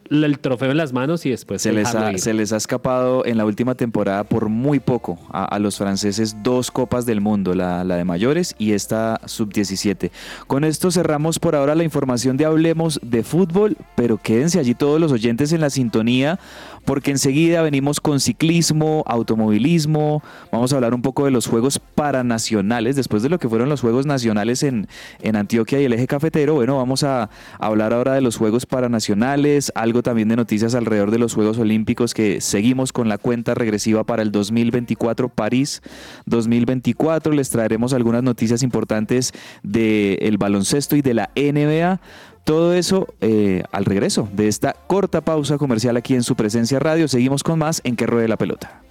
el 0.10 0.40
trofeo 0.40 0.72
en 0.72 0.78
las 0.78 0.94
manos 0.94 1.26
y 1.26 1.30
después 1.30 1.62
se 1.62 1.72
les, 1.72 1.94
ha, 1.96 2.18
se 2.18 2.34
les 2.34 2.54
ha 2.54 2.58
escapado 2.58 3.26
en 3.26 3.38
la 3.38 3.46
última 3.46 3.76
temporada 3.76 4.24
por 4.24 4.50
muy 4.50 4.80
poco 4.80 5.18
a, 5.32 5.58
los 5.60 5.78
franceses 5.78 6.38
dos 6.44 6.72
copas 6.72 7.06
del 7.06 7.22
mundo, 7.22 7.54
la, 7.54 7.84
la 7.84 7.96
de 7.96 8.04
mayores 8.04 8.56
y 8.58 8.74
esta 8.74 9.20
sub-17. 9.26 10.12
Con 10.48 10.64
esto 10.64 10.92
cerramos 10.92 11.40
por 11.40 11.56
ahora 11.56 11.76
la 11.76 11.84
información 11.84 12.38
de 12.38 12.46
Hablemos 12.46 13.00
de 13.04 13.24
Fútbol, 13.24 13.78
pero 13.96 14.18
quédense 14.18 14.60
allí 14.60 14.76
todos 14.76 15.00
los 15.00 15.12
oyentes 15.12 15.52
en 15.54 15.62
la 15.62 15.70
sintonía 15.70 16.40
porque 16.86 17.12
enseguida 17.12 17.62
venimos 17.62 18.00
con 18.00 18.20
ciclismo, 18.20 19.04
automovilismo, 19.08 20.22
vamos 20.52 20.74
a 20.74 20.76
hablar 20.76 20.94
un 20.94 21.02
poco 21.02 21.26
de 21.26 21.32
los 21.32 21.48
Juegos 21.48 21.80
Paranacionales, 21.80 22.96
después 22.96 23.24
de 23.24 23.30
lo 23.30 23.40
que 23.40 23.48
fueron 23.48 23.70
los 23.70 23.82
Juegos 23.82 24.06
Nacionales 24.06 24.64
en, 24.64 24.88
en 25.22 25.36
Antioquia 25.36 25.80
y 25.80 25.86
el 25.86 25.94
eje 25.94 26.08
cafetero, 26.08 26.56
bueno, 26.56 26.78
vamos 26.78 27.04
a 27.04 27.30
hablar 27.60 27.94
ahora 27.94 28.14
de 28.14 28.22
los 28.22 28.38
Juegos 28.38 28.66
Paranacionales, 28.66 29.72
algo 29.76 29.93
también 30.02 30.30
de 30.30 30.36
noticias 30.36 30.74
alrededor 30.74 31.12
de 31.12 31.20
los 31.20 31.34
Juegos 31.34 31.58
Olímpicos 31.60 32.14
que 32.14 32.42
seguimos 32.42 32.92
con 32.92 33.10
la 33.10 33.18
cuenta 33.18 33.54
regresiva 33.54 34.04
para 34.04 34.24
el 34.24 34.32
2024 34.32 35.30
París 35.30 35.82
2024, 36.26 37.34
les 37.34 37.50
traeremos 37.50 37.94
algunas 37.94 38.24
noticias 38.24 38.64
importantes 38.64 39.34
del 39.62 40.38
baloncesto 40.38 40.96
y 40.96 41.02
de 41.02 41.14
la 41.14 41.30
NBA. 41.36 42.00
Todo 42.44 42.74
eso 42.74 43.08
eh, 43.22 43.64
al 43.72 43.86
regreso 43.86 44.28
de 44.34 44.48
esta 44.48 44.76
corta 44.88 45.22
pausa 45.22 45.58
comercial 45.58 45.96
aquí 45.98 46.16
en 46.16 46.24
su 46.24 46.36
presencia 46.36 46.80
radio. 46.80 47.08
Seguimos 47.08 47.44
con 47.44 47.60
más 47.60 47.82
en 47.84 47.96
que 47.96 48.06
ruede 48.06 48.28
la 48.28 48.38
pelota. 48.38 48.82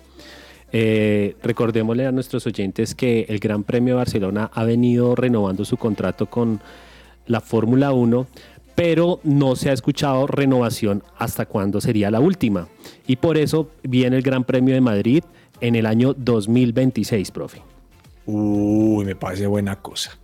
Eh, 0.73 1.37
recordémosle 1.41 2.05
a 2.07 2.11
nuestros 2.11 2.45
oyentes 2.45 2.93
que 2.93 3.25
el 3.29 3.39
Gran 3.39 3.63
Premio 3.63 3.93
de 3.93 3.99
Barcelona 3.99 4.51
ha 4.53 4.65
venido 4.65 5.15
renovando 5.15 5.63
su 5.63 5.77
contrato 5.77 6.25
con 6.25 6.59
la 7.25 7.39
Fórmula 7.39 7.93
1, 7.93 8.27
pero 8.75 9.19
no 9.23 9.55
se 9.55 9.69
ha 9.69 9.73
escuchado 9.73 10.27
renovación 10.27 11.03
hasta 11.17 11.45
cuándo 11.45 11.81
sería 11.81 12.11
la 12.11 12.19
última. 12.19 12.67
Y 13.07 13.15
por 13.15 13.37
eso 13.37 13.69
viene 13.83 14.17
el 14.17 14.21
Gran 14.21 14.43
Premio 14.43 14.73
de 14.73 14.81
Madrid 14.81 15.23
en 15.61 15.75
el 15.75 15.85
año 15.85 16.13
2026, 16.13 17.31
profe. 17.31 17.61
Uy, 18.25 19.05
me 19.05 19.15
parece 19.15 19.47
buena 19.47 19.77
cosa. 19.77 20.17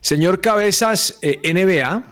Señor 0.00 0.40
Cabezas, 0.40 1.18
eh, 1.20 1.40
NBA. 1.52 2.04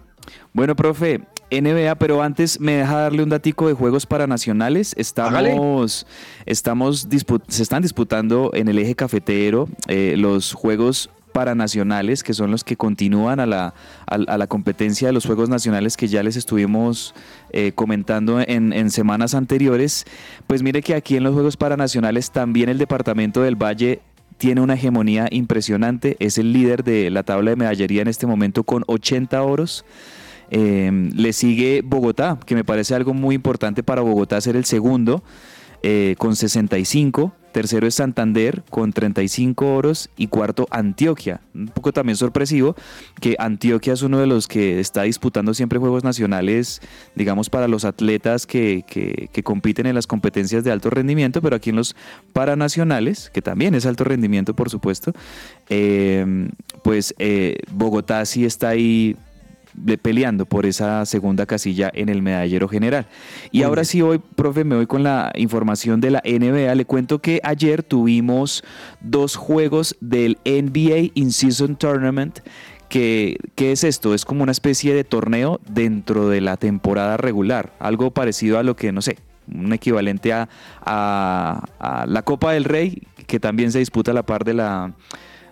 Bueno, 0.52 0.74
profe, 0.74 1.20
NBA, 1.50 1.94
pero 1.94 2.22
antes 2.22 2.60
me 2.60 2.72
deja 2.72 2.98
darle 2.98 3.22
un 3.22 3.28
datico 3.28 3.68
de 3.68 3.74
juegos 3.74 4.04
para 4.04 4.26
nacionales. 4.26 4.94
Estamos, 4.98 6.06
estamos 6.44 7.08
se 7.48 7.62
están 7.62 7.82
disputando 7.82 8.50
en 8.52 8.68
el 8.68 8.78
eje 8.78 8.94
cafetero 8.94 9.68
eh, 9.86 10.14
los 10.16 10.52
juegos 10.52 11.10
paranacionales, 11.32 12.22
que 12.22 12.34
son 12.34 12.50
los 12.50 12.64
que 12.64 12.76
continúan 12.76 13.40
a 13.40 13.46
la, 13.46 13.74
a, 14.06 14.16
la, 14.18 14.46
competencia 14.46 15.08
de 15.08 15.12
los 15.12 15.26
Juegos 15.26 15.48
Nacionales 15.48 15.96
que 15.96 16.08
ya 16.08 16.22
les 16.22 16.36
estuvimos 16.36 17.14
eh, 17.52 17.72
comentando 17.74 18.40
en, 18.40 18.90
semanas 18.90 19.34
anteriores. 19.34 20.04
Pues 20.46 20.62
mire 20.62 20.82
que 20.82 20.94
aquí 20.94 21.16
en 21.16 21.24
los 21.24 21.34
Juegos 21.34 21.56
Paranacionales 21.56 22.30
también 22.30 22.68
el 22.68 22.78
Departamento 22.78 23.42
del 23.42 23.56
Valle 23.56 24.00
tiene 24.38 24.60
una 24.60 24.74
hegemonía 24.74 25.26
impresionante, 25.30 26.16
es 26.20 26.38
el 26.38 26.52
líder 26.52 26.84
de 26.84 27.10
la 27.10 27.24
tabla 27.24 27.50
de 27.50 27.56
medallería 27.56 28.02
en 28.02 28.08
este 28.08 28.26
momento 28.26 28.62
con 28.62 28.84
80 28.86 29.42
oros. 29.42 29.84
Em, 30.50 31.10
le 31.10 31.32
sigue 31.32 31.82
Bogotá, 31.84 32.38
que 32.46 32.54
me 32.54 32.64
parece 32.64 32.94
algo 32.94 33.12
muy 33.12 33.34
importante 33.34 33.82
para 33.82 34.00
Bogotá 34.00 34.40
ser 34.40 34.56
el 34.56 34.64
segundo, 34.64 35.22
eh, 35.82 36.14
con 36.18 36.36
65. 36.36 37.32
Tercero 37.58 37.88
es 37.88 37.96
Santander 37.96 38.62
con 38.70 38.92
35 38.92 39.74
oros 39.74 40.10
y 40.16 40.28
cuarto 40.28 40.68
Antioquia. 40.70 41.40
Un 41.56 41.66
poco 41.66 41.92
también 41.92 42.14
sorpresivo 42.14 42.76
que 43.20 43.34
Antioquia 43.36 43.94
es 43.94 44.02
uno 44.02 44.20
de 44.20 44.28
los 44.28 44.46
que 44.46 44.78
está 44.78 45.02
disputando 45.02 45.52
siempre 45.54 45.80
Juegos 45.80 46.04
Nacionales, 46.04 46.80
digamos, 47.16 47.50
para 47.50 47.66
los 47.66 47.84
atletas 47.84 48.46
que, 48.46 48.84
que, 48.86 49.42
compiten 49.42 49.86
en 49.86 49.96
las 49.96 50.06
competencias 50.06 50.62
de 50.62 50.70
alto 50.70 50.88
rendimiento, 50.88 51.42
pero 51.42 51.56
aquí 51.56 51.70
en 51.70 51.76
los 51.76 51.96
paranacionales, 52.32 53.28
que 53.30 53.42
también 53.42 53.74
es 53.74 53.86
alto 53.86 54.04
rendimiento, 54.04 54.54
por 54.54 54.70
supuesto, 54.70 55.12
em, 55.68 56.50
pues 56.84 57.12
eh, 57.18 57.58
Bogotá 57.72 58.24
sí 58.24 58.44
está 58.44 58.68
ahí 58.68 59.16
peleando 60.02 60.46
por 60.46 60.66
esa 60.66 61.04
segunda 61.06 61.46
casilla 61.46 61.90
en 61.94 62.08
el 62.08 62.22
medallero 62.22 62.68
general. 62.68 63.06
Y 63.50 63.62
ahora 63.62 63.84
sí 63.84 64.02
hoy, 64.02 64.18
profe, 64.18 64.64
me 64.64 64.76
voy 64.76 64.86
con 64.86 65.02
la 65.02 65.32
información 65.36 66.00
de 66.00 66.10
la 66.10 66.22
NBA. 66.24 66.74
Le 66.74 66.84
cuento 66.84 67.20
que 67.20 67.40
ayer 67.42 67.82
tuvimos 67.82 68.62
dos 69.00 69.36
juegos 69.36 69.96
del 70.00 70.38
NBA 70.44 71.10
In-Season 71.14 71.76
Tournament. 71.76 72.40
Que, 72.88 73.36
¿Qué 73.54 73.72
es 73.72 73.84
esto? 73.84 74.14
Es 74.14 74.24
como 74.24 74.42
una 74.42 74.52
especie 74.52 74.94
de 74.94 75.04
torneo 75.04 75.60
dentro 75.68 76.28
de 76.28 76.40
la 76.40 76.56
temporada 76.56 77.18
regular, 77.18 77.74
algo 77.80 78.12
parecido 78.12 78.58
a 78.58 78.62
lo 78.62 78.76
que, 78.76 78.92
no 78.92 79.02
sé, 79.02 79.18
un 79.46 79.74
equivalente 79.74 80.32
a, 80.32 80.48
a 80.86 82.06
la 82.08 82.22
Copa 82.22 82.52
del 82.52 82.64
Rey, 82.64 83.02
que 83.26 83.38
también 83.38 83.72
se 83.72 83.78
disputa 83.78 84.12
a 84.12 84.14
la 84.14 84.22
par 84.22 84.44
de 84.44 84.54
la, 84.54 84.94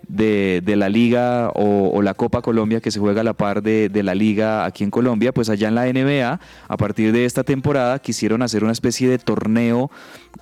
de, 0.08 0.62
la 0.76 0.88
liga 0.88 1.50
o, 1.54 2.00
la 2.02 2.14
Copa 2.14 2.42
Colombia 2.42 2.80
que 2.80 2.90
se 2.90 3.00
juega 3.00 3.22
a 3.22 3.24
la 3.24 3.34
par 3.34 3.62
de, 3.62 3.90
la 4.02 4.14
liga 4.14 4.64
aquí 4.64 4.84
en 4.84 4.90
Colombia, 4.90 5.32
pues 5.32 5.48
allá 5.48 5.68
en 5.68 5.74
la 5.74 5.86
NBA, 5.86 6.40
a 6.68 6.76
partir 6.76 7.12
de 7.12 7.24
esta 7.24 7.44
temporada, 7.44 7.98
quisieron 7.98 8.42
hacer 8.42 8.62
una 8.62 8.72
especie 8.72 9.08
de 9.08 9.18
torneo 9.18 9.90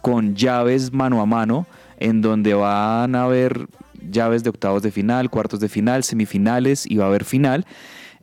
con 0.02 0.34
llaves 0.34 0.92
mano 0.92 1.20
a 1.20 1.26
mano, 1.26 1.66
en 1.98 2.20
donde 2.20 2.54
van 2.54 3.14
a 3.14 3.24
haber 3.24 3.66
llaves 4.10 4.42
de 4.44 4.50
octavos 4.50 4.82
de 4.82 4.90
final, 4.90 5.30
cuartos 5.30 5.60
de 5.60 5.68
final, 5.68 6.04
semifinales 6.04 6.84
y 6.86 6.96
va 6.96 7.04
a 7.04 7.08
haber 7.08 7.24
final. 7.24 7.64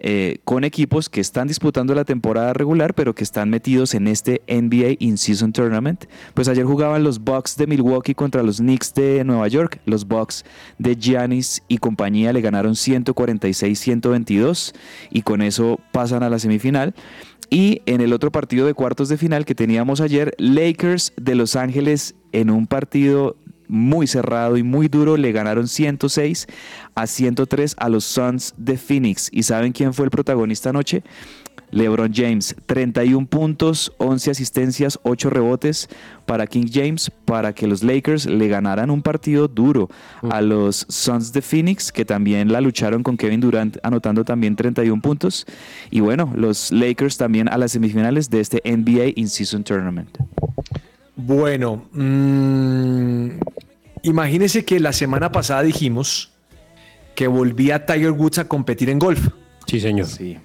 Eh, 0.04 0.40
con 0.46 0.64
equipos 0.64 1.10
que 1.10 1.22
están 1.22 1.48
disputando 1.48 1.94
la 1.94 2.06
temporada 2.06 2.54
regular, 2.54 2.96
pero 2.96 3.14
que 3.14 3.24
están 3.24 3.52
metidos 3.52 3.94
en 3.94 4.08
este 4.08 4.42
NBA 4.48 4.96
In-Season 4.98 5.54
Tournament. 5.54 6.06
Pues 6.34 6.48
ayer 6.48 6.66
jugaban 6.66 7.04
los 7.04 7.20
Bucks 7.20 7.56
de 7.56 7.68
Milwaukee 7.68 8.16
contra 8.16 8.42
los 8.42 8.58
Knicks 8.58 8.96
de 8.96 9.24
Nueva 9.24 9.48
York. 9.48 9.80
Los 9.86 10.08
Bucks 10.08 10.44
de 10.80 10.96
Giannis 10.96 11.62
y 11.68 11.78
compañía 11.78 12.34
le 12.34 12.42
ganaron 12.42 12.74
146-122 12.74 14.74
y 15.12 15.22
con 15.22 15.44
eso 15.44 15.80
pasan 15.92 16.24
a 16.24 16.32
la 16.32 16.40
semifinal. 16.40 16.96
Y 17.52 17.84
en 17.86 18.02
el 18.02 18.14
otro 18.14 18.32
partido 18.32 18.66
de 18.66 18.74
cuartos 18.74 19.08
de 19.08 19.18
final 19.18 19.46
que 19.46 19.54
teníamos 19.54 20.02
ayer, 20.02 20.34
Lakers 20.40 21.14
de 21.16 21.36
Los 21.36 21.56
Ángeles 21.56 22.16
en 22.32 22.50
un 22.50 22.66
partido 22.66 23.36
muy 23.72 24.06
cerrado 24.06 24.58
y 24.58 24.64
muy 24.64 24.88
duro. 24.90 25.18
Le 25.18 25.32
ganaron 25.32 25.68
106 25.68 26.48
a 26.94 27.08
103 27.08 27.76
a 27.80 27.90
los 27.90 28.04
Suns 28.04 28.54
de 28.58 28.78
Phoenix. 28.78 29.30
¿Y 29.32 29.44
saben 29.44 29.72
quién 29.72 29.94
fue 29.94 30.06
el 30.06 30.12
protagonista 30.12 30.70
anoche? 30.70 31.04
LeBron 31.72 32.12
James, 32.14 32.56
31 32.66 33.28
puntos, 33.28 33.94
11 33.98 34.32
asistencias, 34.32 35.00
8 35.04 35.30
rebotes 35.30 35.88
para 36.26 36.46
King 36.46 36.66
James 36.72 37.10
para 37.26 37.54
que 37.54 37.66
los 37.66 37.82
Lakers 37.82 38.26
le 38.26 38.48
ganaran 38.48 38.90
un 38.90 39.02
partido 39.02 39.48
duro 39.48 39.90
a 40.30 40.42
los 40.42 40.86
Suns 40.90 41.32
de 41.32 41.42
Phoenix, 41.42 41.92
que 41.92 42.04
también 42.04 42.52
la 42.52 42.62
lucharon 42.62 43.04
con 43.04 43.18
Kevin 43.18 43.40
Durant 43.40 43.78
anotando 43.84 44.26
también 44.26 44.56
31 44.56 45.02
puntos. 45.02 45.46
Y 45.90 46.02
bueno, 46.02 46.32
los 46.36 46.72
Lakers 46.72 47.18
también 47.18 47.48
a 47.48 47.58
las 47.58 47.72
semifinales 47.72 48.30
de 48.30 48.42
este 48.42 48.62
NBA 48.66 49.14
In-Season 49.16 49.64
Tournament. 49.64 50.10
Bueno, 51.16 51.88
mmm, 51.92 53.30
imagínese 54.04 54.66
que 54.66 54.80
la 54.80 54.94
semana 54.94 55.32
pasada 55.32 55.64
dijimos 55.64 56.32
que 57.16 57.28
volvía 57.28 57.86
Tiger 57.86 58.12
Woods 58.12 58.40
a 58.40 58.48
competir 58.48 58.90
en 58.90 59.00
golf. 59.00 59.28
Sí, 59.68 59.80
señor. 59.80 60.08
Sí. 60.08 60.38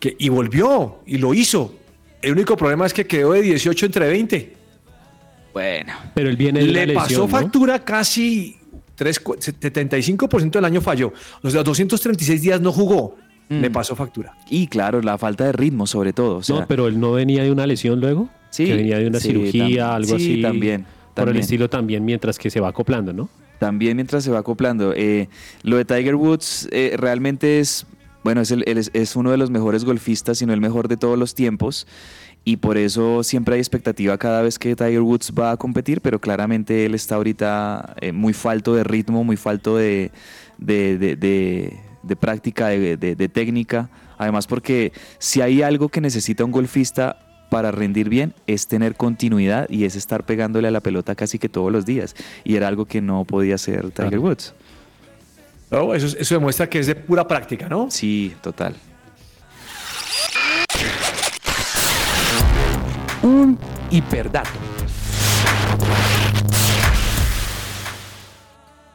Que, 0.00 0.16
y 0.18 0.28
volvió, 0.28 1.00
y 1.06 1.18
lo 1.18 1.34
hizo. 1.34 1.74
El 2.22 2.32
único 2.32 2.56
problema 2.56 2.86
es 2.86 2.94
que 2.94 3.06
quedó 3.06 3.32
de 3.32 3.42
18 3.42 3.86
entre 3.86 4.08
20. 4.08 4.54
Bueno. 5.52 5.92
Pero 6.14 6.28
él 6.28 6.36
viene 6.36 6.60
de 6.60 6.66
Le 6.66 6.94
pasó 6.94 7.28
factura 7.28 7.84
casi 7.84 8.56
75% 8.96 10.50
del 10.50 10.64
año 10.64 10.80
falló. 10.80 11.12
Los 11.42 11.52
236 11.52 12.42
días 12.42 12.60
no 12.60 12.72
jugó. 12.72 13.16
Le 13.48 13.68
mm. 13.68 13.72
pasó 13.72 13.94
factura. 13.94 14.34
Y 14.48 14.66
claro, 14.68 15.02
la 15.02 15.18
falta 15.18 15.44
de 15.44 15.52
ritmo 15.52 15.86
sobre 15.86 16.12
todo. 16.12 16.40
no, 16.48 16.66
pero 16.66 16.88
él 16.88 16.98
no 16.98 17.12
venía 17.12 17.42
de 17.42 17.50
una 17.50 17.66
lesión 17.66 18.00
luego. 18.00 18.28
Sí. 18.50 18.66
Que 18.66 18.76
venía 18.76 18.98
de 18.98 19.06
una 19.08 19.20
cirugía, 19.20 19.94
algo 19.94 20.18
sí, 20.18 20.32
así. 20.32 20.42
también. 20.42 20.86
Por 21.14 21.28
el 21.28 21.36
estilo 21.36 21.68
también 21.68 22.04
mientras 22.04 22.38
que 22.38 22.50
se 22.50 22.60
va 22.60 22.68
acoplando, 22.68 23.12
¿no? 23.12 23.28
También 23.58 23.96
mientras 23.96 24.24
se 24.24 24.30
va 24.30 24.40
acoplando. 24.40 24.92
Eh, 24.96 25.28
lo 25.62 25.76
de 25.76 25.84
Tiger 25.84 26.16
Woods 26.16 26.68
eh, 26.72 26.94
realmente 26.96 27.60
es 27.60 27.86
bueno, 28.24 28.40
es, 28.40 28.50
es, 28.50 29.16
uno 29.16 29.30
de 29.30 29.36
los 29.36 29.50
mejores 29.50 29.84
golfistas, 29.84 30.38
sino 30.38 30.54
el 30.54 30.60
mejor 30.60 30.88
de 30.88 30.96
todos 30.96 31.18
los 31.18 31.34
tiempos. 31.34 31.86
Y 32.42 32.56
por 32.56 32.78
eso 32.78 33.22
siempre 33.22 33.54
hay 33.54 33.60
expectativa 33.60 34.16
cada 34.18 34.42
vez 34.42 34.58
que 34.58 34.74
Tiger 34.74 35.02
Woods 35.02 35.32
va 35.38 35.52
a 35.52 35.56
competir, 35.56 36.00
pero 36.00 36.20
claramente 36.20 36.86
él 36.86 36.94
está 36.94 37.16
ahorita 37.16 37.94
eh, 38.00 38.12
muy 38.12 38.32
falto 38.32 38.74
de 38.74 38.82
ritmo, 38.84 39.24
muy 39.24 39.36
falto 39.36 39.76
de, 39.76 40.10
de 40.58 41.78
práctica, 42.18 42.68
de 42.68 43.28
técnica. 43.32 43.90
Además, 44.18 44.46
porque 44.46 44.92
si 45.18 45.40
hay 45.40 45.62
algo 45.62 45.88
que 45.88 46.00
necesita 46.00 46.44
un 46.44 46.52
golfista 46.52 47.18
para 47.54 47.70
rendir 47.70 48.08
bien 48.08 48.34
es 48.48 48.66
tener 48.66 48.96
continuidad 48.96 49.68
y 49.70 49.84
es 49.84 49.94
estar 49.94 50.24
pegándole 50.24 50.66
a 50.66 50.70
la 50.72 50.80
pelota 50.80 51.14
casi 51.14 51.38
que 51.38 51.48
todos 51.48 51.70
los 51.70 51.86
días. 51.86 52.16
Y 52.42 52.56
era 52.56 52.66
algo 52.66 52.84
que 52.84 53.00
no 53.00 53.24
podía 53.24 53.54
hacer 53.54 53.92
Tiger 53.92 54.18
Woods. 54.18 54.54
eso, 55.94 56.16
eso 56.18 56.34
demuestra 56.34 56.68
que 56.68 56.80
es 56.80 56.88
de 56.88 56.96
pura 56.96 57.28
práctica, 57.28 57.68
¿no? 57.68 57.90
Sí, 57.90 58.34
total. 58.42 58.74
Un 63.22 63.58
hiperdato. 63.90 64.50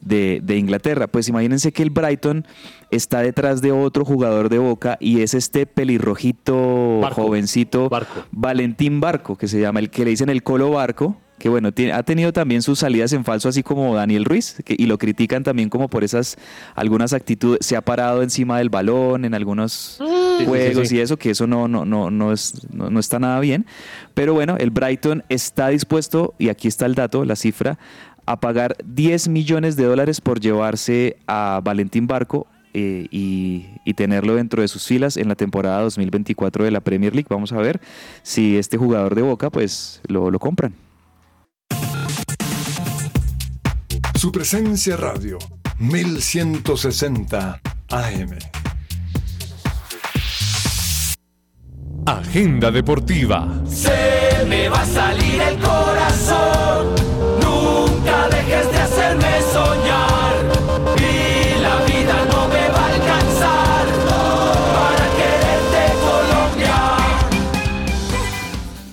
De, 0.00 0.40
Inglaterra. 0.56 1.08
Pues 1.08 1.28
imagínense 1.28 1.72
que 1.72 1.82
el 1.82 1.90
Brighton 1.90 2.46
está 2.92 3.20
detrás 3.20 3.60
de 3.60 3.72
otro 3.72 4.04
jugador 4.04 4.48
de 4.48 4.58
Boca 4.58 4.96
y 5.00 5.22
es 5.22 5.34
este 5.34 5.66
pelirrojito 5.66 7.00
jovencito 7.10 7.90
Valentín 8.30 9.00
Barco, 9.00 9.36
que 9.36 9.48
se 9.48 9.60
llama 9.60 9.80
el 9.80 9.90
que 9.90 10.04
le 10.04 10.10
dicen 10.10 10.28
el 10.28 10.44
Colo 10.44 10.70
Barco, 10.70 11.16
que 11.38 11.48
bueno, 11.48 11.70
ha 11.92 12.02
tenido 12.02 12.32
también 12.32 12.62
sus 12.62 12.80
salidas 12.80 13.12
en 13.12 13.24
falso, 13.24 13.48
así 13.48 13.62
como 13.62 13.94
Daniel 13.94 14.24
Ruiz, 14.24 14.56
y 14.66 14.86
lo 14.86 14.98
critican 14.98 15.44
también 15.44 15.68
como 15.68 15.88
por 15.88 16.04
esas 16.04 16.36
algunas 16.74 17.12
actitudes, 17.12 17.64
se 17.64 17.76
ha 17.76 17.80
parado 17.80 18.22
encima 18.22 18.58
del 18.58 18.70
balón 18.70 19.24
en 19.24 19.34
algunos 19.34 19.98
juegos 20.44 20.92
y 20.92 21.00
eso, 21.00 21.16
que 21.16 21.30
eso 21.30 21.46
no, 21.46 21.68
no, 21.68 21.84
no, 21.84 22.10
no, 22.10 22.32
es, 22.32 22.66
no, 22.72 22.98
está 22.98 23.18
nada 23.18 23.38
bien. 23.40 23.66
Pero 24.14 24.34
bueno, 24.34 24.56
el 24.58 24.70
Brighton 24.70 25.22
está 25.28 25.68
dispuesto, 25.68 26.34
y 26.38 26.48
aquí 26.48 26.68
está 26.68 26.86
el 26.86 26.94
dato, 26.94 27.24
la 27.24 27.36
cifra, 27.36 27.78
a 28.26 28.40
pagar 28.40 28.76
10 28.84 29.28
millones 29.28 29.76
de 29.76 29.84
dólares 29.84 30.20
por 30.20 30.40
llevarse 30.40 31.16
a 31.26 31.60
Valentín 31.62 32.06
Barco 32.06 32.46
eh, 32.74 33.06
y, 33.10 33.64
tenerlo 33.94 34.36
dentro 34.36 34.62
de 34.62 34.68
sus 34.68 34.86
filas 34.86 35.16
en 35.16 35.26
la 35.28 35.34
temporada 35.34 35.80
2024 35.80 36.64
de 36.64 36.70
la 36.70 36.80
Premier 36.80 37.14
League. 37.14 37.26
Vamos 37.28 37.52
a 37.52 37.56
ver 37.56 37.80
si 38.22 38.56
este 38.56 38.76
jugador 38.76 39.16
de 39.16 39.22
Boca 39.22 39.50
pues 39.50 40.00
lo, 40.06 40.30
lo 40.30 40.38
compran. 40.38 40.72
Su 44.18 44.32
presencia 44.32 44.96
radio 44.96 45.38
1160 45.78 47.60
AM. 47.88 48.38
Agenda 52.04 52.72
deportiva. 52.72 53.62
Se 53.64 54.44
me 54.48 54.68
va 54.68 54.80
a 54.80 54.86
salir 54.86 55.40
el 55.40 55.58
corazón. 55.60 57.07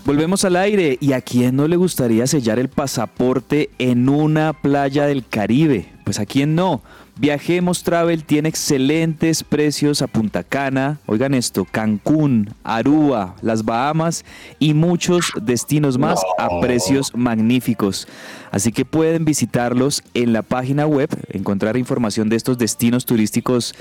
Volvemos 0.05 0.45
al 0.45 0.55
aire 0.55 0.99
y 1.01 1.13
a 1.13 1.21
quién 1.21 1.55
no 1.55 1.67
le 1.67 1.77
gustaría 1.77 2.27
sellar 2.27 2.59
el 2.59 2.69
pasaporte 2.69 3.71
en 3.79 4.07
una 4.07 4.53
playa 4.53 5.07
del 5.07 5.25
Caribe. 5.27 5.89
Pues 6.03 6.19
a 6.19 6.27
quién 6.27 6.53
no. 6.53 6.83
Viajemos 7.17 7.81
Travel 7.81 8.23
tiene 8.23 8.49
excelentes 8.49 9.43
precios 9.43 10.03
a 10.03 10.07
Punta 10.07 10.43
Cana, 10.43 10.99
oigan 11.07 11.33
esto, 11.33 11.65
Cancún, 11.65 12.53
Aruba, 12.63 13.35
las 13.41 13.65
Bahamas 13.65 14.25
y 14.59 14.75
muchos 14.75 15.31
destinos 15.41 15.97
más 15.97 16.21
a 16.37 16.59
precios 16.59 17.11
magníficos. 17.15 18.07
Así 18.51 18.71
que 18.71 18.85
pueden 18.85 19.25
visitarlos 19.25 20.03
en 20.13 20.33
la 20.33 20.43
página 20.43 20.85
web, 20.85 21.09
encontrar 21.29 21.77
información 21.77 22.29
de 22.29 22.35
estos 22.35 22.59
destinos 22.59 23.05
turísticos 23.05 23.73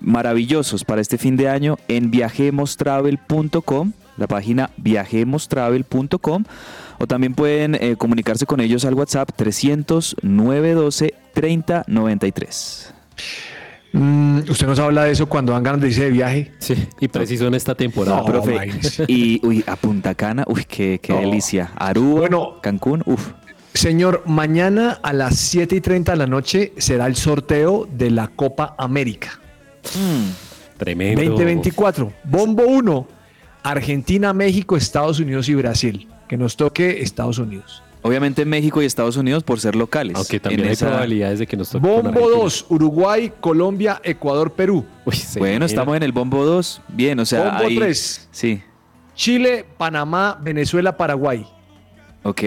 maravillosos 0.00 0.82
para 0.84 1.00
este 1.00 1.18
fin 1.18 1.36
de 1.36 1.48
año 1.48 1.76
en 1.86 2.10
viajemostravel.com, 2.10 3.92
la 4.18 4.26
página 4.26 4.70
viajemostravel.com 4.76 6.44
o 6.98 7.06
también 7.06 7.34
pueden 7.34 7.74
eh, 7.76 7.96
comunicarse 7.96 8.46
con 8.46 8.60
ellos 8.60 8.84
al 8.84 8.94
WhatsApp 8.94 9.30
300 9.34 10.16
912 10.22 11.14
3093. 11.32 12.94
usted 14.50 14.66
nos 14.66 14.78
habla 14.78 15.04
de 15.04 15.12
eso 15.12 15.28
cuando 15.28 15.52
van 15.52 15.62
ganas 15.62 15.80
de 15.80 15.88
irse 15.88 16.04
de 16.04 16.10
viaje. 16.10 16.52
Sí, 16.58 16.74
y 17.00 17.08
preciso 17.08 17.46
en 17.46 17.54
esta 17.54 17.74
temporada. 17.74 18.24
profe. 18.24 18.72
Y 19.06 19.40
uy, 19.46 19.64
a 19.66 19.76
Punta 19.76 20.14
Cana, 20.14 20.44
uy, 20.48 20.64
qué, 20.64 21.00
delicia. 21.08 21.70
Aruba, 21.76 22.20
bueno, 22.20 22.60
Cancún, 22.60 23.02
uf. 23.06 23.32
Señor, 23.74 24.24
mañana 24.26 24.98
a 25.02 25.12
las 25.12 25.36
7 25.36 25.76
y 25.76 25.80
30 25.80 26.12
de 26.12 26.18
la 26.18 26.26
noche 26.26 26.72
será 26.78 27.06
el 27.06 27.14
sorteo 27.14 27.86
de 27.88 28.10
la 28.10 28.26
Copa 28.26 28.74
América. 28.76 29.38
Mm, 29.94 30.78
tremendo. 30.78 31.22
2024. 31.22 32.12
Bombo 32.24 32.64
1. 32.64 33.17
Argentina, 33.62 34.32
México, 34.32 34.76
Estados 34.76 35.20
Unidos 35.20 35.48
y 35.48 35.54
Brasil. 35.54 36.08
Que 36.28 36.36
nos 36.36 36.56
toque 36.56 37.02
Estados 37.02 37.38
Unidos. 37.38 37.82
Obviamente 38.02 38.44
México 38.44 38.80
y 38.80 38.86
Estados 38.86 39.16
Unidos 39.16 39.42
por 39.42 39.60
ser 39.60 39.74
locales. 39.74 40.16
Aunque 40.16 40.38
también 40.38 40.68
hay 40.68 40.76
probabilidades 40.76 41.40
de 41.40 41.46
que 41.46 41.56
nos 41.56 41.70
toque. 41.70 41.86
Bombo 41.86 42.28
2, 42.30 42.66
Uruguay, 42.68 43.32
Colombia, 43.40 44.00
Ecuador, 44.04 44.52
Perú. 44.52 44.84
bueno, 45.38 45.64
estamos 45.64 45.96
en 45.96 46.02
el 46.02 46.12
Bombo 46.12 46.44
2. 46.44 46.82
Bien, 46.88 47.18
o 47.18 47.26
sea. 47.26 47.58
Bombo 47.58 47.68
3. 47.68 48.28
Sí. 48.30 48.62
Chile, 49.14 49.66
Panamá, 49.76 50.38
Venezuela, 50.40 50.96
Paraguay. 50.96 51.44
Ok. 52.22 52.42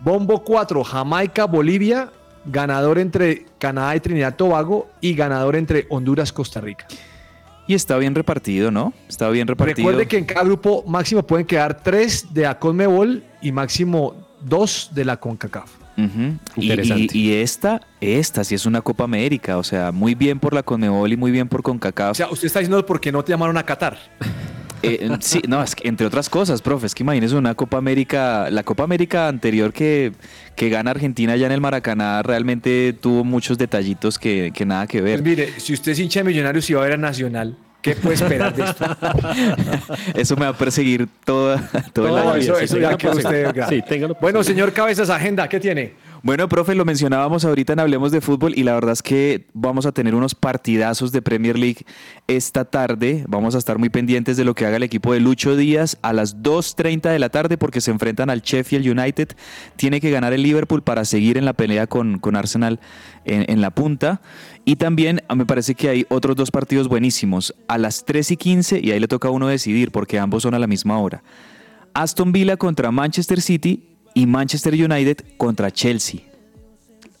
Bombo 0.00 0.44
4, 0.44 0.84
Jamaica, 0.84 1.46
Bolivia, 1.46 2.12
ganador 2.44 2.98
entre 2.98 3.46
Canadá 3.58 3.96
y 3.96 4.00
Trinidad 4.00 4.36
Tobago 4.36 4.90
y 5.00 5.14
ganador 5.14 5.56
entre 5.56 5.86
Honduras, 5.88 6.32
Costa 6.32 6.60
Rica. 6.60 6.86
Y 7.66 7.74
está 7.74 7.98
bien 7.98 8.14
repartido, 8.14 8.70
¿no? 8.70 8.92
Está 9.08 9.28
bien 9.30 9.48
repartido. 9.48 9.88
Recuerde 9.88 10.06
que 10.06 10.18
en 10.18 10.24
cada 10.24 10.44
grupo 10.44 10.84
máximo 10.86 11.22
pueden 11.24 11.46
quedar 11.46 11.82
tres 11.82 12.32
de 12.32 12.42
la 12.42 12.58
Conmebol 12.58 13.24
y 13.42 13.52
máximo 13.52 14.14
dos 14.40 14.90
de 14.94 15.04
la 15.04 15.16
CONCACAF. 15.18 15.70
Interesante. 16.56 17.16
Y, 17.16 17.32
esta, 17.32 17.80
esta 18.00 18.44
sí 18.44 18.54
es 18.54 18.66
una 18.66 18.82
Copa 18.82 19.04
América, 19.04 19.56
o 19.56 19.62
sea, 19.62 19.92
muy 19.92 20.14
bien 20.14 20.38
por 20.38 20.52
la 20.52 20.62
Conmebol 20.62 21.10
y 21.10 21.16
muy 21.16 21.30
bien 21.30 21.48
por 21.48 21.62
CONCACAF. 21.62 22.10
O 22.10 22.14
sea, 22.14 22.28
usted 22.30 22.46
está 22.46 22.60
diciendo 22.60 22.84
porque 22.84 23.10
no 23.10 23.24
te 23.24 23.32
llamaron 23.32 23.56
a 23.56 23.62
Qatar. 23.64 23.98
Eh, 24.82 25.08
sí, 25.20 25.42
no, 25.48 25.62
es 25.62 25.74
que 25.74 25.88
entre 25.88 26.06
otras 26.06 26.28
cosas, 26.28 26.62
profe, 26.62 26.86
es 26.86 26.94
que 26.94 27.02
imagínese 27.02 27.34
una 27.36 27.54
Copa 27.54 27.78
América, 27.78 28.50
la 28.50 28.62
Copa 28.62 28.84
América 28.84 29.28
anterior 29.28 29.72
que, 29.72 30.12
que 30.54 30.68
gana 30.68 30.90
Argentina 30.90 31.36
ya 31.36 31.46
en 31.46 31.52
el 31.52 31.60
Maracaná 31.60 32.22
realmente 32.22 32.92
tuvo 32.92 33.24
muchos 33.24 33.58
detallitos 33.58 34.18
que, 34.18 34.52
nada 34.66 34.86
que 34.86 35.00
ver. 35.00 35.22
Pues 35.22 35.36
mire, 35.36 35.60
si 35.60 35.72
usted 35.72 35.92
es 35.92 35.98
hincha 35.98 36.20
de 36.20 36.24
Millonarios 36.24 36.68
y 36.70 36.74
va 36.74 36.80
a 36.80 36.84
ver 36.84 36.92
a 36.94 36.96
Nacional, 36.96 37.56
¿Qué 37.82 37.94
puede 37.94 38.16
esperar 38.16 38.52
de 38.52 38.64
esto? 38.64 38.84
eso 40.16 40.34
me 40.34 40.42
va 40.42 40.48
a 40.48 40.58
perseguir 40.58 41.06
toda, 41.24 41.70
todo, 41.92 42.08
el 42.08 42.16
año. 42.16 42.34
Eso, 42.34 42.58
eso 42.58 42.78
ya 42.78 42.96
que 42.96 43.06
usted... 43.08 43.54
Sí, 43.68 43.80
bueno, 44.20 44.42
señor 44.42 44.72
Cabezas, 44.72 45.08
agenda, 45.08 45.48
¿qué 45.48 45.60
tiene? 45.60 45.92
Bueno, 46.26 46.48
profe, 46.48 46.74
lo 46.74 46.84
mencionábamos 46.84 47.44
ahorita 47.44 47.74
en 47.74 47.78
Hablemos 47.78 48.10
de 48.10 48.20
Fútbol 48.20 48.52
y 48.58 48.64
la 48.64 48.74
verdad 48.74 48.94
es 48.94 49.00
que 49.00 49.46
vamos 49.54 49.86
a 49.86 49.92
tener 49.92 50.12
unos 50.12 50.34
partidazos 50.34 51.12
de 51.12 51.22
Premier 51.22 51.56
League 51.56 51.86
esta 52.26 52.64
tarde. 52.64 53.24
Vamos 53.28 53.54
a 53.54 53.58
estar 53.58 53.78
muy 53.78 53.90
pendientes 53.90 54.36
de 54.36 54.44
lo 54.44 54.52
que 54.52 54.66
haga 54.66 54.78
el 54.78 54.82
equipo 54.82 55.12
de 55.12 55.20
Lucho 55.20 55.54
Díaz 55.54 55.98
a 56.02 56.12
las 56.12 56.38
2.30 56.38 57.12
de 57.12 57.20
la 57.20 57.28
tarde 57.28 57.56
porque 57.56 57.80
se 57.80 57.92
enfrentan 57.92 58.28
al 58.28 58.40
Sheffield 58.40 58.88
United. 58.88 59.36
Tiene 59.76 60.00
que 60.00 60.10
ganar 60.10 60.32
el 60.32 60.42
Liverpool 60.42 60.82
para 60.82 61.04
seguir 61.04 61.38
en 61.38 61.44
la 61.44 61.52
pelea 61.52 61.86
con, 61.86 62.18
con 62.18 62.34
Arsenal 62.34 62.80
en, 63.24 63.60
la 63.60 63.70
punta. 63.70 64.20
Y 64.64 64.74
también 64.74 65.22
me 65.32 65.46
parece 65.46 65.76
que 65.76 65.90
hay 65.90 66.06
otros 66.08 66.34
dos 66.34 66.50
partidos 66.50 66.88
buenísimos 66.88 67.54
a 67.68 67.78
las 67.78 68.04
3 68.04 68.32
y 68.32 68.36
15 68.36 68.80
y 68.82 68.90
ahí 68.90 68.98
le 68.98 69.06
toca 69.06 69.28
a 69.28 69.30
uno 69.30 69.46
decidir 69.46 69.92
porque 69.92 70.18
ambos 70.18 70.42
son 70.42 70.54
a 70.54 70.58
la 70.58 70.66
misma 70.66 70.98
hora. 70.98 71.22
Aston 71.94 72.32
Villa 72.32 72.56
contra 72.56 72.90
Manchester 72.90 73.40
City 73.40 73.95
y 74.16 74.26
Manchester 74.26 74.72
United 74.72 75.18
contra 75.36 75.70
Chelsea. 75.70 76.20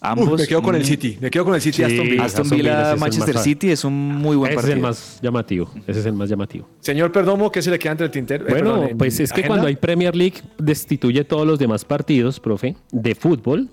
Ambos. 0.00 0.40
me 0.40 0.46
quedo 0.46 0.62
con 0.62 0.74
el 0.74 0.84
City. 0.84 1.18
Me 1.20 1.30
quedo 1.30 1.44
con 1.44 1.54
el 1.54 1.60
City 1.60 1.82
Aston 1.82 2.08
Villa. 2.08 2.24
Aston 2.24 2.48
Villa, 2.48 2.96
Manchester 2.96 3.38
City 3.38 3.70
es 3.70 3.84
un 3.84 3.92
muy 3.92 4.34
buen 4.34 4.54
partido. 4.54 4.62
Ese 4.62 4.70
es 4.70 4.76
el 4.76 4.82
más 4.82 5.20
llamativo. 5.20 5.70
Ese 5.86 6.00
es 6.00 6.06
el 6.06 6.12
más 6.14 6.30
llamativo. 6.30 6.68
Señor 6.80 7.12
Perdomo, 7.12 7.52
¿qué 7.52 7.60
se 7.60 7.70
le 7.70 7.78
queda 7.78 7.92
entre 7.92 8.06
el 8.06 8.12
tintero? 8.12 8.48
Eh, 8.48 8.50
bueno, 8.50 8.88
pues 8.96 9.20
es 9.20 9.30
que 9.30 9.46
cuando 9.46 9.66
hay 9.66 9.76
Premier 9.76 10.16
League 10.16 10.36
destituye 10.56 11.22
todos 11.24 11.46
los 11.46 11.58
demás 11.58 11.84
partidos, 11.84 12.40
profe, 12.40 12.76
de 12.90 13.14
fútbol. 13.14 13.68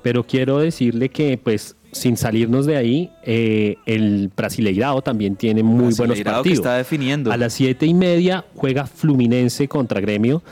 Pero 0.00 0.24
quiero 0.24 0.60
decirle 0.60 1.08
que, 1.08 1.36
pues, 1.36 1.74
sin 1.92 2.16
salirnos 2.16 2.66
de 2.66 2.76
ahí, 2.76 3.10
eh, 3.24 3.76
el 3.86 4.30
Brasileirao 4.36 5.02
también 5.02 5.36
tiene 5.36 5.62
muy 5.62 5.94
buenos 5.94 6.20
partidos. 6.20 6.42
Que 6.42 6.52
está 6.52 6.76
definiendo. 6.76 7.32
A 7.32 7.36
las 7.36 7.54
siete 7.54 7.86
y 7.86 7.94
media 7.94 8.44
juega 8.54 8.86
Fluminense 8.86 9.68
contra 9.68 10.00
Gremio. 10.00 10.42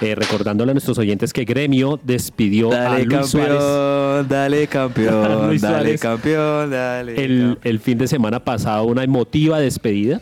Eh, 0.00 0.14
recordándole 0.14 0.70
a 0.70 0.74
nuestros 0.74 0.96
oyentes 0.98 1.32
que 1.32 1.44
Gremio 1.44 1.98
despidió 2.02 2.72
a 2.72 3.00
Luis 3.00 3.26
Suárez. 3.26 4.28
Dale 4.28 4.68
campeón, 4.68 5.58
dale 5.58 5.98
campeón, 5.98 6.70
dale. 6.70 7.24
El, 7.24 7.58
el, 7.64 7.80
fin 7.80 7.98
de 7.98 8.06
semana 8.06 8.44
pasado, 8.44 8.84
una 8.84 9.02
emotiva 9.02 9.58
despedida. 9.58 10.20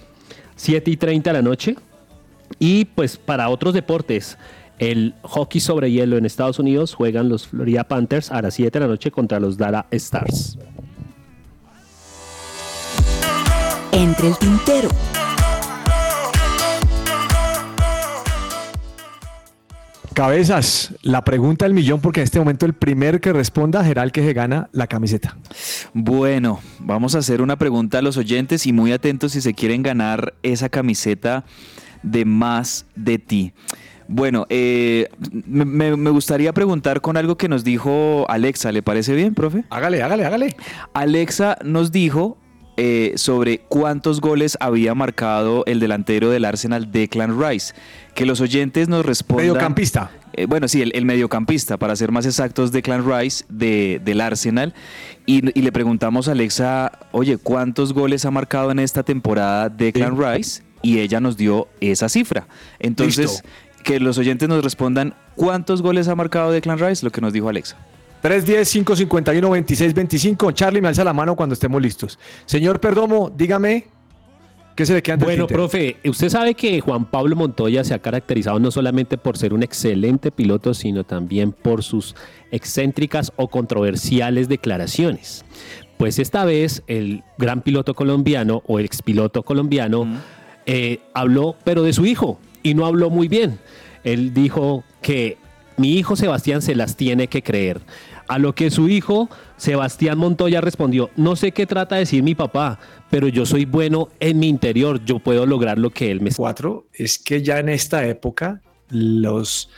7 0.56 0.90
y 0.90 0.96
30 0.96 1.30
de 1.30 1.34
la 1.34 1.42
noche. 1.42 1.76
Y 2.58 2.86
pues 2.86 3.16
para 3.18 3.48
otros 3.50 3.74
deportes, 3.74 4.38
el 4.79 5.14
hockey 5.22 5.61
sobre 5.61 5.91
hielo 5.91 6.16
en 6.16 6.27
Estados 6.27 6.59
Unidos 6.59 6.95
juegan 6.95 7.29
los 7.29 7.47
Florida 7.47 7.85
Panthers 7.85 8.31
a 8.31 8.43
las 8.43 8.55
7 8.55 8.79
de 8.79 8.85
la 8.85 8.91
noche 8.91 9.11
contra 9.11 9.41
los 9.41 9.57
Dallas 9.57 9.87
Stars. 9.91 10.59
Entre 13.93 14.29
el 14.29 14.37
tintero. 14.37 14.89
Cabezas, 20.12 20.95
la 21.03 21.24
pregunta 21.24 21.66
del 21.66 21.74
millón, 21.74 22.01
porque 22.01 22.20
en 22.20 22.24
este 22.24 22.39
momento 22.39 22.64
el 22.64 22.72
primer 22.72 23.20
que 23.20 23.35
responda 23.35 23.85
será 23.85 24.03
el 24.03 24.12
que 24.12 24.22
se 24.22 24.33
gana 24.33 24.70
la 24.72 24.87
camiseta. 24.87 25.37
Bueno, 25.93 26.61
vamos 26.79 27.14
a 27.14 27.18
hacer 27.18 27.43
una 27.43 27.57
pregunta 27.57 27.99
a 27.99 28.03
los 28.03 28.16
oyentes 28.16 28.66
y 28.66 28.72
muy 28.72 28.93
atentos 28.93 29.33
si 29.33 29.43
se 29.43 29.53
quieren 29.53 29.83
ganar 29.83 30.33
esa 30.43 30.70
camiseta 30.70 31.45
de 32.03 32.24
más 32.24 32.87
de 32.95 33.18
ti. 33.18 33.53
Bueno, 34.09 34.46
eh, 34.48 35.09
me, 35.46 36.11
gustaría 36.11 36.52
preguntar 36.52 37.00
con 37.00 37.16
algo 37.16 37.36
que 37.36 37.48
nos 37.48 37.64
dijo 37.64 38.26
Alexa. 38.28 38.72
¿Le 38.72 38.82
parece 38.82 39.14
bien, 39.14 39.34
profe? 39.34 39.64
Hágale, 39.70 40.02
hágale, 40.02 40.24
hágale. 40.24 40.57
Alexa 40.94 41.59
nos 41.64 41.92
dijo 41.92 42.38
eh, 42.76 43.14
sobre 43.16 43.61
cuántos 43.61 44.20
goles 44.20 44.59
había 44.61 44.94
marcado 44.94 45.64
el 45.66 45.80
delantero 45.80 46.30
del 46.30 46.44
Arsenal, 46.44 46.92
Declan 46.92 47.40
Rice. 47.40 47.74
Que 48.14 48.26
los 48.26 48.40
oyentes 48.40 48.88
nos 48.88 49.04
respondan. 49.04 49.46
Mediocampista. 49.46 50.11
Eh, 50.34 50.44
bueno, 50.44 50.68
sí, 50.68 50.82
el, 50.82 51.04
mediocampista, 51.07 51.78
para 51.78 51.96
ser 51.96 52.12
más 52.12 52.26
exactos, 52.26 52.70
Declan 52.70 53.11
Rice 53.11 53.44
de, 53.48 54.00
del 54.04 54.20
Arsenal. 54.20 54.74
Y, 55.24 55.40
le 55.40 55.72
preguntamos 55.72 56.28
a 56.28 56.32
Alexa, 56.32 56.92
oye, 57.12 57.38
¿cuántos 57.38 57.94
goles 57.94 58.26
ha 58.26 58.30
marcado 58.30 58.70
en 58.70 58.78
esta 58.78 59.02
temporada 59.02 59.70
Declan 59.70 60.16
Rice? 60.16 60.62
Y 60.82 60.98
ella 60.98 61.20
nos 61.20 61.38
dio 61.38 61.68
esa 61.80 62.11
cifra. 62.11 62.46
Entonces, 62.78 63.42
que 63.87 63.99
los 64.01 64.18
oyentes 64.18 64.49
nos 64.49 64.64
respondan 64.64 65.14
cuántos 65.37 65.80
goles 65.80 66.09
ha 66.09 66.16
marcado 66.16 66.51
Declan 66.51 66.80
Rice, 66.80 67.07
lo 67.07 67.12
que 67.12 67.20
nos 67.20 67.32
dijo 67.32 67.49
Alexa. 67.49 67.76
310-551-2625. 68.24 70.53
Charlie, 70.53 70.80
me 70.80 70.89
alza 70.89 71.05
la 71.05 71.12
mano 71.12 71.37
cuando 71.37 71.53
estemos 71.53 71.80
listos. 71.80 72.18
Señor 72.47 72.80
Perdomo, 72.80 73.30
dígame 73.30 73.87
¿Qué 74.74 74.84
se 74.84 74.93
le 74.93 75.03
queda 75.03 75.14
Bueno, 75.16 75.47
profe, 75.47 75.99
usted 76.05 76.28
sabe 76.28 76.55
que 76.55 76.80
Juan 76.80 77.05
Pablo 77.05 77.37
Montoya 77.37 77.84
se 77.84 77.95
ha 77.95 78.01
caracterizado 78.01 78.59
no 78.59 78.72
solamente 78.72 79.18
por 79.18 79.39
ser 79.39 79.55
un 79.55 79.62
excelente 79.62 80.32
piloto, 80.32 80.74
sino 80.74 81.05
también 81.05 81.53
por 81.53 81.84
sus 81.84 82.16
excéntricas 82.51 83.32
o 83.37 83.47
controversiales 83.49 84.49
declaraciones. 84.49 85.45
Pues 85.97 86.18
esta 86.18 86.45
vez 86.45 86.82
el 86.89 87.22
gran 87.39 87.62
piloto 87.62 87.95
colombiano 87.95 88.64
o 88.66 88.80
expiloto 88.80 89.45
colombiano 89.45 90.09
eh, 90.66 90.99
habló, 91.14 91.55
pero 91.64 91.84
de 91.84 91.93
su 91.93 92.05
hijo, 92.05 92.41
y 92.66 92.74
no 92.74 92.84
habló 92.84 93.10
muy 93.10 93.28
bien. 93.28 93.60
Él 94.02 94.34
dijo 94.34 94.82
que 95.00 95.38
mi 95.76 95.92
hijo 95.92 96.16
Sebastián 96.16 96.62
se 96.62 96.74
las 96.74 96.96
tiene 96.96 97.28
que 97.28 97.40
creer. 97.40 97.80
A 98.26 98.40
lo 98.40 98.56
que 98.56 98.72
su 98.72 98.88
hijo, 98.88 99.30
Sebastián 99.56 100.18
Montoya, 100.18 100.60
respondió, 100.60 101.10
no 101.14 101.36
sé 101.36 101.52
qué 101.52 101.64
trata 101.64 101.94
de 101.94 102.00
decir 102.00 102.24
mi 102.24 102.34
papá, 102.34 102.80
pero 103.08 103.28
yo 103.28 103.46
soy 103.46 103.66
bueno 103.66 104.08
en 104.18 104.40
mi 104.40 104.48
interior, 104.48 105.04
yo 105.04 105.20
puedo 105.20 105.46
lograr 105.46 105.78
lo 105.78 105.90
que 105.90 106.10
él 106.10 106.20
me... 106.20 106.32
Cuatro, 106.32 106.86
es 106.92 107.20
que 107.20 107.40
ya 107.40 107.60
en 107.60 107.68
esta 107.68 108.04
época 108.04 108.60
los 108.88 109.70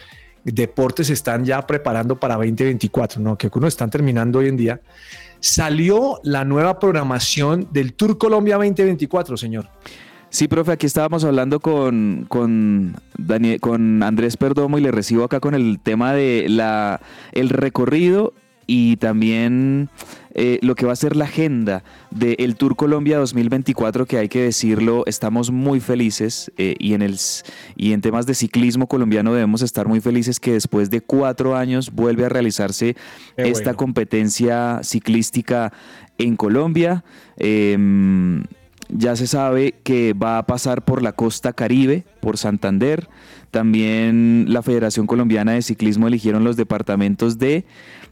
deportes 0.44 1.10
están 1.10 1.44
ya 1.44 1.66
preparando 1.66 2.18
para 2.18 2.36
2024, 2.36 3.20
¿no? 3.20 3.36
Que 3.36 3.50
uno 3.52 3.66
están 3.66 3.90
terminando 3.90 4.38
hoy 4.38 4.48
en 4.48 4.56
día. 4.56 4.80
Salió 5.40 6.20
la 6.22 6.46
nueva 6.46 6.78
programación 6.78 7.68
del 7.70 7.92
Tour 7.92 8.16
Colombia 8.16 8.56
2024, 8.56 9.36
señor. 9.36 9.68
Sí, 10.30 10.46
profe, 10.46 10.72
aquí 10.72 10.86
estábamos 10.86 11.24
hablando 11.24 11.58
con, 11.58 12.26
con, 12.28 12.96
con 13.60 14.02
Andrés 14.02 14.36
Perdomo 14.36 14.78
y 14.78 14.82
le 14.82 14.90
recibo 14.90 15.24
acá 15.24 15.40
con 15.40 15.54
el 15.54 15.80
tema 15.80 16.12
de 16.12 16.46
la, 16.48 17.00
el 17.32 17.48
recorrido 17.48 18.34
y 18.66 18.98
también 18.98 19.88
eh, 20.34 20.58
lo 20.60 20.74
que 20.74 20.84
va 20.84 20.92
a 20.92 20.96
ser 20.96 21.16
la 21.16 21.24
agenda 21.24 21.82
del 22.10 22.56
Tour 22.56 22.76
Colombia 22.76 23.16
2024, 23.16 24.04
que 24.04 24.18
hay 24.18 24.28
que 24.28 24.42
decirlo, 24.42 25.04
estamos 25.06 25.50
muy 25.50 25.80
felices 25.80 26.52
eh, 26.58 26.76
y, 26.78 26.92
en 26.92 27.00
el, 27.00 27.18
y 27.76 27.94
en 27.94 28.02
temas 28.02 28.26
de 28.26 28.34
ciclismo 28.34 28.86
colombiano 28.86 29.32
debemos 29.32 29.62
estar 29.62 29.88
muy 29.88 30.00
felices 30.02 30.38
que 30.38 30.52
después 30.52 30.90
de 30.90 31.00
cuatro 31.00 31.56
años 31.56 31.90
vuelve 31.90 32.26
a 32.26 32.28
realizarse 32.28 32.94
esta 33.38 33.72
competencia 33.72 34.80
ciclística 34.82 35.72
en 36.18 36.36
Colombia. 36.36 37.04
Em, 37.38 38.44
ya 38.88 39.16
se 39.16 39.26
sabe 39.26 39.74
que 39.82 40.14
va 40.14 40.38
a 40.38 40.46
pasar 40.46 40.84
por 40.84 41.02
la 41.02 41.12
costa 41.12 41.52
caribe, 41.52 42.04
por 42.20 42.38
Santander. 42.38 43.08
También 43.50 44.46
la 44.48 44.62
Federación 44.62 45.06
Colombiana 45.06 45.52
de 45.52 45.62
Ciclismo 45.62 46.08
eligieron 46.08 46.44
los 46.44 46.56
departamentos 46.56 47.38
de 47.38 47.64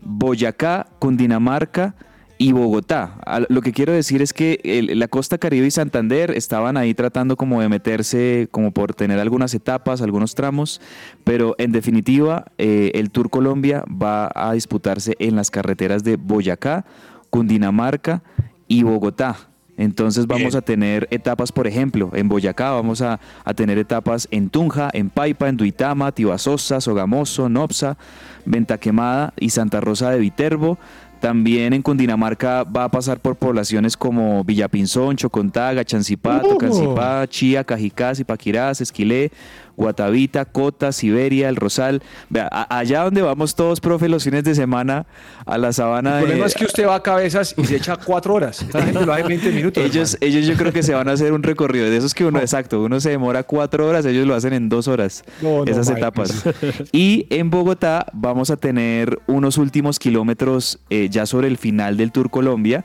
Boyacá, 0.03 0.87
Cundinamarca 0.99 1.95
y 2.39 2.53
Bogotá. 2.53 3.19
Lo 3.49 3.63
que 3.63 3.73
quiero 3.73 3.93
decir 3.93 4.21
es 4.21 4.33
que 4.33 4.61
la 4.95 5.09
costa 5.09 5.39
caribe 5.39 5.67
y 5.67 5.71
Santander 5.71 6.31
estaban 6.33 6.77
ahí 6.77 6.95
tratando 6.95 7.37
como 7.37 7.61
de 7.61 7.69
meterse, 7.69 8.49
como 8.51 8.73
por 8.73 8.95
tener 8.95 9.19
algunas 9.19 9.55
etapas, 9.55 10.03
algunos 10.03 10.35
tramos, 10.35 10.81
pero 11.25 11.55
en 11.59 11.73
definitiva 11.73 12.47
eh, 12.59 12.93
el 12.95 13.11
Tour 13.11 13.31
Colombia 13.31 13.85
va 13.91 14.31
a 14.35 14.53
disputarse 14.53 15.15
en 15.19 15.37
las 15.37 15.51
carreteras 15.51 16.05
de 16.05 16.17
Boyacá, 16.17 16.85
Cundinamarca 17.31 18.23
y 18.69 18.83
Bogotá. 18.83 19.37
Entonces 19.77 20.27
vamos 20.27 20.55
a 20.55 20.63
tener 20.63 21.07
etapas, 21.11 21.53
por 21.53 21.67
ejemplo, 21.67 22.11
en 22.15 22.29
Boyacá 22.29 22.71
vamos 22.71 23.03
a, 23.03 23.21
tener 23.55 23.79
etapas 23.79 24.27
en 24.31 24.49
Tunja, 24.49 24.91
en 24.93 25.11
Paipa, 25.11 25.49
en 25.49 25.57
Duitama, 25.57 26.13
Tibasosa, 26.13 26.81
Sogamoso, 26.81 27.49
Nopsa, 27.49 27.97
Venta 28.45 28.79
Quemada 28.79 29.35
y 29.39 29.51
Santa 29.51 29.81
Rosa 29.81 30.11
de 30.11 30.19
Viterbo. 30.19 30.79
También 31.21 31.73
en 31.73 31.81
Cundinamarca 31.81 32.63
va 32.65 32.85
a 32.85 32.89
pasar 32.91 33.21
por 33.21 33.37
poblaciones 33.37 33.97
como 33.97 34.45
Villapinzón, 34.45 35.17
Chocontaga, 35.17 35.85
Chancipá. 35.85 36.41
Tocancipá, 36.43 37.27
Chía, 37.27 37.65
Cajicá, 37.65 38.15
Zipaquirás, 38.15 38.83
Esquilé, 38.83 39.33
Guatavita, 39.77 40.45
Cota, 40.45 40.93
Siberia, 40.93 41.49
El 41.49 41.57
Rosal. 41.57 42.03
Vea, 42.29 42.49
allá 42.71 43.03
donde 43.03 43.23
vamos 43.23 43.55
todos, 43.55 43.81
profe, 43.81 44.09
los 44.09 44.25
fines 44.25 44.45
de 44.45 44.55
semana 44.55 45.07
a 45.45 45.59
la 45.59 45.73
sabana 45.73 46.15
El 46.15 46.17
de... 46.17 46.23
problema 46.23 46.47
es 46.47 46.55
que 46.55 46.65
usted 46.65 46.87
va 46.87 46.97
a 46.97 47.03
cabezas 47.03 47.55
y 47.57 47.65
se 47.65 47.77
echa 47.77 47.97
cuatro 47.97 48.35
horas. 48.35 48.63
Esta 48.63 48.83
gente 48.83 49.05
lo 49.05 49.13
hace 49.13 49.23
en 49.23 49.29
20 49.29 49.53
minutos. 49.53 49.85
Ellos, 49.85 50.19
ellos 50.21 50.47
yo 50.47 50.55
creo 50.55 50.73
que 50.73 50.83
se 50.83 50.95
van 50.95 51.09
a 51.09 51.13
hacer 51.13 51.33
un 51.33 51.43
recorrido 51.43 51.89
de 51.89 51.97
esos 51.97 52.15
que 52.15 52.25
uno, 52.25 52.41
exacto, 52.41 52.83
uno 52.83 53.01
se 53.01 53.11
demora 53.11 53.43
cuatro 53.43 53.87
horas, 53.87 54.05
ellos 54.07 54.27
lo 54.27 54.35
hacen 54.35 54.53
en 54.53 54.69
dos 54.69 54.89
horas, 54.89 55.25
No, 55.41 55.65
esas 55.65 55.89
etapas. 55.91 56.45
Y 56.93 57.27
en 57.31 57.51
Bogotá 57.51 58.07
vamos 58.13 58.51
a 58.51 58.57
tener 58.57 59.19
unos 59.27 59.59
últimos 59.59 59.99
kilómetros 59.99 60.79
eh, 60.91 61.09
ya 61.11 61.27
sobre 61.27 61.49
el 61.49 61.59
final 61.59 61.97
del 61.97 62.13
Tour 62.13 62.31
Colombia 62.31 62.85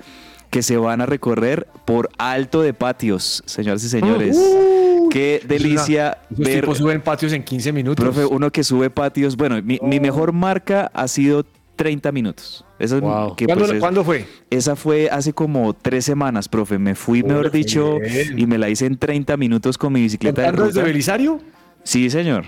que 0.52 0.62
se 0.62 0.78
van 0.78 1.02
a 1.02 1.08
recorrer 1.08 1.68
por 1.86 2.10
Alto 2.20 2.62
de 2.62 2.74
Patios, 2.76 3.42
señoras 3.48 3.84
y 3.84 3.90
señores. 3.90 4.38
Qué 5.10 5.42
delicia 5.46 6.20
Uh, 6.30 6.34
Esos 6.34 6.46
ver 6.46 6.62
tipos 6.62 6.78
suben 6.78 7.02
patios 7.02 7.34
en 7.34 7.44
15 7.44 7.74
minutos. 7.74 8.04
Profe, 8.04 8.26
uno 8.26 8.52
que 8.52 8.64
sube 8.64 8.90
patios. 8.90 9.36
Bueno, 9.36 9.60
mi, 9.64 9.80
mi 9.82 10.00
mejor 10.00 10.32
marca 10.32 10.90
ha 10.94 11.08
sido 11.08 11.46
30 11.76 12.12
minutos. 12.12 12.64
Esa, 12.80 12.96
es 12.98 13.02
Wow. 13.02 13.36
que, 13.36 13.46
¿Cuándo- 13.46 13.64
pues, 13.66 13.74
es- 13.76 13.80
cuándo 13.80 14.04
fue? 14.06 14.26
Esa 14.50 14.76
fue 14.76 15.10
hace 15.10 15.34
como 15.34 15.74
tres 15.74 16.06
semanas, 16.06 16.48
profe. 16.48 16.78
Me 16.80 16.96
fui, 16.96 17.24
mejor 17.24 17.52
dicho, 17.52 18.00
bien. 18.00 18.38
y 18.40 18.46
me 18.46 18.58
la 18.58 18.70
hice 18.70 18.86
en 18.86 18.98
30 18.98 19.36
minutos 19.38 19.78
con 19.78 19.92
mi 19.94 20.02
bicicleta 20.02 20.42
de 20.42 20.48
¿Contando 20.48 20.68
desde 20.68 20.80
ruta. 20.82 20.88
Belisario? 20.92 21.40
Sí, 21.84 22.10
señor. 22.10 22.46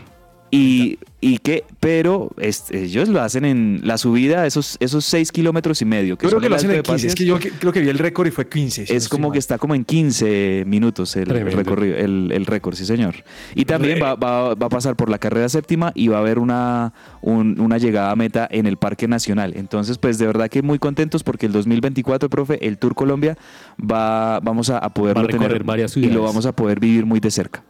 Y, 0.56 1.00
y 1.20 1.40
que, 1.40 1.64
pero 1.80 2.30
este, 2.38 2.84
ellos 2.84 3.10
lo 3.10 3.22
hacen 3.22 3.44
en 3.44 3.82
la 3.84 3.98
subida, 3.98 4.46
esos, 4.46 4.78
esos 4.80 5.04
6 5.06 5.32
kilómetros 5.32 5.82
y 5.82 5.86
medio. 5.86 6.10
Yo 6.10 6.18
creo 6.30 6.40
que 6.40 6.48
lo 6.48 6.56
hacen 6.56 6.70
en 6.70 6.78
de 6.78 6.84
15. 6.84 7.08
Es 7.08 7.16
que 7.16 7.26
yo 7.26 7.40
que- 7.40 7.50
creo 7.50 7.74
que 7.74 7.80
vi 7.82 7.90
el 7.90 7.98
récord 7.98 8.28
y 8.28 8.32
fue 8.32 8.48
15. 8.48 8.86
si 8.86 8.94
Es 8.94 9.06
no 9.06 9.10
como 9.10 9.32
que 9.32 9.40
está 9.40 9.58
como 9.58 9.74
en 9.74 9.84
15 9.84 10.64
minutos 10.68 11.16
el, 11.16 11.26
recorrido, 11.26 11.96
el, 11.98 12.32
el 12.32 12.46
récord, 12.46 12.76
sí 12.76 12.86
señor. 12.86 13.16
Y 13.56 13.66
también 13.66 13.98
va, 14.00 14.14
va- 14.14 14.54
va 14.54 14.68
a 14.68 14.70
pasar 14.70 14.96
por 14.96 15.10
la 15.10 15.18
carrera 15.18 15.50
séptima 15.50 15.92
y 15.96 16.10
va 16.10 16.18
a 16.18 16.20
haber 16.20 16.38
una, 16.38 16.94
un- 17.22 17.60
una 17.60 17.80
llegada 17.80 18.12
a 18.12 18.16
meta 18.16 18.48
en 18.52 18.68
el 18.68 18.78
Parque 18.78 19.08
Nacional. 19.08 19.54
Entonces, 19.56 19.98
pues 19.98 20.20
de 20.20 20.28
verdad 20.28 20.50
que 20.50 20.62
muy 20.62 20.78
contentos 20.78 21.24
porque 21.24 21.48
el 21.48 21.52
2024, 21.52 22.30
profe, 22.30 22.68
el 22.68 22.78
Tour 22.78 22.94
Colombia 22.94 23.38
va, 23.82 24.40
vamos 24.40 24.70
a, 24.70 24.78
a 24.78 24.94
poderlo 24.94 25.24
Va 25.24 25.26
a 25.30 25.32
recorrer 25.32 25.50
tener 25.54 25.64
varias 25.64 25.98
y 25.98 26.06
lo 26.12 26.22
vamos 26.22 26.46
a 26.46 26.52
poder 26.56 26.80
vivir 26.80 27.08
muy 27.08 27.20
de 27.20 27.32
cerca. 27.32 27.64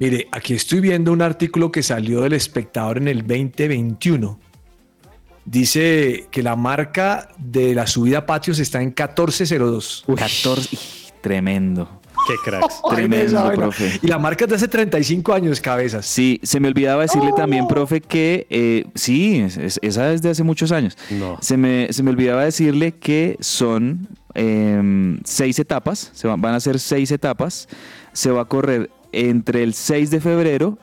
Mire, 0.00 0.26
aquí 0.32 0.54
estoy 0.54 0.80
viendo 0.80 1.12
un 1.12 1.22
artículo 1.22 1.70
que 1.70 1.82
salió 1.82 2.22
del 2.22 2.32
espectador 2.32 2.96
en 2.98 3.06
el 3.08 3.18
2021. 3.18 4.40
Dice 5.44 6.26
que 6.30 6.42
la 6.42 6.56
marca 6.56 7.28
de 7.38 7.74
la 7.74 7.86
subida 7.86 8.18
a 8.18 8.26
patios 8.26 8.58
está 8.58 8.78
en 8.80 8.88
1402. 8.88 10.04
14, 10.16 10.68
¡ih! 10.72 10.78
tremendo. 11.20 12.00
Qué 12.26 12.34
cracks. 12.44 12.80
Tremendo, 12.90 13.50
profe. 13.52 13.98
Y 14.02 14.06
la 14.06 14.18
marca 14.18 14.44
es 14.44 14.50
de 14.50 14.56
hace 14.56 14.68
35 14.68 15.32
años, 15.32 15.60
cabezas. 15.60 16.04
Sí, 16.06 16.38
se 16.42 16.60
me 16.60 16.68
olvidaba 16.68 17.02
decirle 17.02 17.32
también, 17.34 17.66
profe, 17.66 18.00
que 18.02 18.46
eh, 18.50 18.84
sí, 18.94 19.38
es- 19.40 19.56
es- 19.56 19.78
esa 19.82 20.12
es 20.12 20.20
de 20.22 20.30
hace 20.30 20.42
muchos 20.42 20.70
años. 20.70 20.96
No. 21.10 21.38
Se 21.40 21.56
me, 21.56 21.88
se 21.92 22.02
me 22.02 22.10
olvidaba 22.10 22.44
decirle 22.44 22.92
que 22.92 23.36
son 23.40 24.08
em, 24.34 25.18
seis 25.24 25.58
etapas, 25.58 26.10
se 26.14 26.28
van, 26.28 26.40
van 26.40 26.54
a 26.54 26.60
ser 26.60 26.78
seis 26.78 27.10
etapas. 27.10 27.68
Se 28.12 28.30
va 28.30 28.42
a 28.42 28.44
correr 28.44 28.90
entre 29.12 29.62
el 29.62 29.74
6 29.74 30.10
de 30.10 30.20
febrero 30.20 30.78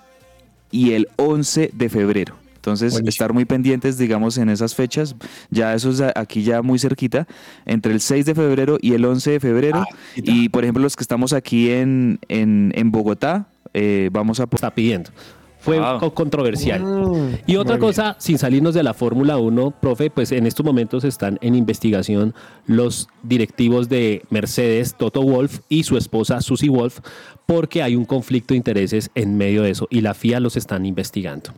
y 0.72 0.92
el 0.94 1.08
11 1.18 1.72
de 1.74 1.90
febrero. 1.90 2.36
Entonces, 2.56 2.92
Buenísimo. 2.94 3.10
estar 3.10 3.34
muy 3.34 3.46
pendientes, 3.46 3.98
digamos, 3.98 4.38
en 4.38 4.50
esas 4.50 4.76
fechas. 4.76 5.16
Ya 5.50 5.74
eso 5.74 5.90
es 5.90 6.02
a- 6.02 6.12
aquí 6.16 6.44
ya 6.44 6.62
muy 6.62 6.80
cerquita, 6.80 7.26
entre 7.66 7.94
el 7.94 8.02
6 8.02 8.26
de 8.26 8.36
febrero 8.36 8.78
y 8.82 8.94
el 8.94 9.06
11 9.06 9.32
de 9.32 9.40
febrero. 9.40 9.86
y, 10.18 10.50
por 10.50 10.64
ejemplo, 10.66 10.84
los 10.84 10.96
que 10.98 11.04
estamos 11.04 11.32
aquí 11.32 11.70
en, 11.72 12.20
en, 12.28 12.74
en 12.76 12.92
Bogotá, 12.92 13.48
eh, 13.74 14.10
vamos 14.12 14.42
a... 14.42 14.48
Está 14.52 14.74
pidiendo. 14.76 15.12
Fue 15.60 15.80
Wow. 15.80 16.14
controversial. 16.14 16.82
Mm, 16.84 17.36
Y 17.46 17.56
otra 17.58 17.78
cosa, 17.80 18.16
sin 18.20 18.38
salirnos 18.38 18.74
de 18.74 18.84
la 18.84 18.94
Fórmula 18.94 19.38
1, 19.38 19.72
profe, 19.72 20.10
pues 20.10 20.32
en 20.32 20.46
estos 20.46 20.66
momentos 20.66 21.04
están 21.04 21.38
en 21.42 21.56
investigación 21.56 22.34
los 22.68 23.08
directivos 23.24 23.90
de 23.90 24.24
Mercedes, 24.30 24.96
Toto 24.98 25.22
Wolf 25.24 25.60
y 25.68 25.84
su 25.84 25.98
esposa 25.98 26.42
Susie 26.42 26.70
Wolf, 26.70 27.00
porque 27.48 27.82
hay 27.82 27.96
un 27.96 28.06
conflicto 28.06 28.54
de 28.54 28.58
intereses 28.58 29.10
en 29.16 29.36
medio 29.36 29.64
de 29.64 29.72
eso 29.72 29.88
y 29.90 30.02
la 30.02 30.14
FIA 30.14 30.40
los 30.40 30.56
están 30.56 30.86
investigando. 30.86 31.52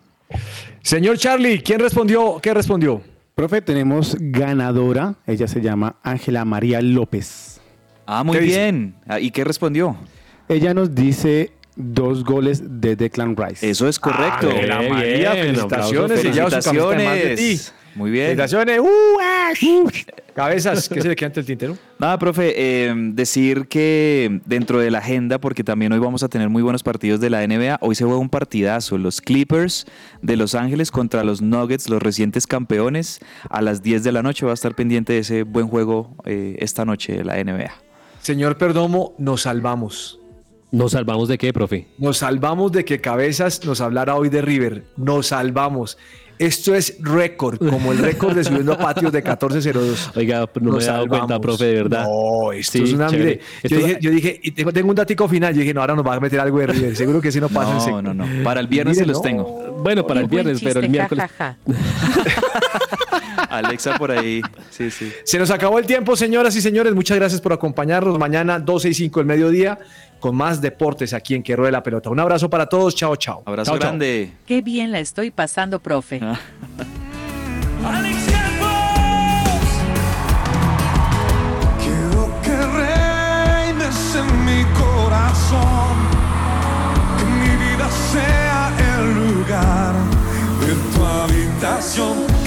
Señor 0.81 1.17
Charlie, 1.17 1.61
¿quién 1.61 1.79
respondió? 1.79 2.39
¿Qué 2.41 2.53
respondió? 2.53 3.01
Profe, 3.35 3.61
tenemos 3.61 4.15
ganadora. 4.19 5.15
Ella 5.25 5.47
se 5.47 5.61
llama 5.61 5.95
Ángela 6.03 6.45
María 6.45 6.81
López. 6.81 7.59
Ah, 8.05 8.23
muy 8.23 8.37
bien. 8.39 8.95
Ah, 9.07 9.19
¿Y 9.19 9.31
qué 9.31 9.43
respondió? 9.43 9.97
Ella 10.47 10.73
nos 10.73 10.93
dice 10.93 11.51
dos 11.75 12.23
goles 12.23 12.61
de 12.81 12.95
Declan 12.95 13.35
Rice. 13.35 13.67
Eso 13.67 13.87
es 13.87 13.97
correcto. 13.97 14.49
Ah, 14.51 14.61
la 14.67 14.79
Bien, 14.79 14.93
María, 14.93 15.33
bien, 15.33 15.45
felicitaciones. 15.47 16.21
Se 16.21 16.31
lleva 16.31 16.61
su 16.61 16.69
Muy 17.99 18.11
bien. 18.11 18.27
Felicitaciones. 18.27 18.79
¡Uh, 18.79 19.17
ah, 19.21 19.51
uh! 19.61 19.89
Cabezas, 20.33 20.87
¿qué 20.87 21.01
se 21.01 21.09
le 21.09 21.17
queda 21.17 21.27
ante 21.27 21.41
el 21.41 21.45
tintero? 21.45 21.77
Nada, 21.99 22.17
profe, 22.17 22.53
eh, 22.55 22.93
decir 22.95 23.67
que 23.67 24.39
dentro 24.45 24.79
de 24.79 24.89
la 24.89 24.99
agenda, 24.99 25.37
porque 25.37 25.65
también 25.65 25.91
hoy 25.91 25.99
vamos 25.99 26.23
a 26.23 26.29
tener 26.29 26.47
muy 26.47 26.63
buenos 26.63 26.81
partidos 26.81 27.19
de 27.19 27.29
la 27.29 27.45
NBA, 27.45 27.77
hoy 27.81 27.95
se 27.95 28.05
juega 28.05 28.17
un 28.17 28.29
partidazo, 28.29 28.97
los 28.97 29.19
Clippers 29.19 29.85
de 30.21 30.37
Los 30.37 30.55
Ángeles 30.55 30.91
contra 30.91 31.25
los 31.25 31.41
Nuggets, 31.41 31.89
los 31.89 32.01
recientes 32.01 32.47
campeones, 32.47 33.19
a 33.49 33.61
las 33.61 33.83
10 33.83 34.05
de 34.05 34.13
la 34.13 34.23
noche 34.23 34.45
va 34.45 34.51
a 34.51 34.55
estar 34.55 34.75
pendiente 34.75 35.11
de 35.11 35.19
ese 35.19 35.43
buen 35.43 35.67
juego 35.67 36.15
eh, 36.23 36.55
esta 36.59 36.85
noche 36.85 37.17
de 37.17 37.25
la 37.25 37.43
NBA. 37.43 37.73
Señor 38.21 38.57
Perdomo, 38.57 39.13
nos 39.17 39.41
salvamos. 39.41 40.21
¿Nos 40.71 40.93
salvamos 40.93 41.27
de 41.27 41.37
qué, 41.37 41.51
profe? 41.51 41.87
Nos 41.97 42.19
salvamos 42.19 42.71
de 42.71 42.85
que 42.85 43.01
Cabezas 43.01 43.65
nos 43.65 43.81
hablara 43.81 44.15
hoy 44.15 44.29
de 44.29 44.41
River. 44.41 44.85
Nos 44.95 45.27
salvamos. 45.27 45.97
Esto 46.39 46.73
es 46.73 46.95
récord, 47.01 47.57
como 47.59 47.91
el 47.91 47.97
récord 47.97 48.33
de 48.33 48.45
subiendo 48.45 48.71
a 48.71 48.77
patios 48.77 49.11
de 49.11 49.21
1402. 49.21 50.11
Oiga, 50.15 50.47
no 50.61 50.71
Nos 50.71 50.77
me 50.77 50.83
he 50.83 50.87
dado 50.87 51.07
cuenta, 51.07 51.39
profe, 51.39 51.65
de 51.65 51.73
verdad. 51.75 52.05
No, 52.07 52.53
esto 52.53 52.77
Sí, 52.77 52.83
es 52.85 52.93
una. 52.93 53.09
Mire, 53.09 53.41
Esto- 53.61 53.75
yo 53.77 53.85
dije, 53.85 53.97
yo 53.99 54.11
dije, 54.11 54.39
y 54.41 54.51
tengo, 54.51 54.71
tengo 54.71 54.89
un 54.89 54.95
datico 54.95 55.27
final. 55.27 55.53
Yo 55.53 55.59
dije, 55.59 55.73
no, 55.73 55.81
ahora 55.81 55.95
nos 55.95 56.07
va 56.07 56.15
a 56.15 56.19
meter 56.21 56.39
algo 56.39 56.57
de 56.59 56.67
River. 56.67 56.95
Seguro 56.95 57.19
que 57.19 57.29
si 57.31 57.41
no 57.41 57.49
pasa 57.49 57.91
No, 57.91 58.01
no, 58.01 58.13
no. 58.13 58.25
Para 58.43 58.61
el 58.61 58.67
viernes 58.67 58.95
Mire, 58.95 59.05
se 59.05 59.07
los 59.11 59.17
no. 59.17 59.21
tengo. 59.21 59.79
Bueno, 59.83 60.07
para 60.07 60.21
el 60.21 60.27
viernes, 60.27 60.61
pero 60.63 60.79
el 60.79 60.89
miércoles. 60.89 61.25
jajaja. 61.37 61.57
Alexa 63.49 63.97
por 63.97 64.11
ahí. 64.11 64.41
Sí, 64.69 64.89
sí. 64.91 65.11
Se 65.23 65.37
nos 65.39 65.51
acabó 65.51 65.79
el 65.79 65.85
tiempo, 65.85 66.15
señoras 66.15 66.55
y 66.55 66.61
señores. 66.61 66.93
Muchas 66.93 67.17
gracias 67.17 67.41
por 67.41 67.53
acompañarnos. 67.53 68.17
Mañana 68.19 68.59
12 68.59 68.89
y 68.89 68.93
5 68.93 69.19
del 69.19 69.27
mediodía 69.27 69.79
con 70.19 70.35
más 70.35 70.59
deportes 70.61 71.13
aquí 71.13 71.33
en 71.35 71.43
Que 71.43 71.55
Ruede 71.55 71.71
la 71.71 71.81
Pelota. 71.83 72.09
Un 72.09 72.19
abrazo 72.19 72.49
para 72.49 72.65
todos. 72.67 72.95
Chao, 72.95 73.15
chao. 73.15 73.41
Abrazo 73.45 73.71
Chao, 73.71 73.79
chao. 73.79 73.87
grande. 73.89 74.33
Qué 74.45 74.61
bien 74.61 74.91
la 74.91 74.99
estoy 74.99 75.31
pasando, 75.31 75.79
profe. 75.79 76.19
Campos. 76.19 76.37
Quiero 81.81 82.29
que 82.43 82.55
reines 82.55 84.15
en 84.15 84.45
mi 84.45 84.63
corazón, 84.73 85.95
que 87.17 87.25
mi 87.25 87.55
vida 87.65 87.89
sea 88.11 88.71
el 88.97 89.13
lugar 89.37 89.93
de 90.61 90.73
tu 90.97 91.05
habitación. 91.05 92.38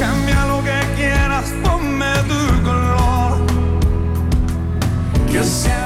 yourself. 5.42 5.81